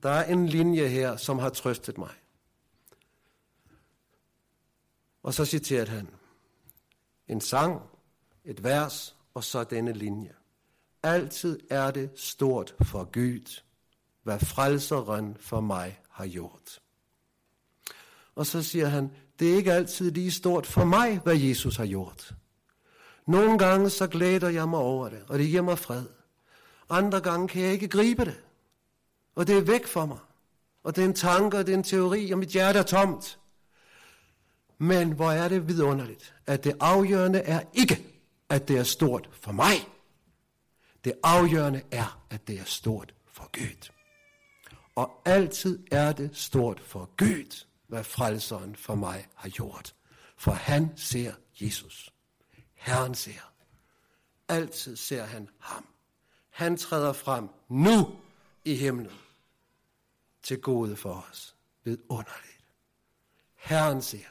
der 0.03 0.11
er 0.11 0.33
en 0.33 0.47
linje 0.47 0.89
her, 0.89 1.17
som 1.17 1.39
har 1.39 1.49
trøstet 1.49 1.99
mig. 1.99 2.15
Og 5.23 5.35
så 5.35 5.45
citerede 5.45 5.91
han, 5.91 6.09
en 7.29 7.41
sang, 7.41 7.83
et 8.45 8.65
vers, 8.65 9.17
og 9.35 9.45
så 9.45 9.65
denne 9.65 9.93
linje. 9.93 10.35
Altid 11.03 11.61
er 11.71 11.91
det 11.91 12.11
stort 12.17 12.75
for 12.83 13.05
Gud, 13.05 13.63
hvad 14.23 14.39
frelseren 14.39 15.37
for 15.41 15.61
mig 15.61 16.01
har 16.09 16.27
gjort. 16.27 16.81
Og 18.35 18.47
så 18.47 18.63
siger 18.63 18.87
han, 18.87 19.11
det 19.39 19.53
er 19.53 19.57
ikke 19.57 19.73
altid 19.73 20.11
lige 20.11 20.33
stort 20.33 20.67
for 20.67 20.85
mig, 20.85 21.19
hvad 21.19 21.37
Jesus 21.37 21.77
har 21.77 21.87
gjort. 21.87 22.35
Nogle 23.27 23.59
gange 23.59 23.91
så 23.91 24.07
glæder 24.07 24.49
jeg 24.49 24.69
mig 24.69 24.79
over 24.79 25.09
det, 25.09 25.25
og 25.29 25.39
det 25.39 25.49
giver 25.49 25.63
mig 25.63 25.79
fred. 25.79 26.07
Andre 26.89 27.21
gange 27.21 27.49
kan 27.49 27.63
jeg 27.63 27.73
ikke 27.73 27.89
gribe 27.89 28.25
det, 28.25 28.44
og 29.35 29.47
det 29.47 29.57
er 29.57 29.61
væk 29.61 29.87
for 29.87 30.07
mig. 30.07 30.19
Og 30.85 30.97
det 30.97 31.03
er 31.05 31.09
en 31.09 31.15
tanke, 31.15 31.59
og 31.59 31.67
det 31.67 31.73
er 31.73 31.77
en 31.77 31.85
teori, 31.85 32.31
og 32.31 32.39
mit 32.39 32.49
hjerte 32.49 32.79
er 32.79 32.83
tomt. 32.83 33.39
Men 34.79 35.13
hvor 35.13 35.31
er 35.31 35.49
det 35.49 35.69
vidunderligt, 35.69 36.35
at 36.47 36.65
det 36.65 36.77
afgørende 36.81 37.39
er 37.39 37.61
ikke, 37.73 38.07
at 38.49 38.69
det 38.69 38.79
er 38.79 38.83
stort 38.83 39.31
for 39.33 39.53
mig. 39.53 39.75
Det 41.05 41.13
afgørende 41.23 41.83
er, 41.91 42.25
at 42.31 42.49
det 42.49 42.61
er 42.61 42.65
stort 42.65 43.15
for 43.33 43.51
Gud. 43.53 43.91
Og 44.95 45.23
altid 45.25 45.79
er 45.91 46.13
det 46.13 46.31
stort 46.33 46.81
for 46.81 47.11
Gud, 47.17 47.67
hvad 47.89 48.05
frelseren 48.05 48.77
for 48.77 48.95
mig 48.95 49.27
har 49.35 49.49
gjort. 49.49 49.95
For 50.37 50.53
han 50.53 50.93
ser 50.97 51.33
Jesus. 51.61 52.13
Herren 52.75 53.15
ser. 53.15 53.53
Altid 54.49 54.97
ser 54.97 55.25
han 55.25 55.49
ham. 55.59 55.87
Han 56.51 56.77
træder 56.77 57.13
frem 57.13 57.49
nu 57.69 58.17
i 58.65 58.75
himlen 58.75 59.11
til 60.45 60.61
gode 60.61 60.97
for 60.97 61.27
os. 61.31 61.57
underligt. 62.09 62.65
Herren 63.55 64.03
siger. 64.03 64.29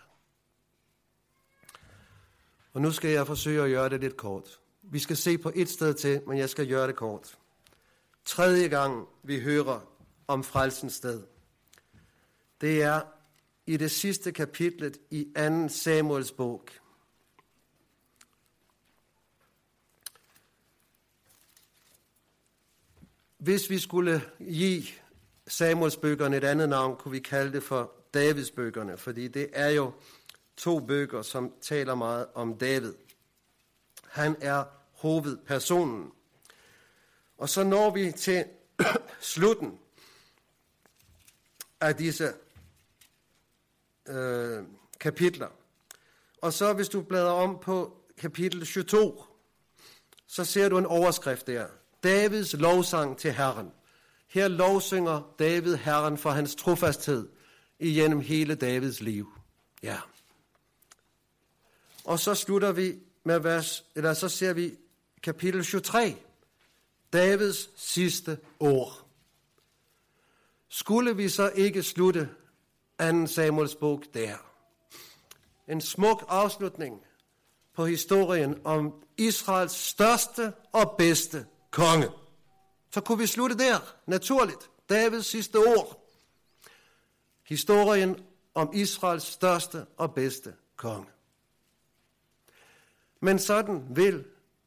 Og 2.73 2.81
nu 2.81 2.91
skal 2.91 3.09
jeg 3.09 3.27
forsøge 3.27 3.63
at 3.63 3.69
gøre 3.69 3.89
det 3.89 3.99
lidt 3.99 4.17
kort. 4.17 4.59
Vi 4.81 4.99
skal 4.99 5.17
se 5.17 5.37
på 5.37 5.51
et 5.55 5.69
sted 5.69 5.93
til, 5.93 6.21
men 6.27 6.37
jeg 6.37 6.49
skal 6.49 6.67
gøre 6.69 6.87
det 6.87 6.95
kort. 6.95 7.37
Tredje 8.25 8.67
gang 8.67 9.07
vi 9.23 9.41
hører 9.41 9.87
om 10.27 10.43
frelsens 10.43 10.93
sted. 10.93 11.23
Det 12.61 12.81
er 12.81 13.01
i 13.65 13.77
det 13.77 13.91
sidste 13.91 14.31
kapitlet 14.31 14.97
i 15.11 15.33
2. 15.37 15.67
Samuels 15.67 16.31
bog. 16.31 16.65
Hvis 23.37 23.69
vi 23.69 23.79
skulle 23.79 24.21
give 24.39 24.83
Samuels 25.47 25.97
bøgerne 25.97 26.37
et 26.37 26.43
andet 26.43 26.69
navn, 26.69 26.95
kunne 26.95 27.11
vi 27.11 27.19
kalde 27.19 27.53
det 27.53 27.63
for 27.63 27.91
Davids 28.13 28.51
bøgerne, 28.51 28.97
fordi 28.97 29.27
det 29.27 29.49
er 29.53 29.69
jo 29.69 29.91
to 30.57 30.79
bøger, 30.79 31.21
som 31.21 31.53
taler 31.61 31.95
meget 31.95 32.27
om 32.33 32.57
David. 32.57 32.93
Han 34.07 34.35
er 34.41 34.63
hovedpersonen. 34.91 36.11
Og 37.37 37.49
så 37.49 37.63
når 37.63 37.91
vi 37.91 38.11
til 38.11 38.45
slutten 39.33 39.79
af 41.81 41.95
disse 41.95 42.33
øh, 44.07 44.63
kapitler. 44.99 45.47
Og 46.41 46.53
så 46.53 46.73
hvis 46.73 46.89
du 46.89 47.01
bladrer 47.01 47.31
om 47.31 47.59
på 47.61 47.97
kapitel 48.17 48.65
22, 48.65 49.13
så 50.27 50.45
ser 50.45 50.69
du 50.69 50.77
en 50.77 50.85
overskrift 50.85 51.47
der. 51.47 51.67
Davids 52.03 52.53
lovsang 52.53 53.17
til 53.17 53.31
Herren. 53.31 53.71
Her 54.33 54.47
lovsynger 54.47 55.21
David 55.39 55.75
Herren 55.75 56.17
for 56.17 56.29
hans 56.29 56.55
trofasthed 56.55 57.27
igennem 57.79 58.21
hele 58.21 58.55
Davids 58.55 59.01
liv. 59.01 59.27
Ja. 59.83 59.97
Og 62.03 62.19
så 62.19 62.35
slutter 62.35 62.71
vi 62.71 62.99
med 63.23 63.39
vers, 63.39 63.83
eller 63.95 64.13
så 64.13 64.29
ser 64.29 64.53
vi 64.53 64.77
kapitel 65.23 65.63
23. 65.63 66.15
Davids 67.13 67.69
sidste 67.75 68.37
ord. 68.59 69.07
Skulle 70.69 71.15
vi 71.15 71.29
så 71.29 71.49
ikke 71.49 71.83
slutte 71.83 72.29
2. 72.99 73.27
Samuels 73.27 73.75
bog 73.75 74.03
der? 74.13 74.37
En 75.67 75.81
smuk 75.81 76.25
afslutning 76.27 77.01
på 77.73 77.85
historien 77.85 78.61
om 78.63 78.93
Israels 79.17 79.73
største 79.73 80.53
og 80.71 80.95
bedste 80.97 81.45
konge. 81.71 82.22
Så 82.93 83.01
kunne 83.01 83.17
vi 83.17 83.27
slutte 83.27 83.57
der, 83.57 83.95
naturligt. 84.05 84.69
Davids 84.89 85.25
sidste 85.25 85.57
ord. 85.57 86.09
Historien 87.43 88.25
om 88.53 88.71
Israels 88.73 89.23
største 89.23 89.85
og 89.97 90.13
bedste 90.13 90.53
konge. 90.75 91.07
Men 93.19 93.39
sådan 93.39 93.85
vil 93.89 94.25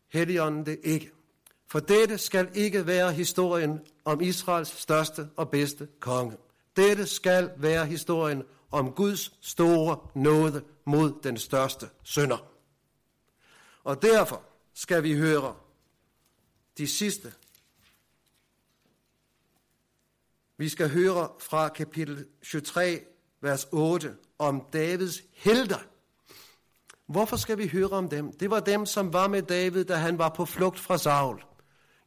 Helligånden 0.09 0.67
det 0.67 0.81
ikke. 0.83 1.13
For 1.67 1.81
dette 1.81 2.19
skal 2.19 2.51
ikke 2.55 2.87
være 2.87 3.13
historien 3.13 3.81
om 4.05 4.21
Israels 4.21 4.81
største 4.81 5.29
og 5.37 5.51
bedste 5.51 5.89
konge. 6.01 6.37
Dette 6.77 7.07
skal 7.07 7.51
være 7.57 7.87
historien 7.87 8.43
om 8.71 8.93
Guds 8.93 9.33
store 9.41 9.99
nåde 10.15 10.65
mod 10.85 11.13
den 11.23 11.39
største 11.39 11.89
sønder. 12.03 12.47
Og 13.85 14.03
derfor 14.03 14.43
skal 14.75 15.03
vi 15.03 15.15
høre 15.15 15.57
de 16.79 16.87
sidste. 16.87 17.33
Vi 20.59 20.69
skal 20.69 20.89
høre 20.89 21.29
fra 21.41 21.69
kapitel 21.69 22.25
23, 22.43 23.01
vers 23.41 23.67
8, 23.73 24.15
om 24.39 24.63
Davids 24.73 25.23
helter. 25.35 25.79
Hvorfor 27.07 27.37
skal 27.37 27.59
vi 27.59 27.69
høre 27.69 27.91
om 27.91 28.09
dem? 28.09 28.33
Det 28.33 28.51
var 28.51 28.61
dem, 28.61 28.87
som 28.87 29.13
var 29.13 29.29
med 29.29 29.43
David, 29.43 29.85
da 29.85 29.95
han 29.95 30.19
var 30.19 30.29
på 30.29 30.45
flugt 30.45 30.81
fra 30.81 30.99
Saul. 30.99 31.45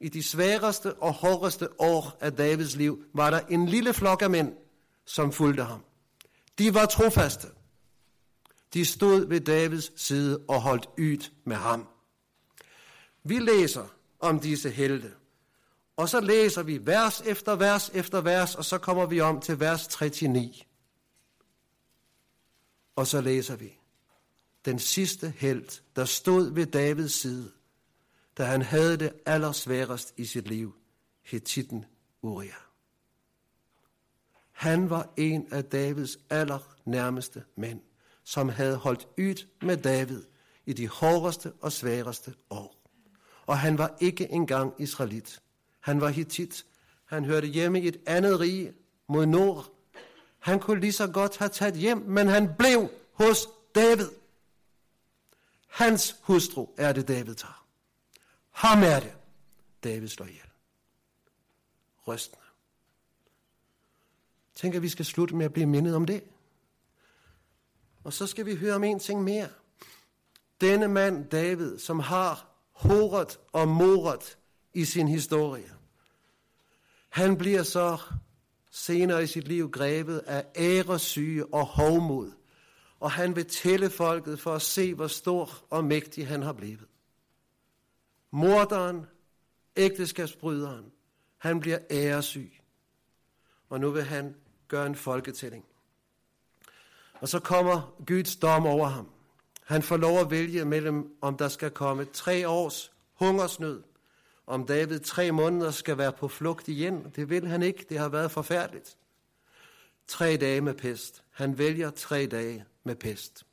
I 0.01 0.09
de 0.09 0.23
sværeste 0.23 0.93
og 0.93 1.13
hårdeste 1.13 1.81
år 1.81 2.17
af 2.21 2.33
Davids 2.33 2.75
liv 2.75 3.03
var 3.13 3.29
der 3.29 3.39
en 3.39 3.65
lille 3.65 3.93
flok 3.93 4.21
af 4.21 4.29
mænd, 4.29 4.53
som 5.05 5.31
fulgte 5.31 5.63
ham. 5.63 5.83
De 6.57 6.73
var 6.73 6.85
trofaste. 6.85 7.47
De 8.73 8.85
stod 8.85 9.27
ved 9.27 9.41
Davids 9.41 10.01
side 10.01 10.39
og 10.47 10.61
holdt 10.61 10.89
ydt 10.97 11.31
med 11.45 11.55
ham. 11.55 11.87
Vi 13.23 13.39
læser 13.39 13.85
om 14.19 14.39
disse 14.39 14.69
helte. 14.69 15.11
Og 15.99 16.09
så 16.09 16.19
læser 16.19 16.63
vi 16.63 16.85
vers 16.85 17.21
efter 17.21 17.55
vers 17.55 17.91
efter 17.93 18.21
vers, 18.21 18.55
og 18.55 18.65
så 18.65 18.77
kommer 18.77 19.05
vi 19.05 19.19
om 19.19 19.41
til 19.41 19.59
vers 19.59 20.01
39. 20.01 20.53
Og 22.95 23.07
så 23.07 23.21
læser 23.21 23.55
vi, 23.55 23.73
den 24.65 24.79
sidste 24.79 25.33
held, 25.37 25.81
der 25.95 26.05
stod 26.05 26.53
ved 26.53 26.65
Davids 26.65 27.13
side, 27.13 27.51
da 28.37 28.43
han 28.43 28.61
havde 28.61 28.97
det 28.97 29.13
allersværest 29.25 30.13
i 30.17 30.25
sit 30.25 30.47
liv, 30.47 30.75
Hittiten 31.23 31.85
Uria. 32.21 32.55
Han 34.51 34.89
var 34.89 35.09
en 35.17 35.47
af 35.51 35.63
Davids 35.63 36.17
allernærmeste 36.29 37.43
mænd, 37.55 37.81
som 38.23 38.49
havde 38.49 38.75
holdt 38.75 39.07
ydt 39.17 39.47
med 39.61 39.77
David 39.77 40.23
i 40.65 40.73
de 40.73 40.87
hårdeste 40.87 41.53
og 41.61 41.71
sværeste 41.71 42.33
år. 42.49 42.75
Og 43.45 43.59
han 43.59 43.77
var 43.77 43.97
ikke 43.99 44.31
engang 44.31 44.73
israelit. 44.77 45.41
Han 45.89 46.01
var 46.01 46.09
hittit. 46.09 46.65
Han 47.05 47.25
hørte 47.25 47.47
hjemme 47.47 47.81
i 47.81 47.87
et 47.87 48.01
andet 48.05 48.39
rige 48.39 48.73
mod 49.07 49.25
nord. 49.25 49.73
Han 50.39 50.59
kunne 50.59 50.79
lige 50.79 50.93
så 50.93 51.07
godt 51.07 51.37
have 51.37 51.49
taget 51.49 51.75
hjem, 51.75 51.97
men 51.97 52.27
han 52.27 52.55
blev 52.57 52.89
hos 53.13 53.47
David. 53.75 54.09
Hans 55.67 56.15
hustru 56.21 56.67
er 56.77 56.93
det, 56.93 57.07
David 57.07 57.35
tager. 57.35 57.65
Ham 58.49 58.83
er 58.83 58.99
det, 58.99 59.13
David 59.83 60.07
slår 60.07 60.25
ihjel. 60.25 60.49
Rystende. 62.07 62.45
Tænk, 64.55 64.75
at 64.75 64.81
vi 64.81 64.89
skal 64.89 65.05
slutte 65.05 65.35
med 65.35 65.45
at 65.45 65.53
blive 65.53 65.67
mindet 65.67 65.95
om 65.95 66.05
det. 66.05 66.23
Og 68.03 68.13
så 68.13 68.27
skal 68.27 68.45
vi 68.45 68.55
høre 68.55 68.75
om 68.75 68.83
en 68.83 68.99
ting 68.99 69.23
mere. 69.23 69.49
Denne 70.61 70.87
mand, 70.87 71.29
David, 71.29 71.79
som 71.79 71.99
har 71.99 72.45
horet 72.71 73.39
og 73.51 73.67
moret 73.67 74.37
i 74.73 74.85
sin 74.85 75.07
historie. 75.07 75.78
Han 77.19 77.37
bliver 77.37 77.63
så 77.63 77.97
senere 78.71 79.23
i 79.23 79.27
sit 79.27 79.47
liv 79.47 79.71
grebet 79.71 80.19
af 80.19 80.45
æresyge 80.55 81.53
og 81.53 81.65
hovmod, 81.65 82.31
og 82.99 83.11
han 83.11 83.35
vil 83.35 83.45
tælle 83.45 83.89
folket 83.89 84.39
for 84.39 84.53
at 84.53 84.61
se, 84.61 84.93
hvor 84.93 85.07
stor 85.07 85.49
og 85.69 85.83
mægtig 85.83 86.27
han 86.27 86.43
har 86.43 86.53
blevet. 86.53 86.87
Morderen, 88.31 89.05
ægteskabsbryderen, 89.75 90.85
han 91.37 91.59
bliver 91.59 91.79
æresyg, 91.91 92.51
og 93.69 93.79
nu 93.79 93.91
vil 93.91 94.03
han 94.03 94.35
gøre 94.67 94.85
en 94.85 94.95
folketælling. 94.95 95.65
Og 97.13 97.29
så 97.29 97.39
kommer 97.39 97.95
Guds 98.07 98.35
dom 98.35 98.65
over 98.65 98.87
ham. 98.87 99.09
Han 99.63 99.83
får 99.83 99.97
lov 99.97 100.19
at 100.19 100.31
vælge 100.31 100.65
mellem, 100.65 101.17
om 101.21 101.37
der 101.37 101.47
skal 101.47 101.71
komme 101.71 102.05
tre 102.05 102.47
års 102.47 102.91
hungersnød, 103.13 103.83
om 104.49 104.65
David 104.65 104.99
tre 104.99 105.31
måneder 105.31 105.71
skal 105.71 105.97
være 105.97 106.13
på 106.13 106.27
flugt 106.27 106.67
igen. 106.67 107.11
Det 107.15 107.29
vil 107.29 107.47
han 107.47 107.63
ikke. 107.63 107.85
Det 107.89 107.99
har 107.99 108.09
været 108.09 108.31
forfærdeligt. 108.31 108.97
Tre 110.07 110.37
dage 110.37 110.61
med 110.61 110.73
pest. 110.73 111.23
Han 111.31 111.57
vælger 111.57 111.91
tre 111.91 112.25
dage 112.25 112.65
med 112.83 112.95
pest. 112.95 113.45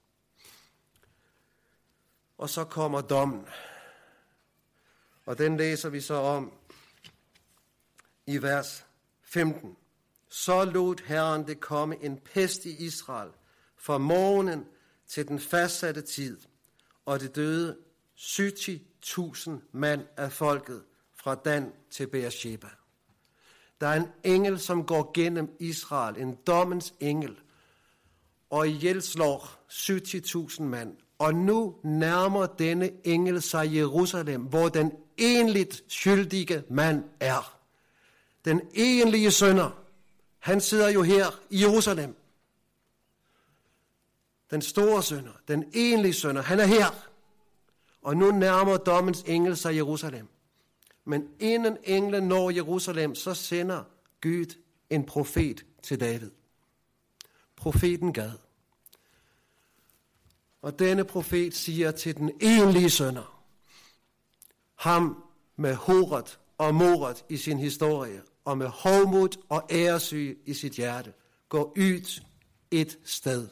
Og 2.38 2.50
så 2.50 2.64
kommer 2.64 3.00
dommen. 3.00 3.46
Og 5.26 5.38
den 5.38 5.56
læser 5.56 5.88
vi 5.88 6.00
så 6.00 6.14
om 6.14 6.52
i 8.26 8.42
vers 8.42 8.86
15. 9.22 9.76
Så 10.28 10.64
lod 10.64 11.04
Herren 11.04 11.46
det 11.46 11.60
komme 11.60 12.04
en 12.04 12.18
pest 12.18 12.64
i 12.64 12.84
Israel 12.84 13.30
fra 13.76 13.98
morgenen 13.98 14.64
til 15.06 15.28
den 15.28 15.40
fastsatte 15.40 16.02
tid, 16.02 16.40
og 17.04 17.20
det 17.20 17.36
døde 17.36 17.78
1000 19.06 19.60
mand 19.72 20.06
af 20.16 20.32
folket 20.32 20.82
fra 21.14 21.34
Dan 21.34 21.72
til 21.90 22.06
Beersheba. 22.06 22.66
Der 23.80 23.86
er 23.86 23.94
en 23.94 24.08
engel, 24.24 24.60
som 24.60 24.86
går 24.86 25.10
gennem 25.14 25.56
Israel, 25.60 26.16
en 26.16 26.38
dommens 26.46 26.94
engel, 27.00 27.36
og 28.50 28.68
ihjel 28.68 29.02
slår 29.02 29.50
70.000 29.70 30.62
mand. 30.62 30.96
Og 31.18 31.34
nu 31.34 31.76
nærmer 31.82 32.46
denne 32.46 32.90
engel 33.04 33.42
sig 33.42 33.74
Jerusalem, 33.74 34.42
hvor 34.42 34.68
den 34.68 34.92
enligt 35.16 35.84
skyldige 35.88 36.64
mand 36.70 37.04
er. 37.20 37.58
Den 38.44 38.60
enlige 38.74 39.30
sønder, 39.30 39.70
han 40.38 40.60
sidder 40.60 40.88
jo 40.88 41.02
her 41.02 41.26
i 41.50 41.62
Jerusalem. 41.62 42.16
Den 44.50 44.62
store 44.62 45.02
sønder, 45.02 45.32
den 45.48 45.64
enlige 45.72 46.14
sønder, 46.14 46.42
han 46.42 46.60
er 46.60 46.66
her. 46.66 47.06
Og 48.06 48.16
nu 48.16 48.30
nærmer 48.30 48.76
dommens 48.76 49.22
engel 49.22 49.56
sig 49.56 49.76
Jerusalem. 49.76 50.28
Men 51.04 51.28
inden 51.40 51.76
englen 51.84 52.24
når 52.28 52.50
Jerusalem, 52.50 53.14
så 53.14 53.34
sender 53.34 53.84
Gud 54.22 54.58
en 54.90 55.06
profet 55.06 55.66
til 55.82 56.00
David. 56.00 56.30
Profeten 57.56 58.12
Gad. 58.12 58.32
Og 60.62 60.78
denne 60.78 61.04
profet 61.04 61.54
siger 61.54 61.90
til 61.90 62.16
den 62.16 62.30
enlige 62.40 62.90
sønder, 62.90 63.44
ham 64.74 65.24
med 65.56 65.74
horet 65.74 66.38
og 66.58 66.74
moret 66.74 67.24
i 67.28 67.36
sin 67.36 67.58
historie, 67.58 68.22
og 68.44 68.58
med 68.58 68.66
hovmod 68.66 69.42
og 69.48 69.66
æresyge 69.70 70.36
i 70.44 70.54
sit 70.54 70.72
hjerte, 70.72 71.12
gå 71.48 71.72
ud 71.76 72.22
et 72.70 72.98
sted 73.04 73.48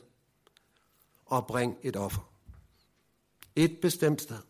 og 1.26 1.46
bring 1.46 1.76
et 1.82 1.96
offer. 1.96 2.34
Et 3.57 3.78
bestemt 3.82 4.22
sted. 4.22 4.42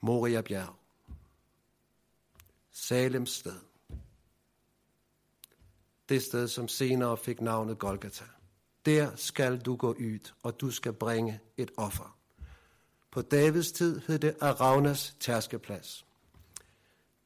Moria 0.00 0.40
bjerg. 0.40 0.74
Salems 2.72 3.30
sted. 3.30 3.60
Det 6.08 6.22
sted, 6.22 6.48
som 6.48 6.68
senere 6.68 7.16
fik 7.16 7.40
navnet 7.40 7.78
Golgata. 7.78 8.24
Der 8.86 9.16
skal 9.16 9.58
du 9.58 9.76
gå 9.76 9.92
ud, 9.92 10.32
og 10.42 10.60
du 10.60 10.70
skal 10.70 10.92
bringe 10.92 11.40
et 11.56 11.70
offer. 11.76 12.18
På 13.10 13.22
Davids 13.22 13.72
tid 13.72 14.00
hed 14.06 14.18
det 14.18 14.36
Aravnas 14.40 15.16
tærskeplads. 15.20 16.06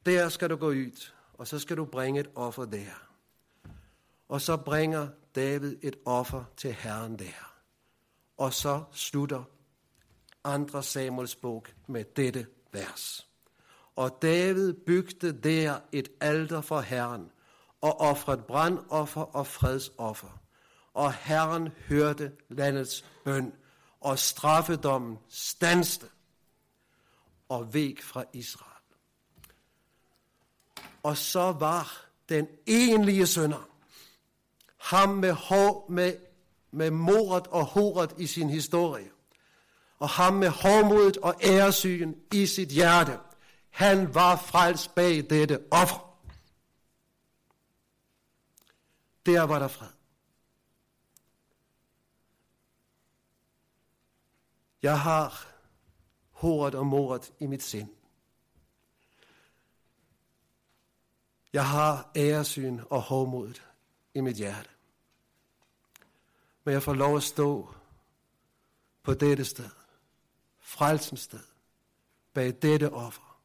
Der 0.05 0.29
skal 0.29 0.49
du 0.49 0.55
gå 0.55 0.67
ud, 0.67 1.11
og 1.33 1.47
så 1.47 1.59
skal 1.59 1.77
du 1.77 1.85
bringe 1.85 2.19
et 2.19 2.29
offer 2.35 2.65
der. 2.65 3.07
Og 4.27 4.41
så 4.41 4.57
bringer 4.57 5.07
David 5.35 5.77
et 5.81 5.95
offer 6.05 6.43
til 6.57 6.73
Herren 6.73 7.19
der. 7.19 7.50
Og 8.41 8.53
så 8.53 8.83
slutter 8.91 9.43
andre 10.43 10.83
Samuels 10.83 11.35
bog 11.35 11.65
med 11.87 12.03
dette 12.03 12.47
vers. 12.71 13.27
Og 13.95 14.21
David 14.21 14.73
bygde 14.73 15.41
der 15.41 15.79
et 15.91 16.09
alter 16.21 16.61
for 16.61 16.81
Herren, 16.81 17.31
og 17.81 17.99
offrede 17.99 18.41
brandoffer 18.41 19.21
og 19.21 19.47
fredsoffer. 19.47 20.41
Og 20.93 21.13
Herren 21.13 21.67
hørte 21.67 22.31
landets 22.49 23.05
bøn, 23.23 23.53
og 23.99 24.19
straffedommen 24.19 25.17
stanste 25.29 26.05
og 27.49 27.73
væk 27.73 28.01
fra 28.01 28.23
Israel. 28.33 28.85
Og 31.03 31.17
så 31.17 31.51
var 31.51 32.05
den 32.29 32.47
enlige 32.65 33.27
sønder, 33.27 33.69
ham 34.77 35.09
med, 35.09 35.31
hår, 35.31 35.85
med, 35.89 36.30
med 36.71 36.91
moret 36.91 37.47
og 37.47 37.65
horet 37.65 38.15
i 38.17 38.27
sin 38.27 38.49
historie, 38.49 39.11
og 39.99 40.09
ham 40.09 40.33
med 40.33 40.49
hårdmodet 40.49 41.17
og 41.17 41.35
æresygen 41.43 42.15
i 42.33 42.45
sit 42.45 42.69
hjerte. 42.69 43.19
Han 43.69 44.15
var 44.15 44.35
frelst 44.35 44.95
bag 44.95 45.29
dette 45.29 45.59
offer. 45.71 46.11
Der 49.25 49.41
var 49.41 49.59
der 49.59 49.67
fred. 49.67 49.87
Jeg 54.81 54.99
har 54.99 55.47
horet 56.31 56.75
og 56.75 56.87
moret 56.87 57.33
i 57.39 57.45
mit 57.45 57.63
sind. 57.63 57.89
Jeg 61.53 61.67
har 61.67 62.11
æresyn 62.15 62.79
og 62.89 63.01
hårdmodet 63.01 63.61
i 64.13 64.21
mit 64.21 64.35
hjerte. 64.35 64.70
Men 66.63 66.73
jeg 66.73 66.83
får 66.83 66.93
lov 66.93 67.17
at 67.17 67.23
stå 67.23 67.73
på 69.03 69.13
dette 69.13 69.45
sted 69.45 69.69
frelsens 70.71 71.19
sted, 71.19 71.39
bag 72.33 72.53
dette 72.61 72.93
offer. 72.93 73.37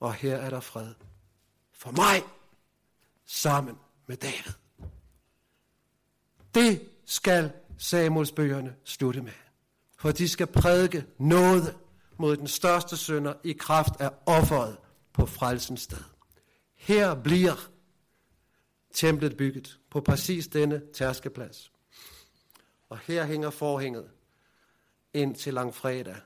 Og 0.00 0.14
her 0.14 0.36
er 0.36 0.50
der 0.50 0.60
fred 0.60 0.94
for 1.72 1.90
mig, 1.90 2.22
sammen 3.26 3.78
med 4.06 4.16
David. 4.16 4.52
Det 6.54 6.88
skal 7.04 7.52
Samuels 7.78 8.32
bøgerne 8.32 8.76
slutte 8.84 9.22
med. 9.22 9.32
For 9.98 10.12
de 10.12 10.28
skal 10.28 10.46
prædike 10.46 11.06
noget 11.18 11.76
mod 12.18 12.36
den 12.36 12.48
største 12.48 12.96
sønder 12.96 13.34
i 13.44 13.52
kraft 13.52 14.00
af 14.00 14.10
offeret 14.26 14.76
på 15.12 15.26
frelsens 15.26 15.80
sted. 15.80 16.04
Her 16.74 17.14
bliver 17.22 17.70
templet 18.94 19.36
bygget 19.36 19.78
på 19.90 20.00
præcis 20.00 20.48
denne 20.48 20.82
tærskeplads. 20.94 21.72
Og 22.88 22.98
her 22.98 23.24
hænger 23.24 23.50
forhænget 23.50 24.10
ind 25.14 25.34
til 25.34 25.54
langfredag, 25.54 26.16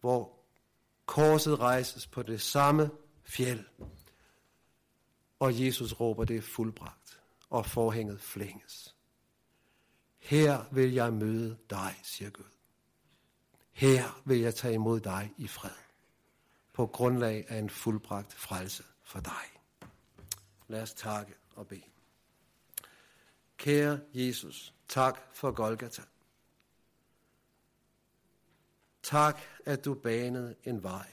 hvor 0.00 0.38
korset 1.06 1.60
rejses 1.60 2.06
på 2.06 2.22
det 2.22 2.40
samme 2.40 2.90
fjeld. 3.24 3.64
Og 5.38 5.64
Jesus 5.64 5.92
råber, 5.92 6.24
det 6.24 6.36
er 6.36 6.42
fuldbragt, 6.42 7.20
og 7.50 7.66
forhænget 7.66 8.20
flænges. 8.20 8.96
Her 10.18 10.64
vil 10.70 10.92
jeg 10.92 11.12
møde 11.12 11.58
dig, 11.70 12.00
siger 12.02 12.30
Gud. 12.30 12.44
Her 13.72 14.22
vil 14.24 14.38
jeg 14.38 14.54
tage 14.54 14.74
imod 14.74 15.00
dig 15.00 15.32
i 15.36 15.46
fred, 15.46 15.70
på 16.72 16.86
grundlag 16.86 17.44
af 17.48 17.58
en 17.58 17.70
fuldbragt 17.70 18.34
frelse 18.34 18.84
for 19.02 19.20
dig. 19.20 19.60
Lad 20.68 20.82
os 20.82 20.94
takke 20.94 21.34
og 21.56 21.66
bede. 21.66 21.89
Kære 23.60 24.00
Jesus, 24.14 24.74
tak 24.88 25.20
for 25.32 25.50
Golgata. 25.50 26.02
Tak, 29.02 29.40
at 29.64 29.84
du 29.84 29.94
banede 29.94 30.54
en 30.64 30.82
vej. 30.82 31.12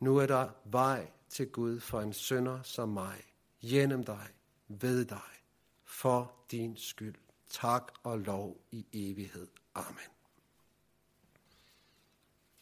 Nu 0.00 0.16
er 0.16 0.26
der 0.26 0.48
vej 0.64 1.10
til 1.28 1.48
Gud 1.48 1.80
for 1.80 2.00
en 2.00 2.12
sønder 2.12 2.62
som 2.62 2.88
mig, 2.88 3.22
gennem 3.60 4.04
dig, 4.04 4.28
ved 4.68 5.04
dig, 5.04 5.30
for 5.84 6.34
din 6.50 6.76
skyld. 6.76 7.14
Tak 7.48 7.92
og 8.02 8.18
lov 8.18 8.60
i 8.70 8.86
evighed. 8.92 9.48
Amen. 9.74 10.11